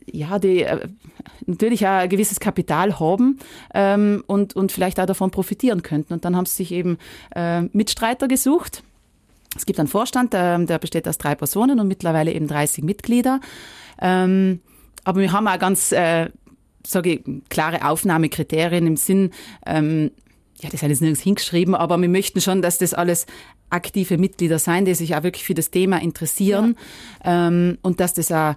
ja, 0.06 0.38
die 0.38 0.62
äh, 0.62 0.88
natürlich 1.48 1.88
auch 1.88 2.02
ein 2.02 2.10
gewisses 2.10 2.40
Kapital 2.40 3.00
haben 3.00 3.40
ähm, 3.74 4.24
und, 4.28 4.56
und 4.56 4.72
vielleicht 4.72 5.00
auch 5.00 5.08
davon 5.08 5.32
profitieren 5.32 5.82
könnten. 5.82 6.14
Und 6.14 6.24
dann 6.24 6.36
haben 6.36 6.46
sie 6.46 6.58
sich 6.58 6.72
eben 6.72 7.00
äh, 7.36 7.62
Mitstreiter 7.62 8.28
gesucht. 8.28 8.84
Es 9.56 9.66
gibt 9.66 9.80
einen 9.80 9.88
Vorstand, 9.88 10.34
der, 10.34 10.60
der 10.60 10.78
besteht 10.78 11.08
aus 11.08 11.18
drei 11.18 11.34
Personen 11.34 11.80
und 11.80 11.88
mittlerweile 11.88 12.32
eben 12.32 12.48
30 12.48 12.84
Mitglieder. 12.84 13.40
Ähm, 14.00 14.62
aber 15.04 15.22
wir 15.22 15.32
haben 15.32 15.48
auch 15.48 15.60
ganz, 15.60 15.92
äh, 15.92 16.30
sage 16.86 17.14
ich, 17.14 17.22
klare 17.50 17.88
Aufnahmekriterien 17.88 18.88
im 18.88 18.98
Sinn, 18.98 19.32
ähm, 19.66 20.12
ja, 20.62 20.70
das 20.70 20.84
hat 20.84 20.90
jetzt 20.90 21.02
nirgends 21.02 21.22
hingeschrieben, 21.22 21.74
aber 21.74 21.98
wir 22.00 22.10
möchten 22.10 22.40
schon, 22.40 22.62
dass 22.62 22.78
das 22.78 22.94
alles 22.94 23.26
aktive 23.70 24.18
Mitglieder 24.18 24.60
sein, 24.60 24.86
die 24.86 24.94
sich 24.94 25.16
auch 25.16 25.24
wirklich 25.24 25.44
für 25.44 25.54
das 25.54 25.72
Thema 25.72 26.02
interessieren 26.02 26.76
ähm, 27.24 27.78
und 27.82 28.00
dass 28.00 28.14
das 28.14 28.32
auch, 28.32 28.56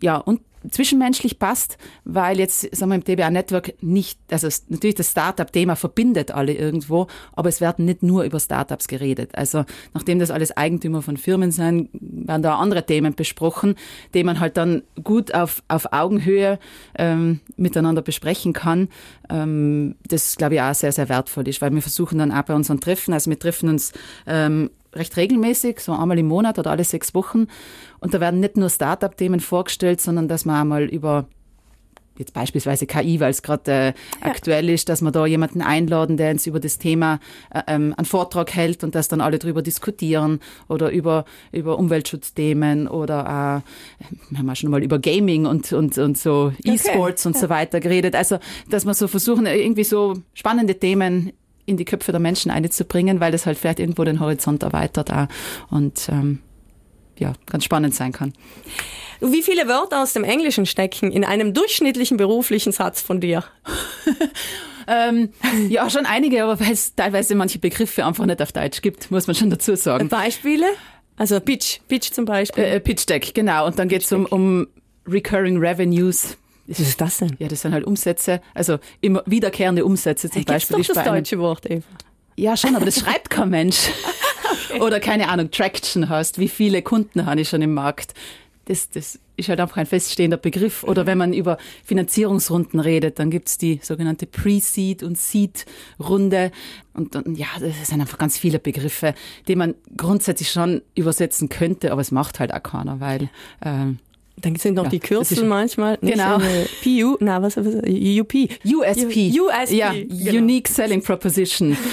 ja, 0.00 0.16
und 0.16 0.40
zwischenmenschlich 0.70 1.38
passt, 1.38 1.78
weil 2.04 2.38
jetzt, 2.38 2.74
sagen 2.74 2.90
wir, 2.90 2.96
im 2.96 3.04
TBA 3.04 3.30
Network 3.30 3.74
nicht, 3.82 4.18
also 4.30 4.48
natürlich 4.68 4.94
das 4.94 5.10
Startup-Thema 5.10 5.76
verbindet 5.76 6.30
alle 6.30 6.52
irgendwo, 6.52 7.06
aber 7.32 7.48
es 7.48 7.60
werden 7.60 7.84
nicht 7.84 8.02
nur 8.02 8.24
über 8.24 8.40
Startups 8.40 8.88
geredet. 8.88 9.34
Also 9.34 9.64
nachdem 9.92 10.18
das 10.18 10.30
alles 10.30 10.56
Eigentümer 10.56 11.02
von 11.02 11.16
Firmen 11.16 11.50
sind, 11.50 11.90
werden 11.92 12.42
da 12.42 12.56
andere 12.56 12.84
Themen 12.86 13.14
besprochen, 13.14 13.74
die 14.14 14.24
man 14.24 14.40
halt 14.40 14.56
dann 14.56 14.82
gut 15.02 15.34
auf, 15.34 15.62
auf 15.68 15.92
Augenhöhe 15.92 16.58
ähm, 16.96 17.40
miteinander 17.56 18.02
besprechen 18.02 18.52
kann. 18.52 18.88
Ähm, 19.28 19.96
das, 20.06 20.36
glaube 20.36 20.54
ich, 20.54 20.60
auch 20.60 20.74
sehr, 20.74 20.92
sehr 20.92 21.08
wertvoll 21.08 21.48
ist, 21.48 21.60
weil 21.60 21.74
wir 21.74 21.82
versuchen 21.82 22.18
dann 22.18 22.32
auch 22.32 22.42
bei 22.42 22.54
unseren 22.54 22.80
Treffen, 22.80 23.12
also 23.12 23.30
wir 23.30 23.38
treffen 23.38 23.68
uns 23.68 23.92
ähm, 24.26 24.70
recht 24.94 25.16
regelmäßig, 25.16 25.80
so 25.80 25.92
einmal 25.92 26.18
im 26.18 26.26
Monat 26.26 26.58
oder 26.58 26.70
alle 26.70 26.84
sechs 26.84 27.14
Wochen. 27.14 27.48
Und 28.04 28.12
da 28.12 28.20
werden 28.20 28.38
nicht 28.38 28.58
nur 28.58 28.68
Startup-Themen 28.68 29.40
vorgestellt, 29.40 29.98
sondern 29.98 30.28
dass 30.28 30.44
man 30.44 30.60
einmal 30.60 30.84
über 30.84 31.26
jetzt 32.18 32.34
beispielsweise 32.34 32.86
KI, 32.86 33.18
weil 33.18 33.30
es 33.30 33.42
gerade 33.42 33.72
äh, 33.72 33.92
aktuell 34.20 34.68
ist, 34.68 34.90
dass 34.90 35.00
wir 35.00 35.10
da 35.10 35.24
jemanden 35.24 35.62
einladen, 35.62 36.18
der 36.18 36.32
uns 36.32 36.46
über 36.46 36.60
das 36.60 36.76
Thema 36.76 37.18
äh, 37.50 37.62
ähm, 37.66 37.94
einen 37.96 38.04
Vortrag 38.04 38.54
hält 38.54 38.84
und 38.84 38.94
dass 38.94 39.08
dann 39.08 39.22
alle 39.22 39.38
drüber 39.38 39.62
diskutieren 39.62 40.40
oder 40.68 40.90
über, 40.90 41.24
über 41.50 41.78
Umweltschutzthemen 41.78 42.88
oder 42.88 43.62
äh, 43.64 44.08
wir 44.30 44.38
haben 44.38 44.50
auch 44.50 44.54
schon 44.54 44.70
mal 44.70 44.82
über 44.82 44.98
Gaming 44.98 45.46
und, 45.46 45.72
und, 45.72 45.96
und 45.96 46.18
so 46.18 46.52
E-Sports 46.62 47.24
und 47.24 47.38
so 47.38 47.48
weiter 47.48 47.80
geredet. 47.80 48.14
Also, 48.14 48.38
dass 48.68 48.84
wir 48.84 48.92
so 48.92 49.08
versuchen, 49.08 49.46
irgendwie 49.46 49.84
so 49.84 50.14
spannende 50.34 50.78
Themen 50.78 51.32
in 51.64 51.78
die 51.78 51.86
Köpfe 51.86 52.12
der 52.12 52.20
Menschen 52.20 52.50
einzubringen, 52.50 53.18
weil 53.18 53.32
das 53.32 53.46
halt 53.46 53.56
vielleicht 53.56 53.80
irgendwo 53.80 54.04
den 54.04 54.20
Horizont 54.20 54.62
erweitert 54.62 55.10
auch. 55.10 55.26
Und 55.70 56.10
ähm, 56.10 56.40
ja, 57.18 57.32
ganz 57.46 57.64
spannend 57.64 57.94
sein 57.94 58.12
kann. 58.12 58.32
Wie 59.20 59.42
viele 59.42 59.68
Wörter 59.68 60.02
aus 60.02 60.12
dem 60.12 60.24
Englischen 60.24 60.66
stecken 60.66 61.10
in 61.12 61.24
einem 61.24 61.54
durchschnittlichen 61.54 62.16
beruflichen 62.16 62.72
Satz 62.72 63.00
von 63.00 63.20
dir? 63.20 63.44
Ähm, 64.86 65.30
ja, 65.70 65.88
schon 65.88 66.04
einige, 66.04 66.44
aber 66.44 66.60
weil 66.60 66.72
es 66.72 66.94
teilweise 66.94 67.34
manche 67.34 67.58
Begriffe 67.58 68.04
einfach 68.04 68.26
nicht 68.26 68.42
auf 68.42 68.52
Deutsch 68.52 68.82
gibt, 68.82 69.10
muss 69.10 69.26
man 69.26 69.34
schon 69.34 69.48
dazu 69.48 69.76
sagen. 69.76 70.10
Beispiele? 70.10 70.66
Also 71.16 71.40
Pitch, 71.40 71.78
Pitch 71.88 72.10
zum 72.10 72.26
Beispiel. 72.26 72.64
Äh, 72.64 72.80
Pitch 72.80 73.06
Deck, 73.08 73.34
genau. 73.34 73.66
Und 73.66 73.78
dann 73.78 73.88
geht 73.88 74.02
es 74.02 74.12
um, 74.12 74.26
um 74.26 74.66
Recurring 75.06 75.56
Revenues. 75.56 76.36
Was 76.66 76.80
ist 76.80 77.00
das 77.00 77.16
denn? 77.16 77.34
Ja, 77.38 77.48
das 77.48 77.62
sind 77.62 77.72
halt 77.72 77.84
Umsätze, 77.86 78.42
also 78.52 78.78
immer 79.00 79.22
wiederkehrende 79.24 79.86
Umsätze 79.86 80.28
zum 80.28 80.40
Hey, 80.40 80.44
Beispiel. 80.44 80.74
doch 80.74 80.80
ist 80.82 80.88
das 80.90 80.96
bei 80.96 81.02
einem- 81.04 81.14
deutsche 81.14 81.38
Wort, 81.38 81.64
Eva. 81.70 81.82
Ja, 82.36 82.54
schon, 82.56 82.76
aber 82.76 82.84
das 82.84 83.00
schreibt 83.00 83.30
kein 83.30 83.48
Mensch. 83.48 83.78
Oder 84.80 85.00
keine 85.00 85.28
Ahnung, 85.28 85.50
Traction 85.50 86.08
heißt, 86.08 86.38
wie 86.38 86.48
viele 86.48 86.82
Kunden 86.82 87.26
habe 87.26 87.40
ich 87.40 87.48
schon 87.48 87.62
im 87.62 87.74
Markt. 87.74 88.14
Das, 88.66 88.88
das 88.88 89.18
ist 89.36 89.48
halt 89.50 89.60
einfach 89.60 89.76
ein 89.76 89.84
feststehender 89.86 90.36
Begriff. 90.38 90.84
Oder 90.84 91.04
wenn 91.06 91.18
man 91.18 91.32
über 91.34 91.58
Finanzierungsrunden 91.84 92.80
redet, 92.80 93.18
dann 93.18 93.30
gibt's 93.30 93.58
die 93.58 93.78
sogenannte 93.82 94.26
Pre-Seed- 94.26 95.02
und 95.02 95.18
Seed-Runde. 95.18 96.50
Und, 96.94 97.14
und 97.16 97.36
ja, 97.36 97.48
das 97.60 97.88
sind 97.88 98.00
einfach 98.00 98.16
ganz 98.16 98.38
viele 98.38 98.58
Begriffe, 98.58 99.14
die 99.48 99.56
man 99.56 99.74
grundsätzlich 99.96 100.50
schon 100.50 100.80
übersetzen 100.94 101.48
könnte, 101.50 101.92
aber 101.92 102.00
es 102.00 102.10
macht 102.10 102.40
halt 102.40 102.54
auch 102.54 102.62
keiner, 102.62 103.00
weil 103.00 103.28
ähm, 103.62 103.98
Dann 104.40 104.56
sind 104.56 104.74
noch 104.74 104.84
Ja, 104.84 104.90
die 104.90 105.00
Kürzel 105.00 105.44
manchmal. 105.44 105.98
Genau. 106.00 106.38
PU, 106.82 107.16
na, 107.20 107.42
was, 107.42 107.56
was 107.58 107.66
UP. 107.66 108.32
USP. 108.64 109.32
U- 109.40 109.48
USP, 109.48 109.76
Ja, 109.76 109.92
genau. 109.92 110.38
Unique 110.38 110.68
Selling 110.68 111.02
Proposition. 111.02 111.76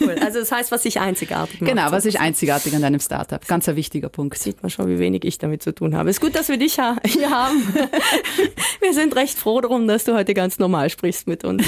Cool. 0.00 0.16
Also 0.24 0.40
das 0.40 0.50
heißt, 0.52 0.70
was 0.72 0.82
sich 0.82 1.00
einzigartig 1.00 1.60
macht. 1.60 1.70
genau, 1.70 1.84
was 1.90 2.04
sozusagen. 2.04 2.24
einzigartig 2.24 2.74
an 2.74 2.82
deinem 2.82 3.00
Startup? 3.00 3.46
Ganz 3.46 3.68
ein 3.68 3.76
wichtiger 3.76 4.08
Punkt. 4.08 4.38
Sieht 4.38 4.62
man 4.62 4.70
schon, 4.70 4.88
wie 4.88 4.98
wenig 4.98 5.24
ich 5.24 5.38
damit 5.38 5.62
zu 5.62 5.74
tun 5.74 5.94
habe. 5.96 6.10
Ist 6.10 6.20
gut, 6.20 6.34
dass 6.34 6.48
wir 6.48 6.56
dich 6.56 6.74
hier 7.06 7.30
haben. 7.30 7.62
Wir 8.80 8.92
sind 8.92 9.14
recht 9.16 9.38
froh 9.38 9.60
darum, 9.60 9.86
dass 9.88 10.04
du 10.04 10.14
heute 10.14 10.34
ganz 10.34 10.58
normal 10.58 10.90
sprichst 10.90 11.26
mit 11.26 11.44
uns. 11.44 11.64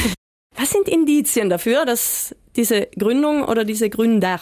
Was 0.57 0.71
sind 0.71 0.89
Indizien 0.89 1.49
dafür, 1.51 1.85
dass 1.85 2.35
diese 2.57 2.89
Gründung 2.99 3.45
oder 3.45 3.65
diese 3.65 3.91
Gründer 3.91 4.41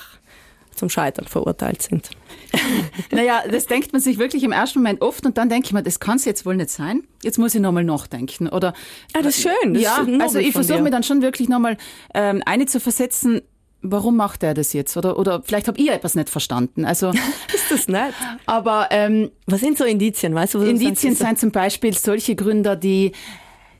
zum 0.74 0.88
Scheitern 0.88 1.26
verurteilt 1.26 1.82
sind? 1.82 2.10
Naja, 3.10 3.42
das 3.50 3.66
denkt 3.66 3.92
man 3.92 4.00
sich 4.00 4.18
wirklich 4.18 4.42
im 4.44 4.52
ersten 4.52 4.78
Moment 4.78 5.02
oft 5.02 5.26
und 5.26 5.36
dann 5.38 5.48
denke 5.48 5.66
ich 5.66 5.72
mir, 5.72 5.82
das 5.82 5.98
kann 6.00 6.16
es 6.16 6.24
jetzt 6.24 6.46
wohl 6.46 6.56
nicht 6.56 6.70
sein. 6.70 7.02
Jetzt 7.22 7.38
muss 7.38 7.54
ich 7.54 7.60
nochmal 7.60 7.84
nachdenken. 7.84 8.48
Oder 8.48 8.74
Ah, 9.12 9.22
das 9.22 9.36
ist 9.38 9.42
schön. 9.42 9.74
Das 9.74 9.82
ja, 9.82 9.98
ist 10.02 10.20
also 10.20 10.38
ich 10.38 10.52
versuche 10.52 10.80
mir 10.80 10.90
dann 10.90 11.02
schon 11.02 11.20
wirklich 11.22 11.48
nochmal 11.48 11.76
ähm, 12.14 12.42
eine 12.46 12.66
zu 12.66 12.78
versetzen, 12.80 13.42
warum 13.84 14.16
macht 14.16 14.42
er 14.42 14.54
das 14.54 14.72
jetzt? 14.72 14.96
Oder, 14.96 15.18
oder 15.18 15.42
vielleicht 15.44 15.68
habt 15.68 15.78
ihr 15.78 15.92
etwas 15.92 16.14
nicht 16.14 16.30
verstanden. 16.30 16.84
Also, 16.84 17.10
Ist 17.54 17.70
das 17.70 17.86
nett? 17.86 18.14
aber 18.46 18.88
ähm, 18.90 19.30
Was 19.46 19.60
sind 19.60 19.78
so 19.78 19.84
Indizien? 19.84 20.34
Weißt 20.34 20.54
du, 20.54 20.60
was 20.60 20.68
Indizien 20.68 21.14
sind 21.14 21.38
zum 21.38 21.52
Beispiel 21.52 21.94
solche 21.94 22.34
Gründer, 22.34 22.74
die 22.74 23.12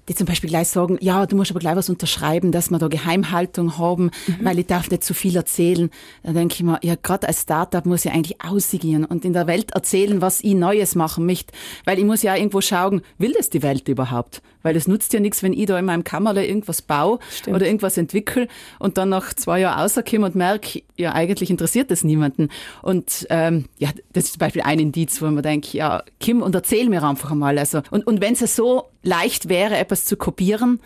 die 0.08 0.14
zum 0.14 0.26
Beispiel 0.26 0.50
gleich 0.50 0.68
sagen, 0.68 0.98
ja, 1.00 1.26
du 1.26 1.36
musst 1.36 1.50
aber 1.50 1.60
gleich 1.60 1.76
was 1.76 1.88
unterschreiben, 1.88 2.52
dass 2.52 2.70
wir 2.70 2.78
da 2.78 2.88
Geheimhaltung 2.88 3.78
haben, 3.78 4.10
weil 4.42 4.58
ich 4.58 4.66
darf 4.66 4.90
nicht 4.90 5.04
zu 5.04 5.14
viel 5.14 5.36
erzählen. 5.36 5.90
Da 6.22 6.32
denke 6.32 6.54
ich 6.54 6.62
mir, 6.62 6.78
ja, 6.82 6.94
gerade 7.00 7.26
als 7.26 7.42
Startup 7.42 7.84
muss 7.86 8.04
ich 8.04 8.12
eigentlich 8.12 8.42
aussigieren 8.42 9.04
und 9.04 9.24
in 9.24 9.32
der 9.32 9.46
Welt 9.46 9.72
erzählen, 9.72 10.20
was 10.20 10.42
ich 10.42 10.54
Neues 10.54 10.94
machen 10.94 11.26
möchte. 11.26 11.52
Weil 11.84 11.98
ich 11.98 12.04
muss 12.04 12.22
ja 12.22 12.36
irgendwo 12.36 12.60
schauen, 12.60 13.02
will 13.18 13.32
das 13.36 13.50
die 13.50 13.62
Welt 13.62 13.88
überhaupt? 13.88 14.42
Weil 14.62 14.76
es 14.76 14.88
nutzt 14.88 15.12
ja 15.12 15.20
nichts, 15.20 15.42
wenn 15.42 15.52
ich 15.52 15.66
da 15.66 15.78
in 15.78 15.84
meinem 15.84 16.04
Kammerle 16.04 16.46
irgendwas 16.46 16.80
baue 16.80 17.18
Stimmt. 17.30 17.56
oder 17.56 17.66
irgendwas 17.66 17.98
entwickle 17.98 18.48
und 18.78 18.96
dann 18.96 19.10
nach 19.10 19.34
zwei 19.34 19.60
Jahren 19.60 19.78
rauskomme 19.78 20.26
und 20.26 20.34
merke, 20.34 20.82
ja, 20.96 21.12
eigentlich 21.12 21.50
interessiert 21.50 21.90
das 21.90 22.02
niemanden. 22.02 22.48
Und 22.80 23.26
ähm, 23.30 23.66
ja, 23.78 23.90
das 24.12 24.24
ist 24.24 24.32
zum 24.32 24.38
Beispiel 24.38 24.62
ein 24.62 24.78
Indiz, 24.78 25.20
wo 25.20 25.26
man 25.26 25.42
denkt, 25.42 25.72
ja, 25.74 26.02
Kim, 26.18 26.40
und 26.40 26.54
erzähl 26.54 26.88
mir 26.88 27.02
einfach 27.02 27.30
einmal. 27.30 27.58
Also, 27.58 27.82
und, 27.90 28.06
und 28.06 28.22
wenn 28.22 28.32
es 28.34 28.56
so 28.56 28.84
leicht 29.04 29.48
wäre, 29.48 29.76
etwas 29.76 30.04
zu 30.04 30.16
kopieren, 30.16 30.80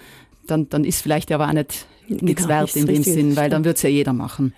dann, 0.46 0.68
dann 0.68 0.84
ist 0.84 1.02
vielleicht 1.02 1.32
aber 1.32 1.48
auch 1.48 1.52
nicht 1.52 1.86
nichts 2.08 2.42
Genau, 2.42 2.60
wert 2.60 2.76
in 2.76 2.86
dem 2.86 3.02
Sinn, 3.02 3.36
weil 3.36 3.50
dann 3.50 3.64
wird's 3.64 3.82
ja 3.82 3.90
jeder 3.90 4.12
machen. 4.12 4.54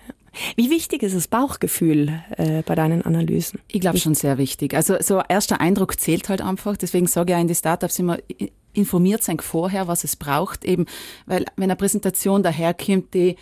Wie 0.55 0.69
wichtig 0.69 1.03
ist 1.03 1.13
das 1.13 1.27
Bauchgefühl 1.27 2.21
äh, 2.37 2.63
bei 2.65 2.75
deinen 2.75 3.01
Analysen? 3.01 3.59
Ich 3.67 3.81
glaube 3.81 3.97
schon 3.97 4.15
sehr 4.15 4.37
wichtig. 4.37 4.73
Also 4.73 4.95
so 5.01 5.21
erster 5.27 5.59
Eindruck 5.59 5.99
zählt 5.99 6.29
halt 6.29 6.41
einfach. 6.41 6.77
Deswegen 6.77 7.07
sage 7.07 7.33
ich 7.33 7.37
auch 7.37 7.41
in 7.41 7.49
die 7.49 7.55
Startups 7.55 7.99
immer, 7.99 8.17
informiert 8.71 9.23
sein 9.23 9.39
vorher, 9.39 9.89
was 9.89 10.05
es 10.05 10.15
braucht. 10.15 10.63
Eben, 10.63 10.85
weil 11.25 11.45
wenn 11.57 11.65
eine 11.65 11.75
Präsentation 11.75 12.43
daherkommt, 12.43 13.13
die 13.13 13.35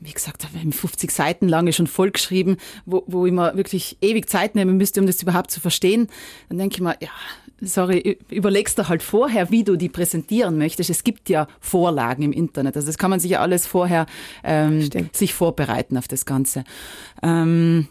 wie 0.00 0.12
gesagt, 0.12 0.46
50 0.70 1.10
Seiten 1.10 1.48
lang 1.48 1.66
ist 1.66 1.76
schon 1.76 1.86
vollgeschrieben, 1.86 2.56
wo, 2.86 3.02
wo 3.06 3.26
ich 3.26 3.32
mir 3.32 3.56
wirklich 3.56 3.98
ewig 4.00 4.28
Zeit 4.28 4.54
nehmen 4.54 4.76
müsste, 4.76 5.00
um 5.00 5.06
das 5.06 5.22
überhaupt 5.22 5.50
zu 5.50 5.60
verstehen, 5.60 6.08
dann 6.48 6.58
denke 6.58 6.76
ich 6.76 6.80
mir, 6.80 6.96
ja, 7.00 7.10
sorry, 7.60 8.18
überlegst 8.30 8.78
du 8.78 8.88
halt 8.88 9.02
vorher, 9.02 9.50
wie 9.50 9.64
du 9.64 9.76
die 9.76 9.88
präsentieren 9.88 10.58
möchtest. 10.58 10.90
Es 10.90 11.04
gibt 11.04 11.28
ja 11.28 11.48
Vorlagen 11.60 12.22
im 12.22 12.32
Internet, 12.32 12.76
also 12.76 12.86
das 12.86 12.98
kann 12.98 13.10
man 13.10 13.20
sich 13.20 13.32
ja 13.32 13.40
alles 13.40 13.66
vorher 13.66 14.06
ähm, 14.44 14.82
Stimmt. 14.82 15.16
sich 15.16 15.34
vorbereiten 15.34 15.96
auf 15.96 16.08
das 16.08 16.24
Ganze. 16.24 16.64
Ähm, 17.22 17.88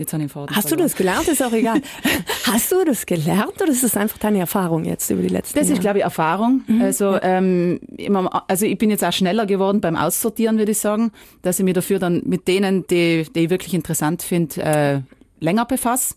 jetzt 0.00 0.12
habe 0.12 0.22
ich 0.24 0.28
den 0.28 0.32
Faden 0.32 0.56
Hast 0.56 0.64
du 0.64 0.68
verloren. 0.70 0.88
das 0.88 0.96
gelernt? 0.96 1.28
Ist 1.28 1.42
auch 1.42 1.52
egal. 1.52 1.80
Hast 2.46 2.72
du 2.72 2.84
das 2.84 3.06
gelernt 3.06 3.60
oder 3.60 3.70
ist 3.70 3.84
das 3.84 3.96
einfach 3.96 4.18
deine 4.18 4.38
Erfahrung 4.38 4.84
jetzt 4.84 5.10
über 5.10 5.22
die 5.22 5.28
letzten 5.28 5.58
Das 5.58 5.70
ist, 5.70 5.80
glaube 5.80 5.98
ich, 5.98 6.04
Erfahrung. 6.04 6.62
Also, 6.80 7.18
ähm, 7.22 7.80
immer, 7.96 8.44
also 8.48 8.66
ich 8.66 8.78
bin 8.78 8.90
jetzt 8.90 9.04
auch 9.04 9.12
schneller 9.12 9.46
geworden 9.46 9.80
beim 9.80 9.96
Aussortieren, 9.96 10.58
würde 10.58 10.72
ich 10.72 10.78
sagen, 10.78 11.12
dass 11.42 11.58
ich 11.58 11.64
mich 11.64 11.74
dafür 11.74 11.98
dann 11.98 12.22
mit 12.24 12.48
denen, 12.48 12.86
die, 12.88 13.26
die 13.34 13.40
ich 13.44 13.50
wirklich 13.50 13.74
interessant 13.74 14.22
finde, 14.22 14.62
äh, 14.62 15.00
länger 15.40 15.64
befasse. 15.64 16.14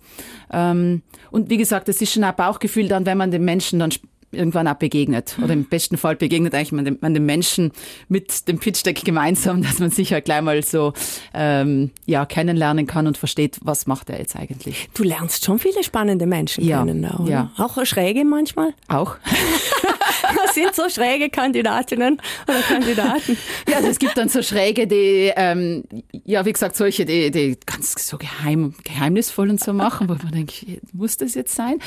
Ähm, 0.51 1.01
und 1.31 1.49
wie 1.49 1.57
gesagt, 1.57 1.87
das 1.87 2.01
ist 2.01 2.13
schon 2.13 2.23
ein 2.23 2.35
Bauchgefühl 2.35 2.87
dann, 2.87 3.05
wenn 3.05 3.17
man 3.17 3.31
den 3.31 3.43
Menschen 3.43 3.79
dann 3.79 3.91
irgendwann 4.33 4.67
auch 4.67 4.75
begegnet. 4.75 5.37
Oder 5.43 5.53
im 5.53 5.65
besten 5.65 5.97
Fall 5.97 6.15
begegnet 6.15 6.53
eigentlich 6.53 6.71
man 6.71 6.85
dem, 6.85 6.97
man 7.01 7.13
dem 7.13 7.25
Menschen 7.25 7.71
mit 8.07 8.47
dem 8.47 8.59
Pitch-Deck 8.59 9.03
gemeinsam, 9.03 9.61
dass 9.63 9.79
man 9.79 9.91
sich 9.91 10.13
halt 10.13 10.25
gleich 10.25 10.41
mal 10.41 10.63
so 10.63 10.93
ähm, 11.33 11.91
ja, 12.05 12.25
kennenlernen 12.25 12.87
kann 12.87 13.07
und 13.07 13.17
versteht, 13.17 13.57
was 13.61 13.87
macht 13.87 14.09
er 14.09 14.19
jetzt 14.19 14.35
eigentlich. 14.35 14.89
Du 14.93 15.03
lernst 15.03 15.45
schon 15.45 15.59
viele 15.59 15.83
spannende 15.83 16.25
Menschen 16.25 16.63
Ja, 16.63 16.79
kennen. 16.83 17.05
Oder? 17.05 17.29
ja. 17.29 17.51
Auch 17.57 17.83
schräge 17.85 18.25
manchmal? 18.25 18.73
Auch. 18.87 19.15
Das 20.23 20.53
sind 20.53 20.73
so 20.73 20.89
schräge 20.89 21.29
Kandidatinnen 21.29 22.19
oder 22.47 22.61
Kandidaten. 22.61 23.37
Ja, 23.67 23.77
also 23.77 23.89
es 23.89 23.99
gibt 23.99 24.17
dann 24.17 24.29
so 24.29 24.41
Schräge, 24.41 24.87
die, 24.87 25.31
ähm, 25.35 25.83
ja, 26.25 26.45
wie 26.45 26.53
gesagt, 26.53 26.75
solche, 26.75 27.05
die, 27.05 27.31
die 27.31 27.57
ganz 27.65 28.07
so 28.07 28.17
geheim, 28.17 28.73
geheimnisvoll 28.83 29.49
und 29.49 29.59
so 29.59 29.73
machen, 29.73 30.07
wo 30.07 30.13
man 30.13 30.31
denkt, 30.31 30.65
muss 30.93 31.17
das 31.17 31.35
jetzt 31.35 31.55
sein? 31.55 31.79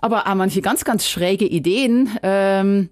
Aber 0.00 0.26
auch 0.26 0.34
manche 0.34 0.60
ganz, 0.60 0.84
ganz 0.84 1.08
schräge 1.08 1.46
Ideen, 1.46 2.10
ähm, 2.22 2.90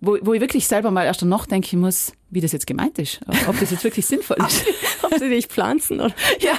wo, 0.00 0.18
wo 0.22 0.34
ich 0.34 0.40
wirklich 0.40 0.66
selber 0.66 0.90
mal 0.90 1.04
erst 1.04 1.22
noch 1.22 1.46
denken 1.46 1.80
muss, 1.80 2.12
wie 2.30 2.40
das 2.40 2.52
jetzt 2.52 2.66
gemeint 2.66 2.98
ist, 2.98 3.20
ob 3.46 3.58
das 3.58 3.70
jetzt 3.70 3.84
wirklich 3.84 4.06
sinnvoll 4.06 4.36
ist. 4.46 4.64
Ob 5.02 5.18
sie 5.18 5.28
dich 5.28 5.46
pflanzen 5.46 6.00
oder. 6.00 6.14
ja. 6.40 6.58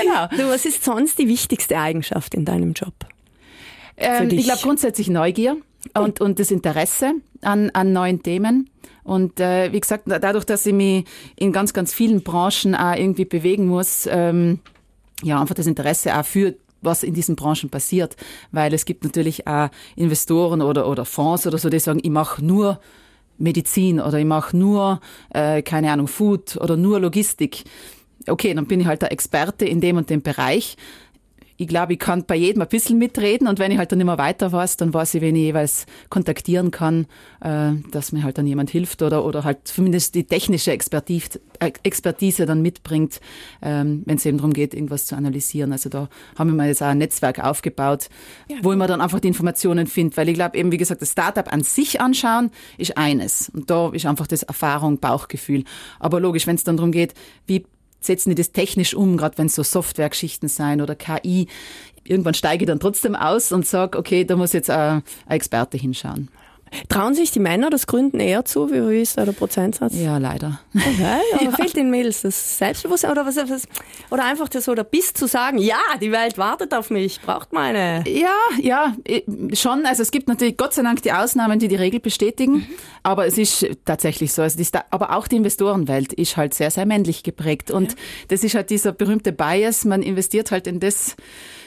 genau. 0.00 0.26
Du, 0.28 0.50
was 0.50 0.64
ist 0.64 0.84
sonst 0.84 1.18
die 1.18 1.28
wichtigste 1.28 1.78
Eigenschaft 1.78 2.34
in 2.34 2.44
deinem 2.44 2.72
Job? 2.72 2.94
Ähm, 3.96 4.30
ich 4.30 4.44
glaube 4.44 4.60
grundsätzlich 4.62 5.08
Neugier 5.08 5.56
und, 5.94 6.20
und 6.20 6.38
das 6.38 6.50
Interesse 6.50 7.12
an, 7.42 7.70
an 7.70 7.92
neuen 7.92 8.22
Themen. 8.22 8.70
Und 9.04 9.38
äh, 9.40 9.72
wie 9.72 9.80
gesagt, 9.80 10.04
da- 10.06 10.18
dadurch, 10.18 10.44
dass 10.44 10.66
ich 10.66 10.74
mich 10.74 11.04
in 11.36 11.52
ganz, 11.52 11.72
ganz 11.72 11.94
vielen 11.94 12.22
Branchen 12.22 12.74
auch 12.74 12.96
irgendwie 12.96 13.24
bewegen 13.24 13.66
muss, 13.66 14.08
ähm, 14.10 14.58
ja, 15.22 15.40
einfach 15.40 15.54
das 15.54 15.66
Interesse 15.66 16.18
auch 16.18 16.24
für 16.24 16.54
was 16.82 17.02
in 17.02 17.14
diesen 17.14 17.36
Branchen 17.36 17.70
passiert. 17.70 18.16
Weil 18.52 18.74
es 18.74 18.84
gibt 18.84 19.04
natürlich 19.04 19.46
auch 19.46 19.68
Investoren 19.96 20.60
oder, 20.60 20.88
oder 20.88 21.04
Fonds 21.04 21.46
oder 21.46 21.58
so, 21.58 21.68
die 21.68 21.78
sagen, 21.78 22.00
ich 22.02 22.10
mache 22.10 22.44
nur 22.44 22.80
Medizin 23.38 24.00
oder 24.00 24.18
ich 24.18 24.24
mache 24.24 24.56
nur, 24.56 25.00
äh, 25.30 25.62
keine 25.62 25.92
Ahnung, 25.92 26.08
Food 26.08 26.56
oder 26.56 26.76
nur 26.76 27.00
Logistik. 27.00 27.64
Okay, 28.28 28.54
dann 28.54 28.66
bin 28.66 28.80
ich 28.80 28.86
halt 28.86 29.02
der 29.02 29.12
Experte 29.12 29.66
in 29.66 29.80
dem 29.80 29.96
und 29.98 30.10
dem 30.10 30.22
Bereich. 30.22 30.76
Ich 31.58 31.68
glaube, 31.68 31.94
ich 31.94 31.98
kann 31.98 32.24
bei 32.26 32.36
jedem 32.36 32.62
ein 32.62 32.68
bisschen 32.68 32.98
mitreden 32.98 33.48
und 33.48 33.58
wenn 33.58 33.72
ich 33.72 33.78
halt 33.78 33.90
dann 33.92 34.00
immer 34.00 34.18
weiter 34.18 34.52
weiß, 34.52 34.76
dann 34.76 34.92
weiß 34.92 35.14
ich, 35.14 35.22
wen 35.22 35.34
ich 35.36 35.42
jeweils 35.42 35.86
kontaktieren 36.10 36.70
kann, 36.70 37.06
äh, 37.40 37.72
dass 37.90 38.12
mir 38.12 38.24
halt 38.24 38.38
dann 38.38 38.46
jemand 38.46 38.70
hilft 38.70 39.02
oder, 39.02 39.24
oder 39.24 39.44
halt 39.44 39.58
zumindest 39.64 40.14
die 40.14 40.24
technische 40.24 40.72
Expertise, 40.72 41.40
äh, 41.60 41.72
Expertise 41.82 42.44
dann 42.44 42.60
mitbringt, 42.60 43.20
ähm, 43.62 44.02
wenn 44.04 44.16
es 44.16 44.26
eben 44.26 44.36
darum 44.36 44.52
geht, 44.52 44.74
irgendwas 44.74 45.06
zu 45.06 45.16
analysieren. 45.16 45.72
Also 45.72 45.88
da 45.88 46.08
haben 46.38 46.50
wir 46.50 46.56
mal 46.56 46.68
jetzt 46.68 46.82
auch 46.82 46.88
ein 46.88 46.98
Netzwerk 46.98 47.42
aufgebaut, 47.42 48.08
wo 48.62 48.72
ich 48.72 48.78
mir 48.78 48.86
dann 48.86 49.00
einfach 49.00 49.20
die 49.20 49.28
Informationen 49.28 49.86
finde, 49.86 50.16
weil 50.16 50.28
ich 50.28 50.34
glaube 50.34 50.58
eben, 50.58 50.72
wie 50.72 50.76
gesagt, 50.76 51.00
das 51.00 51.12
Startup 51.12 51.50
an 51.52 51.62
sich 51.62 52.00
anschauen 52.00 52.50
ist 52.76 52.98
eines 52.98 53.48
und 53.48 53.70
da 53.70 53.90
ist 53.90 54.06
einfach 54.06 54.26
das 54.26 54.42
Erfahrung, 54.42 54.98
Bauchgefühl. 54.98 55.64
Aber 56.00 56.20
logisch, 56.20 56.46
wenn 56.46 56.56
es 56.56 56.64
dann 56.64 56.76
darum 56.76 56.92
geht, 56.92 57.14
wie 57.46 57.64
setzen 58.00 58.30
die 58.30 58.36
das 58.36 58.52
technisch 58.52 58.94
um, 58.94 59.16
gerade 59.16 59.38
wenn 59.38 59.46
es 59.46 59.54
so 59.54 59.62
Softwaregeschichten 59.62 60.48
sein 60.48 60.80
oder 60.80 60.94
KI. 60.94 61.48
Irgendwann 62.04 62.34
steige 62.34 62.64
ich 62.64 62.68
dann 62.68 62.80
trotzdem 62.80 63.16
aus 63.16 63.52
und 63.52 63.66
sage, 63.66 63.98
okay, 63.98 64.24
da 64.24 64.36
muss 64.36 64.52
jetzt 64.52 64.70
ein, 64.70 65.02
ein 65.26 65.36
Experte 65.36 65.76
hinschauen. 65.76 66.28
Trauen 66.88 67.14
sich 67.14 67.30
die 67.30 67.40
Männer 67.40 67.70
das 67.70 67.86
Gründen 67.86 68.20
eher 68.20 68.44
zu? 68.44 68.70
Wie 68.70 68.86
wie 68.88 69.00
ist 69.02 69.18
da 69.18 69.24
der 69.24 69.32
Prozentsatz? 69.32 69.94
Ja, 69.94 70.18
leider. 70.18 70.60
Okay, 70.74 71.18
aber 71.40 71.52
fehlt 71.56 71.76
den 71.76 71.90
Mädels 71.90 72.22
das 72.22 72.58
Selbstbewusstsein 72.58 73.10
oder 73.10 73.26
was, 73.26 73.36
was 73.36 73.66
oder 74.10 74.24
einfach 74.24 74.48
das 74.48 74.68
oder 74.68 74.84
Biss 74.84 75.12
zu 75.12 75.26
sagen, 75.26 75.58
ja, 75.58 75.78
die 76.00 76.12
Welt 76.12 76.38
wartet 76.38 76.72
auf 76.74 76.90
mich, 76.90 77.20
braucht 77.20 77.52
meine. 77.52 78.04
Ja, 78.08 78.34
ja, 78.60 78.94
schon. 79.54 79.86
Also 79.86 80.02
es 80.02 80.10
gibt 80.10 80.28
natürlich 80.28 80.56
Gott 80.56 80.74
sei 80.74 80.82
Dank 80.82 81.02
die 81.02 81.12
Ausnahmen, 81.12 81.58
die 81.58 81.68
die 81.68 81.76
Regel 81.76 82.00
bestätigen. 82.00 82.66
Aber 83.02 83.26
es 83.26 83.38
ist 83.38 83.66
tatsächlich 83.84 84.32
so. 84.32 84.42
Also 84.42 84.62
Sta- 84.64 84.84
aber 84.90 85.14
auch 85.16 85.28
die 85.28 85.36
Investorenwelt 85.36 86.12
ist 86.12 86.36
halt 86.36 86.54
sehr, 86.54 86.70
sehr 86.70 86.86
männlich 86.86 87.22
geprägt. 87.22 87.70
Und 87.70 87.94
das 88.28 88.42
ist 88.44 88.54
halt 88.54 88.70
dieser 88.70 88.92
berühmte 88.92 89.32
Bias. 89.32 89.84
Man 89.84 90.02
investiert 90.02 90.50
halt 90.50 90.66
in 90.66 90.80
das, 90.80 91.14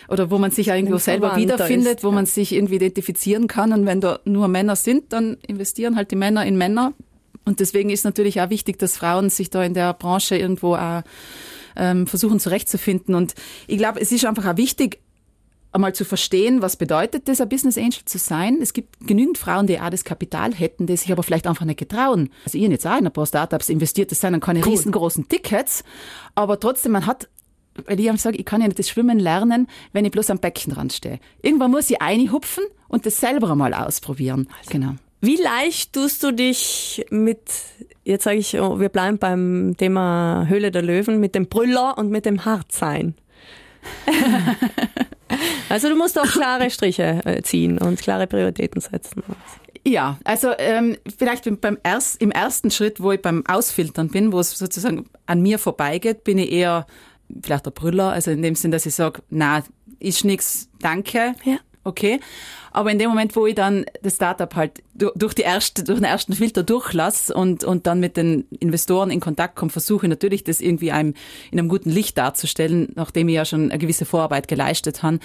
oder 0.09 0.31
wo 0.31 0.37
man 0.37 0.51
sich 0.51 0.69
irgendwo 0.69 0.97
selber 0.97 1.35
wiederfindet, 1.35 1.97
ist, 1.97 2.03
wo 2.03 2.09
ja. 2.09 2.15
man 2.15 2.25
sich 2.25 2.53
irgendwie 2.53 2.75
identifizieren 2.75 3.47
kann. 3.47 3.73
Und 3.73 3.85
wenn 3.85 4.01
da 4.01 4.19
nur 4.25 4.47
Männer 4.47 4.75
sind, 4.75 5.13
dann 5.13 5.37
investieren 5.45 5.95
halt 5.95 6.11
die 6.11 6.15
Männer 6.15 6.45
in 6.45 6.57
Männer. 6.57 6.93
Und 7.45 7.59
deswegen 7.59 7.89
ist 7.89 8.03
natürlich 8.05 8.41
auch 8.41 8.49
wichtig, 8.49 8.79
dass 8.79 8.97
Frauen 8.97 9.29
sich 9.29 9.49
da 9.49 9.63
in 9.63 9.73
der 9.73 9.93
Branche 9.93 10.37
irgendwo 10.37 10.75
auch 10.75 11.01
ähm, 11.75 12.07
versuchen 12.07 12.39
zurechtzufinden. 12.39 13.15
Und 13.15 13.35
ich 13.67 13.77
glaube, 13.77 13.99
es 14.01 14.11
ist 14.11 14.25
einfach 14.25 14.45
auch 14.45 14.57
wichtig, 14.57 14.99
einmal 15.71 15.93
zu 15.93 16.03
verstehen, 16.03 16.61
was 16.61 16.77
bedeutet 16.77 17.27
das, 17.27 17.41
ein 17.41 17.49
Business 17.49 17.77
Angel 17.77 18.03
zu 18.05 18.17
sein. 18.17 18.57
Es 18.61 18.73
gibt 18.73 19.05
genügend 19.05 19.37
Frauen, 19.37 19.67
die 19.67 19.79
auch 19.79 19.89
das 19.89 20.03
Kapital 20.03 20.53
hätten, 20.53 20.87
die 20.87 20.97
sich 20.97 21.11
aber 21.11 21.23
vielleicht 21.23 21.47
einfach 21.47 21.65
nicht 21.65 21.79
getrauen. 21.79 22.29
Also 22.43 22.57
ich 22.57 22.67
jetzt 22.67 22.87
auch 22.87 22.97
in 22.97 23.05
ein 23.05 23.13
paar 23.13 23.27
Startups 23.27 23.69
investiert, 23.69 24.11
das 24.11 24.21
sind 24.21 24.31
dann 24.31 24.41
keine 24.41 24.61
cool. 24.61 24.71
riesengroßen 24.71 25.29
Tickets, 25.29 25.83
aber 26.35 26.59
trotzdem, 26.59 26.93
man 26.93 27.05
hat 27.05 27.29
weil 27.85 27.99
ich 27.99 28.21
sage, 28.21 28.37
ich 28.37 28.45
kann 28.45 28.61
ja 28.61 28.67
nicht 28.67 28.79
das 28.79 28.89
Schwimmen 28.89 29.19
lernen, 29.19 29.67
wenn 29.93 30.05
ich 30.05 30.11
bloß 30.11 30.29
am 30.29 30.39
Beckenrand 30.39 30.93
stehe. 30.93 31.19
Irgendwann 31.41 31.71
muss 31.71 31.89
ich 31.89 32.01
einhupfen 32.01 32.63
und 32.87 33.05
das 33.05 33.19
selber 33.19 33.51
einmal 33.51 33.73
ausprobieren. 33.73 34.47
Also. 34.59 34.71
Genau. 34.71 34.95
Wie 35.21 35.35
leicht 35.35 35.93
tust 35.93 36.23
du 36.23 36.31
dich 36.31 37.05
mit, 37.09 37.39
jetzt 38.05 38.23
sage 38.23 38.37
ich, 38.37 38.57
oh, 38.59 38.79
wir 38.79 38.89
bleiben 38.89 39.17
beim 39.17 39.75
Thema 39.77 40.45
Höhle 40.47 40.71
der 40.71 40.81
Löwen, 40.81 41.19
mit 41.19 41.35
dem 41.35 41.47
Brüller 41.47 41.97
und 41.97 42.09
mit 42.09 42.25
dem 42.25 42.45
Hartsein? 42.45 43.15
also 45.69 45.89
du 45.89 45.95
musst 45.95 46.17
auch 46.17 46.25
klare 46.25 46.69
Striche 46.69 47.21
äh, 47.25 47.41
ziehen 47.41 47.77
und 47.77 47.99
klare 47.99 48.27
Prioritäten 48.27 48.79
setzen. 48.79 49.23
Ja, 49.85 50.19
also 50.23 50.51
ähm, 50.57 50.97
vielleicht 51.17 51.49
beim 51.61 51.77
erst, 51.83 52.21
im 52.21 52.31
ersten 52.31 52.71
Schritt, 52.71 53.01
wo 53.01 53.11
ich 53.11 53.21
beim 53.21 53.45
Ausfiltern 53.45 54.09
bin, 54.09 54.31
wo 54.31 54.39
es 54.39 54.57
sozusagen 54.57 55.09
an 55.25 55.41
mir 55.41 55.59
vorbeigeht, 55.59 56.23
bin 56.23 56.37
ich 56.37 56.51
eher 56.51 56.85
vielleicht 57.41 57.65
der 57.65 57.71
Brüller, 57.71 58.11
also 58.11 58.31
in 58.31 58.41
dem 58.41 58.55
Sinn, 58.55 58.71
dass 58.71 58.85
ich 58.85 58.95
sage, 58.95 59.21
na, 59.29 59.63
ist 59.99 60.25
nix, 60.25 60.69
danke. 60.79 61.35
Ja 61.43 61.59
okay. 61.83 62.19
Aber 62.71 62.91
in 62.91 62.99
dem 62.99 63.09
Moment, 63.09 63.35
wo 63.35 63.47
ich 63.47 63.55
dann 63.55 63.85
das 64.03 64.15
Startup 64.15 64.53
halt 64.55 64.83
durch, 64.93 65.33
die 65.33 65.41
erste, 65.41 65.83
durch 65.83 65.99
den 65.99 66.05
ersten 66.05 66.33
Filter 66.33 66.63
durchlasse 66.63 67.33
und, 67.33 67.63
und 67.63 67.87
dann 67.87 67.99
mit 67.99 68.15
den 68.15 68.45
Investoren 68.59 69.09
in 69.09 69.19
Kontakt 69.19 69.55
komme, 69.55 69.71
versuche 69.71 70.05
ich 70.05 70.09
natürlich, 70.09 70.43
das 70.43 70.61
irgendwie 70.61 70.91
einem, 70.91 71.15
in 71.51 71.59
einem 71.59 71.67
guten 71.67 71.89
Licht 71.89 72.17
darzustellen, 72.17 72.89
nachdem 72.95 73.27
ich 73.27 73.35
ja 73.35 73.45
schon 73.45 73.71
eine 73.71 73.79
gewisse 73.79 74.05
Vorarbeit 74.05 74.47
geleistet 74.47 75.03
habe, 75.03 75.19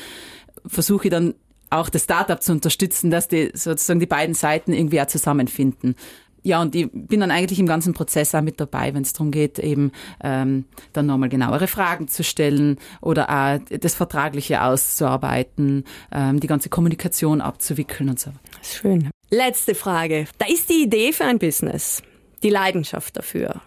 versuche 0.67 1.09
ich 1.09 1.11
dann 1.11 1.35
auch 1.71 1.89
das 1.91 2.05
Startup 2.05 2.43
zu 2.43 2.53
unterstützen, 2.53 3.11
dass 3.11 3.29
die 3.29 3.51
sozusagen 3.53 4.01
die 4.01 4.07
beiden 4.07 4.35
Seiten 4.35 4.73
irgendwie 4.73 5.01
auch 5.01 5.07
zusammenfinden 5.07 5.97
ja, 6.45 6.61
und 6.61 6.75
ich 6.75 6.89
bin 6.93 7.21
dann 7.21 7.31
eigentlich 7.31 7.59
im 7.59 7.67
ganzen 7.67 7.95
Prozess 7.95 8.35
auch 8.35 8.43
mit 8.43 8.61
dabei, 8.61 8.93
wenn 8.93 9.03
es 9.03 9.15
darum 9.15 9.31
geht, 9.31 9.59
eben 9.59 9.93
ähm, 10.23 10.67
dann 10.93 11.07
nochmal 11.07 11.31
genauere 11.31 11.67
Fragen 11.67 12.07
zu 12.07 12.23
stellen 12.23 12.79
oder 13.01 13.31
auch 13.31 13.79
das 13.79 13.95
Vertragliche 13.95 14.63
auszuarbeiten, 14.63 15.85
ähm, 16.13 16.41
die 16.41 16.47
ganze 16.47 16.69
Kommunikation 16.69 17.41
abzuwickeln 17.41 18.11
und 18.11 18.21
so. 18.21 18.31
Schön. 18.63 19.09
Letzte 19.31 19.75
Frage. 19.75 20.27
Da 20.37 20.47
ist 20.47 20.69
die 20.69 20.83
Idee 20.83 21.13
für 21.15 21.25
ein 21.25 21.39
Business, 21.39 22.03
die 22.43 22.51
Leidenschaft 22.51 23.17
dafür, 23.17 23.63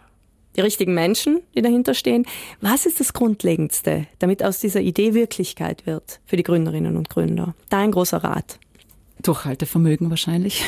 die 0.56 0.62
richtigen 0.62 0.94
Menschen, 0.94 1.42
die 1.56 1.64
dahinter 1.64 1.96
stehen. 1.96 2.28
Was 2.62 2.86
ist 2.86 3.00
das 3.00 3.14
Grundlegendste, 3.14 4.06
damit 4.20 4.44
aus 4.44 4.60
dieser 4.60 4.82
Idee 4.82 5.16
Wirklichkeit 5.16 5.88
wird 5.88 6.20
für 6.28 6.38
die 6.38 6.44
Gründerinnen 6.44 6.96
und 6.96 7.10
Gründer? 7.10 7.56
Dein 7.70 7.92
großer 7.92 8.24
Rat. 8.24 8.60
Durchhaltevermögen 9.24 10.12
wahrscheinlich. 10.12 10.64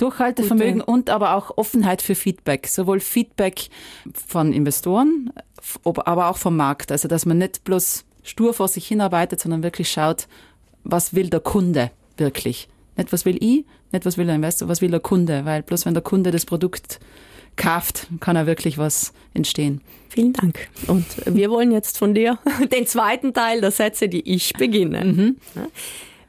Durchhaltevermögen 0.00 0.80
Gute. 0.80 0.90
und 0.90 1.10
aber 1.10 1.34
auch 1.34 1.56
Offenheit 1.56 2.02
für 2.02 2.14
Feedback. 2.14 2.66
Sowohl 2.66 3.00
Feedback 3.00 3.68
von 4.26 4.52
Investoren, 4.52 5.32
aber 5.84 6.28
auch 6.28 6.38
vom 6.38 6.56
Markt. 6.56 6.90
Also, 6.90 7.08
dass 7.08 7.26
man 7.26 7.38
nicht 7.38 7.64
bloß 7.64 8.04
stur 8.22 8.54
vor 8.54 8.68
sich 8.68 8.86
hinarbeitet, 8.86 9.40
sondern 9.40 9.62
wirklich 9.62 9.90
schaut, 9.90 10.26
was 10.84 11.14
will 11.14 11.28
der 11.28 11.40
Kunde 11.40 11.90
wirklich. 12.16 12.68
Nicht 12.96 13.12
was 13.12 13.24
will 13.24 13.36
ich, 13.42 13.64
nicht 13.92 14.04
was 14.04 14.16
will 14.18 14.26
der 14.26 14.34
Investor, 14.34 14.68
was 14.68 14.80
will 14.80 14.90
der 14.90 15.00
Kunde. 15.00 15.44
Weil 15.44 15.62
bloß 15.62 15.86
wenn 15.86 15.94
der 15.94 16.02
Kunde 16.02 16.30
das 16.30 16.46
Produkt 16.46 17.00
kauft, 17.56 18.06
kann 18.20 18.36
er 18.36 18.46
wirklich 18.46 18.78
was 18.78 19.12
entstehen. 19.34 19.80
Vielen 20.08 20.32
Dank. 20.32 20.68
Und 20.86 21.06
wir 21.26 21.50
wollen 21.50 21.72
jetzt 21.72 21.98
von 21.98 22.14
dir 22.14 22.38
den 22.72 22.86
zweiten 22.86 23.32
Teil 23.32 23.60
der 23.60 23.70
Sätze, 23.70 24.08
die 24.08 24.28
ich 24.28 24.52
beginne. 24.54 25.04
Mhm. 25.04 25.36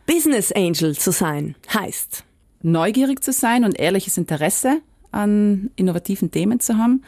Business 0.05 0.51
Angel 0.51 0.97
zu 0.97 1.11
sein 1.11 1.55
heißt, 1.73 2.23
neugierig 2.63 3.23
zu 3.23 3.31
sein 3.31 3.63
und 3.63 3.79
ehrliches 3.79 4.17
Interesse 4.17 4.81
an 5.11 5.71
innovativen 5.75 6.31
Themen 6.31 6.59
zu 6.59 6.77
haben, 6.77 7.03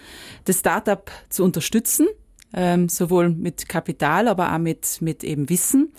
das 0.45 0.59
Startup 0.59 1.09
zu 1.29 1.43
unterstützen, 1.43 2.07
ähm, 2.53 2.89
sowohl 2.89 3.29
mit 3.29 3.69
Kapital, 3.69 4.27
aber 4.27 4.53
auch 4.53 4.57
mit, 4.57 5.01
mit 5.01 5.23
eben 5.23 5.49
Wissen. 5.49 5.93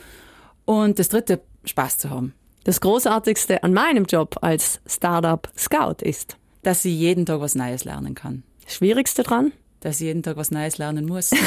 Und 0.65 0.99
das 0.99 1.09
dritte, 1.09 1.41
Spaß 1.65 1.99
zu 1.99 2.11
haben. 2.11 2.35
Das 2.65 2.81
Großartigste 2.81 3.63
an 3.63 3.73
meinem 3.75 4.05
Job 4.05 4.37
als 4.41 4.81
Startup 4.87 5.49
Scout 5.59 6.03
ist, 6.03 6.37
dass 6.63 6.83
sie 6.83 6.95
jeden 6.95 7.27
Tag 7.27 7.41
was 7.41 7.55
Neues 7.55 7.85
lernen 7.85 8.15
kann. 8.15 8.43
Das 8.65 8.75
Schwierigste 8.77 9.23
dran? 9.23 9.53
Dass 9.81 9.99
sie 9.99 10.07
jeden 10.07 10.23
Tag 10.23 10.37
was 10.37 10.51
Neues 10.51 10.79
lernen 10.79 11.05
muss. 11.07 11.31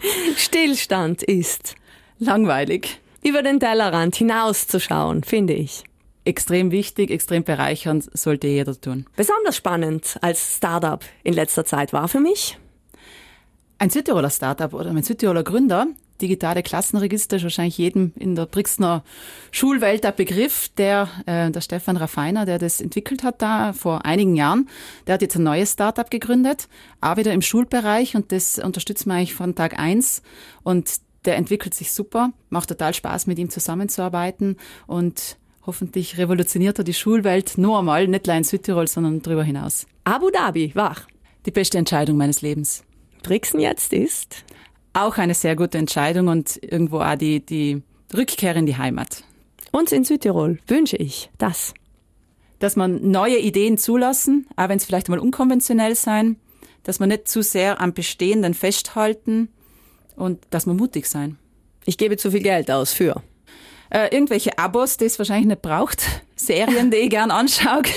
Stillstand 0.36 1.22
ist 1.22 1.76
langweilig 2.18 3.00
über 3.26 3.42
den 3.42 3.58
Tellerrand 3.58 4.14
hinauszuschauen, 4.14 5.24
finde 5.24 5.54
ich. 5.54 5.82
Extrem 6.24 6.70
wichtig, 6.70 7.10
extrem 7.10 7.44
bereichernd, 7.44 8.08
sollte 8.12 8.46
jeder 8.46 8.80
tun. 8.80 9.06
Besonders 9.16 9.56
spannend 9.56 10.16
als 10.20 10.56
Startup 10.56 11.04
in 11.24 11.34
letzter 11.34 11.64
Zeit 11.64 11.92
war 11.92 12.08
für 12.08 12.20
mich 12.20 12.58
ein 13.78 13.90
Südtiroler 13.90 14.30
Startup 14.30 14.72
oder 14.72 14.90
ein 14.90 15.02
Südtiroler 15.02 15.42
Gründer, 15.42 15.86
digitale 16.20 16.62
Klassenregister 16.62 17.36
ist 17.36 17.42
wahrscheinlich 17.42 17.76
jedem 17.76 18.12
in 18.16 18.34
der 18.34 18.46
Brixner 18.46 19.04
Schulwelt 19.50 20.04
der 20.04 20.12
Begriff, 20.12 20.70
der, 20.78 21.08
äh, 21.26 21.50
der 21.50 21.60
Stefan 21.60 21.98
Raffiner, 21.98 22.46
der 22.46 22.58
das 22.58 22.80
entwickelt 22.80 23.22
hat 23.22 23.42
da 23.42 23.72
vor 23.74 24.06
einigen 24.06 24.34
Jahren, 24.34 24.68
der 25.06 25.14
hat 25.14 25.22
jetzt 25.22 25.36
ein 25.36 25.42
neues 25.42 25.72
Startup 25.72 26.10
gegründet, 26.10 26.68
auch 27.00 27.18
wieder 27.18 27.32
im 27.32 27.42
Schulbereich 27.42 28.16
und 28.16 28.32
das 28.32 28.58
unterstützen 28.58 29.10
wir 29.10 29.16
eigentlich 29.16 29.34
von 29.34 29.54
Tag 29.54 29.78
eins 29.78 30.22
und 30.62 30.88
der 31.26 31.36
entwickelt 31.36 31.74
sich 31.74 31.92
super, 31.92 32.32
macht 32.48 32.68
total 32.68 32.94
Spaß, 32.94 33.26
mit 33.26 33.38
ihm 33.38 33.50
zusammenzuarbeiten 33.50 34.56
und 34.86 35.36
hoffentlich 35.66 36.16
revolutioniert 36.18 36.78
er 36.78 36.84
die 36.84 36.94
Schulwelt 36.94 37.58
nur 37.58 37.78
einmal, 37.78 38.06
nicht 38.06 38.28
allein 38.28 38.38
in 38.38 38.44
Südtirol, 38.44 38.86
sondern 38.86 39.20
darüber 39.20 39.42
hinaus. 39.42 39.86
Abu 40.04 40.30
Dhabi, 40.30 40.72
wach. 40.74 41.06
Die 41.44 41.50
beste 41.50 41.78
Entscheidung 41.78 42.16
meines 42.16 42.42
Lebens. 42.42 42.84
Brixen 43.22 43.60
jetzt 43.60 43.92
ist? 43.92 44.44
Auch 44.92 45.18
eine 45.18 45.34
sehr 45.34 45.56
gute 45.56 45.78
Entscheidung 45.78 46.28
und 46.28 46.62
irgendwo 46.62 47.00
auch 47.00 47.16
die, 47.16 47.44
die 47.44 47.82
Rückkehr 48.16 48.56
in 48.56 48.66
die 48.66 48.76
Heimat. 48.76 49.24
Uns 49.72 49.92
in 49.92 50.04
Südtirol 50.04 50.58
wünsche 50.68 50.96
ich 50.96 51.30
das. 51.38 51.74
Dass 52.60 52.76
man 52.76 53.10
neue 53.10 53.38
Ideen 53.38 53.78
zulassen, 53.78 54.46
auch 54.56 54.68
wenn 54.68 54.78
es 54.78 54.86
vielleicht 54.86 55.08
mal 55.08 55.18
unkonventionell 55.18 55.94
sein, 55.94 56.36
dass 56.84 57.00
man 57.00 57.08
nicht 57.08 57.28
zu 57.28 57.42
sehr 57.42 57.80
am 57.80 57.92
Bestehenden 57.92 58.54
festhalten, 58.54 59.48
und 60.16 60.42
dass 60.50 60.66
wir 60.66 60.74
mutig 60.74 61.06
sein. 61.06 61.38
Ich 61.84 61.98
gebe 61.98 62.16
zu 62.16 62.30
viel 62.30 62.42
Geld 62.42 62.70
aus 62.70 62.92
für. 62.92 63.22
Äh, 63.90 64.08
irgendwelche 64.12 64.58
Abos, 64.58 64.96
die 64.96 65.04
es 65.04 65.18
wahrscheinlich 65.18 65.46
nicht 65.46 65.62
braucht. 65.62 66.02
Serien, 66.36 66.90
die 66.90 66.96
ich 66.98 67.10
gern 67.10 67.30
anschaue. 67.30 67.82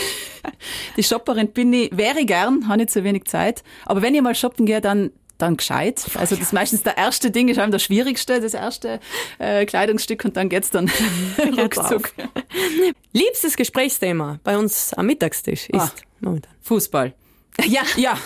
Die 0.95 1.03
Shopperin 1.03 1.49
bin 1.49 1.73
ich, 1.73 1.95
wäre 1.95 2.19
ich 2.19 2.27
gern, 2.27 2.67
habe 2.67 2.77
nicht 2.77 2.91
zu 2.91 3.03
wenig 3.03 3.25
Zeit. 3.25 3.63
Aber 3.85 4.01
wenn 4.01 4.15
ich 4.15 4.21
mal 4.21 4.35
shoppen 4.35 4.65
gehe, 4.65 4.79
dann 4.79 5.11
dann 5.39 5.57
gescheit. 5.57 6.05
Also 6.15 6.35
das 6.35 6.45
ist 6.47 6.53
meistens 6.53 6.83
der 6.83 6.97
erste 6.97 7.31
Ding, 7.31 7.47
ist 7.47 7.57
einem 7.57 7.71
das 7.71 7.83
Schwierigste, 7.83 8.39
das 8.39 8.53
erste 8.53 8.99
äh, 9.39 9.65
Kleidungsstück 9.65 10.25
und 10.25 10.37
dann 10.37 10.49
geht's 10.49 10.69
dann 10.69 10.91
ruckzuck. 11.57 12.11
Liebstes 13.13 13.55
Gesprächsthema 13.55 14.39
bei 14.43 14.57
uns 14.57 14.93
am 14.93 15.07
Mittagstisch 15.07 15.69
ist 15.69 15.79
ah, 15.79 15.91
momentan 16.19 16.51
Fußball. 16.61 17.13
Ja, 17.67 17.81
ja. 17.97 18.17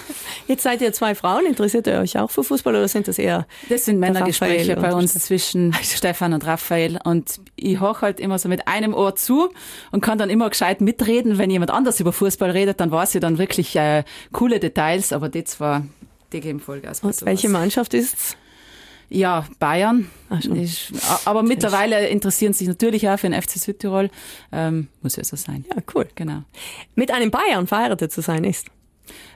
Jetzt 0.47 0.63
seid 0.63 0.82
ihr 0.82 0.93
zwei 0.93 1.15
Frauen. 1.15 1.45
Interessiert 1.45 1.88
ihr 1.88 1.99
euch 1.99 2.17
auch 2.17 2.30
für 2.30 2.43
Fußball 2.43 2.76
oder 2.76 2.88
sind 2.88 3.07
das 3.07 3.17
eher? 3.17 3.47
Das 3.69 3.86
sind 3.86 3.99
Männergespräche 3.99 4.76
bei 4.76 4.93
uns 4.93 5.13
zwischen 5.13 5.74
Stefan 5.82 6.34
und 6.34 6.45
Raphael. 6.45 6.99
Und 7.03 7.39
ich 7.55 7.80
hoch 7.80 8.01
halt 8.01 8.19
immer 8.19 8.38
so 8.38 8.49
mit 8.49 8.67
einem 8.67 8.93
Ohr 8.93 9.15
zu 9.15 9.49
und 9.91 10.01
kann 10.01 10.17
dann 10.17 10.30
immer 10.30 10.49
gescheit 10.49 10.82
mitreden. 10.82 11.38
Wenn 11.38 11.49
jemand 11.49 11.71
anders 11.71 11.99
über 11.99 12.13
Fußball 12.13 12.51
redet, 12.51 12.80
dann 12.80 12.91
weiß 12.91 13.15
ich 13.15 13.21
dann 13.21 13.38
wirklich 13.38 13.76
äh, 13.76 14.03
coole 14.32 14.59
Details. 14.59 15.13
Aber 15.13 15.30
die 15.30 15.43
zwei, 15.43 15.82
die 16.32 16.41
geben 16.41 16.59
Vollgas. 16.59 17.01
Und 17.01 17.26
welche 17.26 17.49
Mannschaft 17.49 17.93
ist's? 17.93 18.38
Ja, 19.09 19.45
Bayern. 19.59 20.09
Ich, 20.55 20.91
aber 21.26 21.43
mittlerweile 21.43 22.07
interessieren 22.07 22.53
sich 22.53 22.67
natürlich 22.67 23.07
auch 23.07 23.19
für 23.19 23.30
den 23.30 23.39
FC 23.39 23.51
Südtirol. 23.51 24.09
Ähm, 24.51 24.88
muss 25.03 25.17
ja 25.17 25.24
so 25.24 25.36
sein. 25.36 25.65
Ja, 25.69 25.84
cool. 25.93 26.07
Genau. 26.15 26.43
Mit 26.95 27.11
einem 27.11 27.30
Bayern 27.30 27.67
verheiratet 27.67 28.11
zu 28.11 28.21
sein 28.21 28.43
ist 28.43 28.67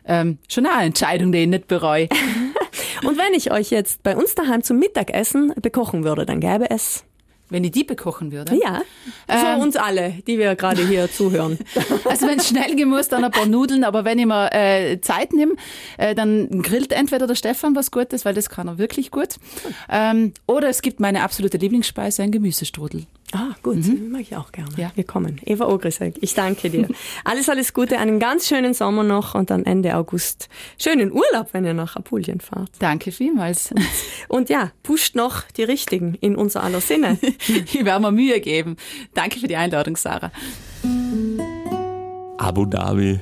ähm, 0.06 0.38
schon 0.48 0.66
eine 0.66 0.86
Entscheidung, 0.86 1.32
die 1.32 1.40
ich 1.40 1.48
nicht 1.48 1.68
bereue. 1.68 2.10
Und 3.04 3.18
wenn 3.18 3.34
ich 3.34 3.52
euch 3.52 3.70
jetzt 3.70 4.04
bei 4.04 4.16
uns 4.16 4.36
daheim 4.36 4.64
zum 4.64 4.80
Mittagessen 4.80 5.54
bekochen 5.62 6.04
würde, 6.04 6.26
dann 6.26 6.40
gäbe 6.40 6.70
es 6.70 7.04
wenn 7.50 7.64
ich 7.64 7.72
die 7.72 7.84
bekochen 7.84 8.32
würde. 8.32 8.56
Ja, 8.56 8.82
für 9.30 9.56
Ähm. 9.56 9.62
uns 9.62 9.76
alle, 9.76 10.16
die 10.28 10.38
wir 10.38 10.56
gerade 10.56 10.86
hier 10.86 11.10
zuhören. 11.12 11.58
Also 12.06 12.28
wenn 12.28 12.40
es 12.40 12.48
schnell 12.50 12.76
gehen 12.76 12.90
muss, 12.90 13.08
dann 13.08 13.24
ein 13.24 13.32
paar 13.32 13.46
Nudeln, 13.46 13.84
aber 13.84 14.04
wenn 14.06 14.20
ich 14.20 14.26
mir 14.26 14.50
äh, 14.54 15.00
Zeit 15.00 15.34
nehme, 15.34 15.56
äh, 15.98 16.14
dann 16.14 16.62
grillt 16.62 16.92
entweder 16.92 17.26
der 17.28 17.36
Stefan 17.36 17.76
was 17.76 17.92
Gutes, 17.92 18.26
weil 18.26 18.34
das 18.34 18.50
kann 18.50 18.68
er 18.68 18.78
wirklich 18.78 19.12
gut. 19.12 19.36
Ähm, 19.90 20.34
oder 20.46 20.68
es 20.70 20.82
gibt 20.82 21.00
meine 21.00 21.24
absolute 21.24 21.58
Lieblingsspeise, 21.58 22.24
ein 22.24 22.32
Gemüsestrudel. 22.32 23.06
Ah, 23.34 23.56
gut, 23.62 23.78
mag 24.10 24.22
ich 24.22 24.38
auch 24.38 24.54
gerne. 24.54 24.72
Ja. 24.78 24.92
Wir 24.96 25.04
kommen. 25.04 25.42
Eva 25.46 25.68
Ogrisek, 25.68 26.16
ich 26.22 26.34
danke 26.34 26.70
dir. 26.70 26.88
alles, 27.26 27.50
alles 27.50 27.74
Gute, 27.74 27.98
einen 28.00 28.20
ganz 28.20 28.48
schönen 28.48 28.74
Sommer 28.74 29.04
noch 29.04 29.36
und 29.36 29.50
dann 29.50 29.66
Ende 29.66 29.98
August 29.98 30.48
schönen 30.82 31.12
Urlaub, 31.12 31.50
wenn 31.52 31.66
ihr 31.66 31.74
nach 31.74 31.98
Apulien 31.98 32.40
fahrt. 32.40 32.72
Danke 32.80 33.12
vielmals. 33.12 33.74
Und 34.30 34.50
ja, 34.50 34.72
pusht 34.84 35.16
noch 35.16 35.44
die 35.56 35.64
Richtigen 35.64 36.16
in 36.16 36.36
unser 36.36 36.64
aller 36.64 36.82
Sinne. 36.82 37.18
ich 37.22 37.86
werde 37.86 38.02
mir 38.02 38.12
Mühe 38.12 38.40
geben. 38.40 38.78
Danke 39.14 39.40
für 39.40 39.48
die 39.48 39.56
Einladung, 39.56 39.98
Sarah. 39.98 40.32
Abu 42.38 42.66
Dhabi, 42.66 43.20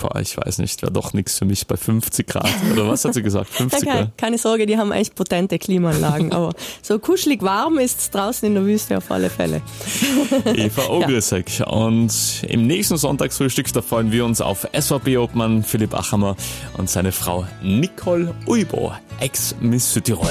boah, 0.00 0.20
ich 0.20 0.36
weiß 0.36 0.58
nicht, 0.58 0.82
wäre 0.82 0.92
doch 0.92 1.12
nichts 1.12 1.38
für 1.38 1.44
mich 1.44 1.66
bei 1.66 1.76
50 1.76 2.26
Grad. 2.26 2.48
Oder 2.72 2.88
was 2.88 3.04
hat 3.04 3.14
sie 3.14 3.22
gesagt? 3.22 3.50
50 3.50 3.82
Ja, 3.84 3.92
keine, 3.92 4.04
Grad? 4.06 4.18
keine 4.18 4.38
Sorge, 4.38 4.66
die 4.66 4.76
haben 4.76 4.92
echt 4.92 5.14
potente 5.14 5.58
Klimaanlagen, 5.58 6.32
aber 6.32 6.52
so 6.82 6.98
kuschelig 6.98 7.42
warm 7.42 7.78
ist 7.78 8.00
es 8.00 8.10
draußen 8.10 8.46
in 8.46 8.54
der 8.54 8.64
Wüste 8.64 8.96
auf 8.96 9.10
alle 9.10 9.30
Fälle. 9.30 9.62
Eva 10.54 10.88
Ogrisek. 10.88 11.62
Und 11.66 12.12
im 12.48 12.66
nächsten 12.66 12.96
Sonntagsfrühstück, 12.96 13.72
da 13.72 13.82
freuen 13.82 14.12
wir 14.12 14.24
uns 14.24 14.40
auf 14.40 14.66
SVP-Obmann 14.78 15.62
Philipp 15.62 15.94
Achammer 15.94 16.36
und 16.76 16.90
seine 16.90 17.12
Frau 17.12 17.46
Nicole 17.62 18.34
Uibo, 18.46 18.92
Ex-Miss 19.20 19.92
Südtirol. 19.92 20.30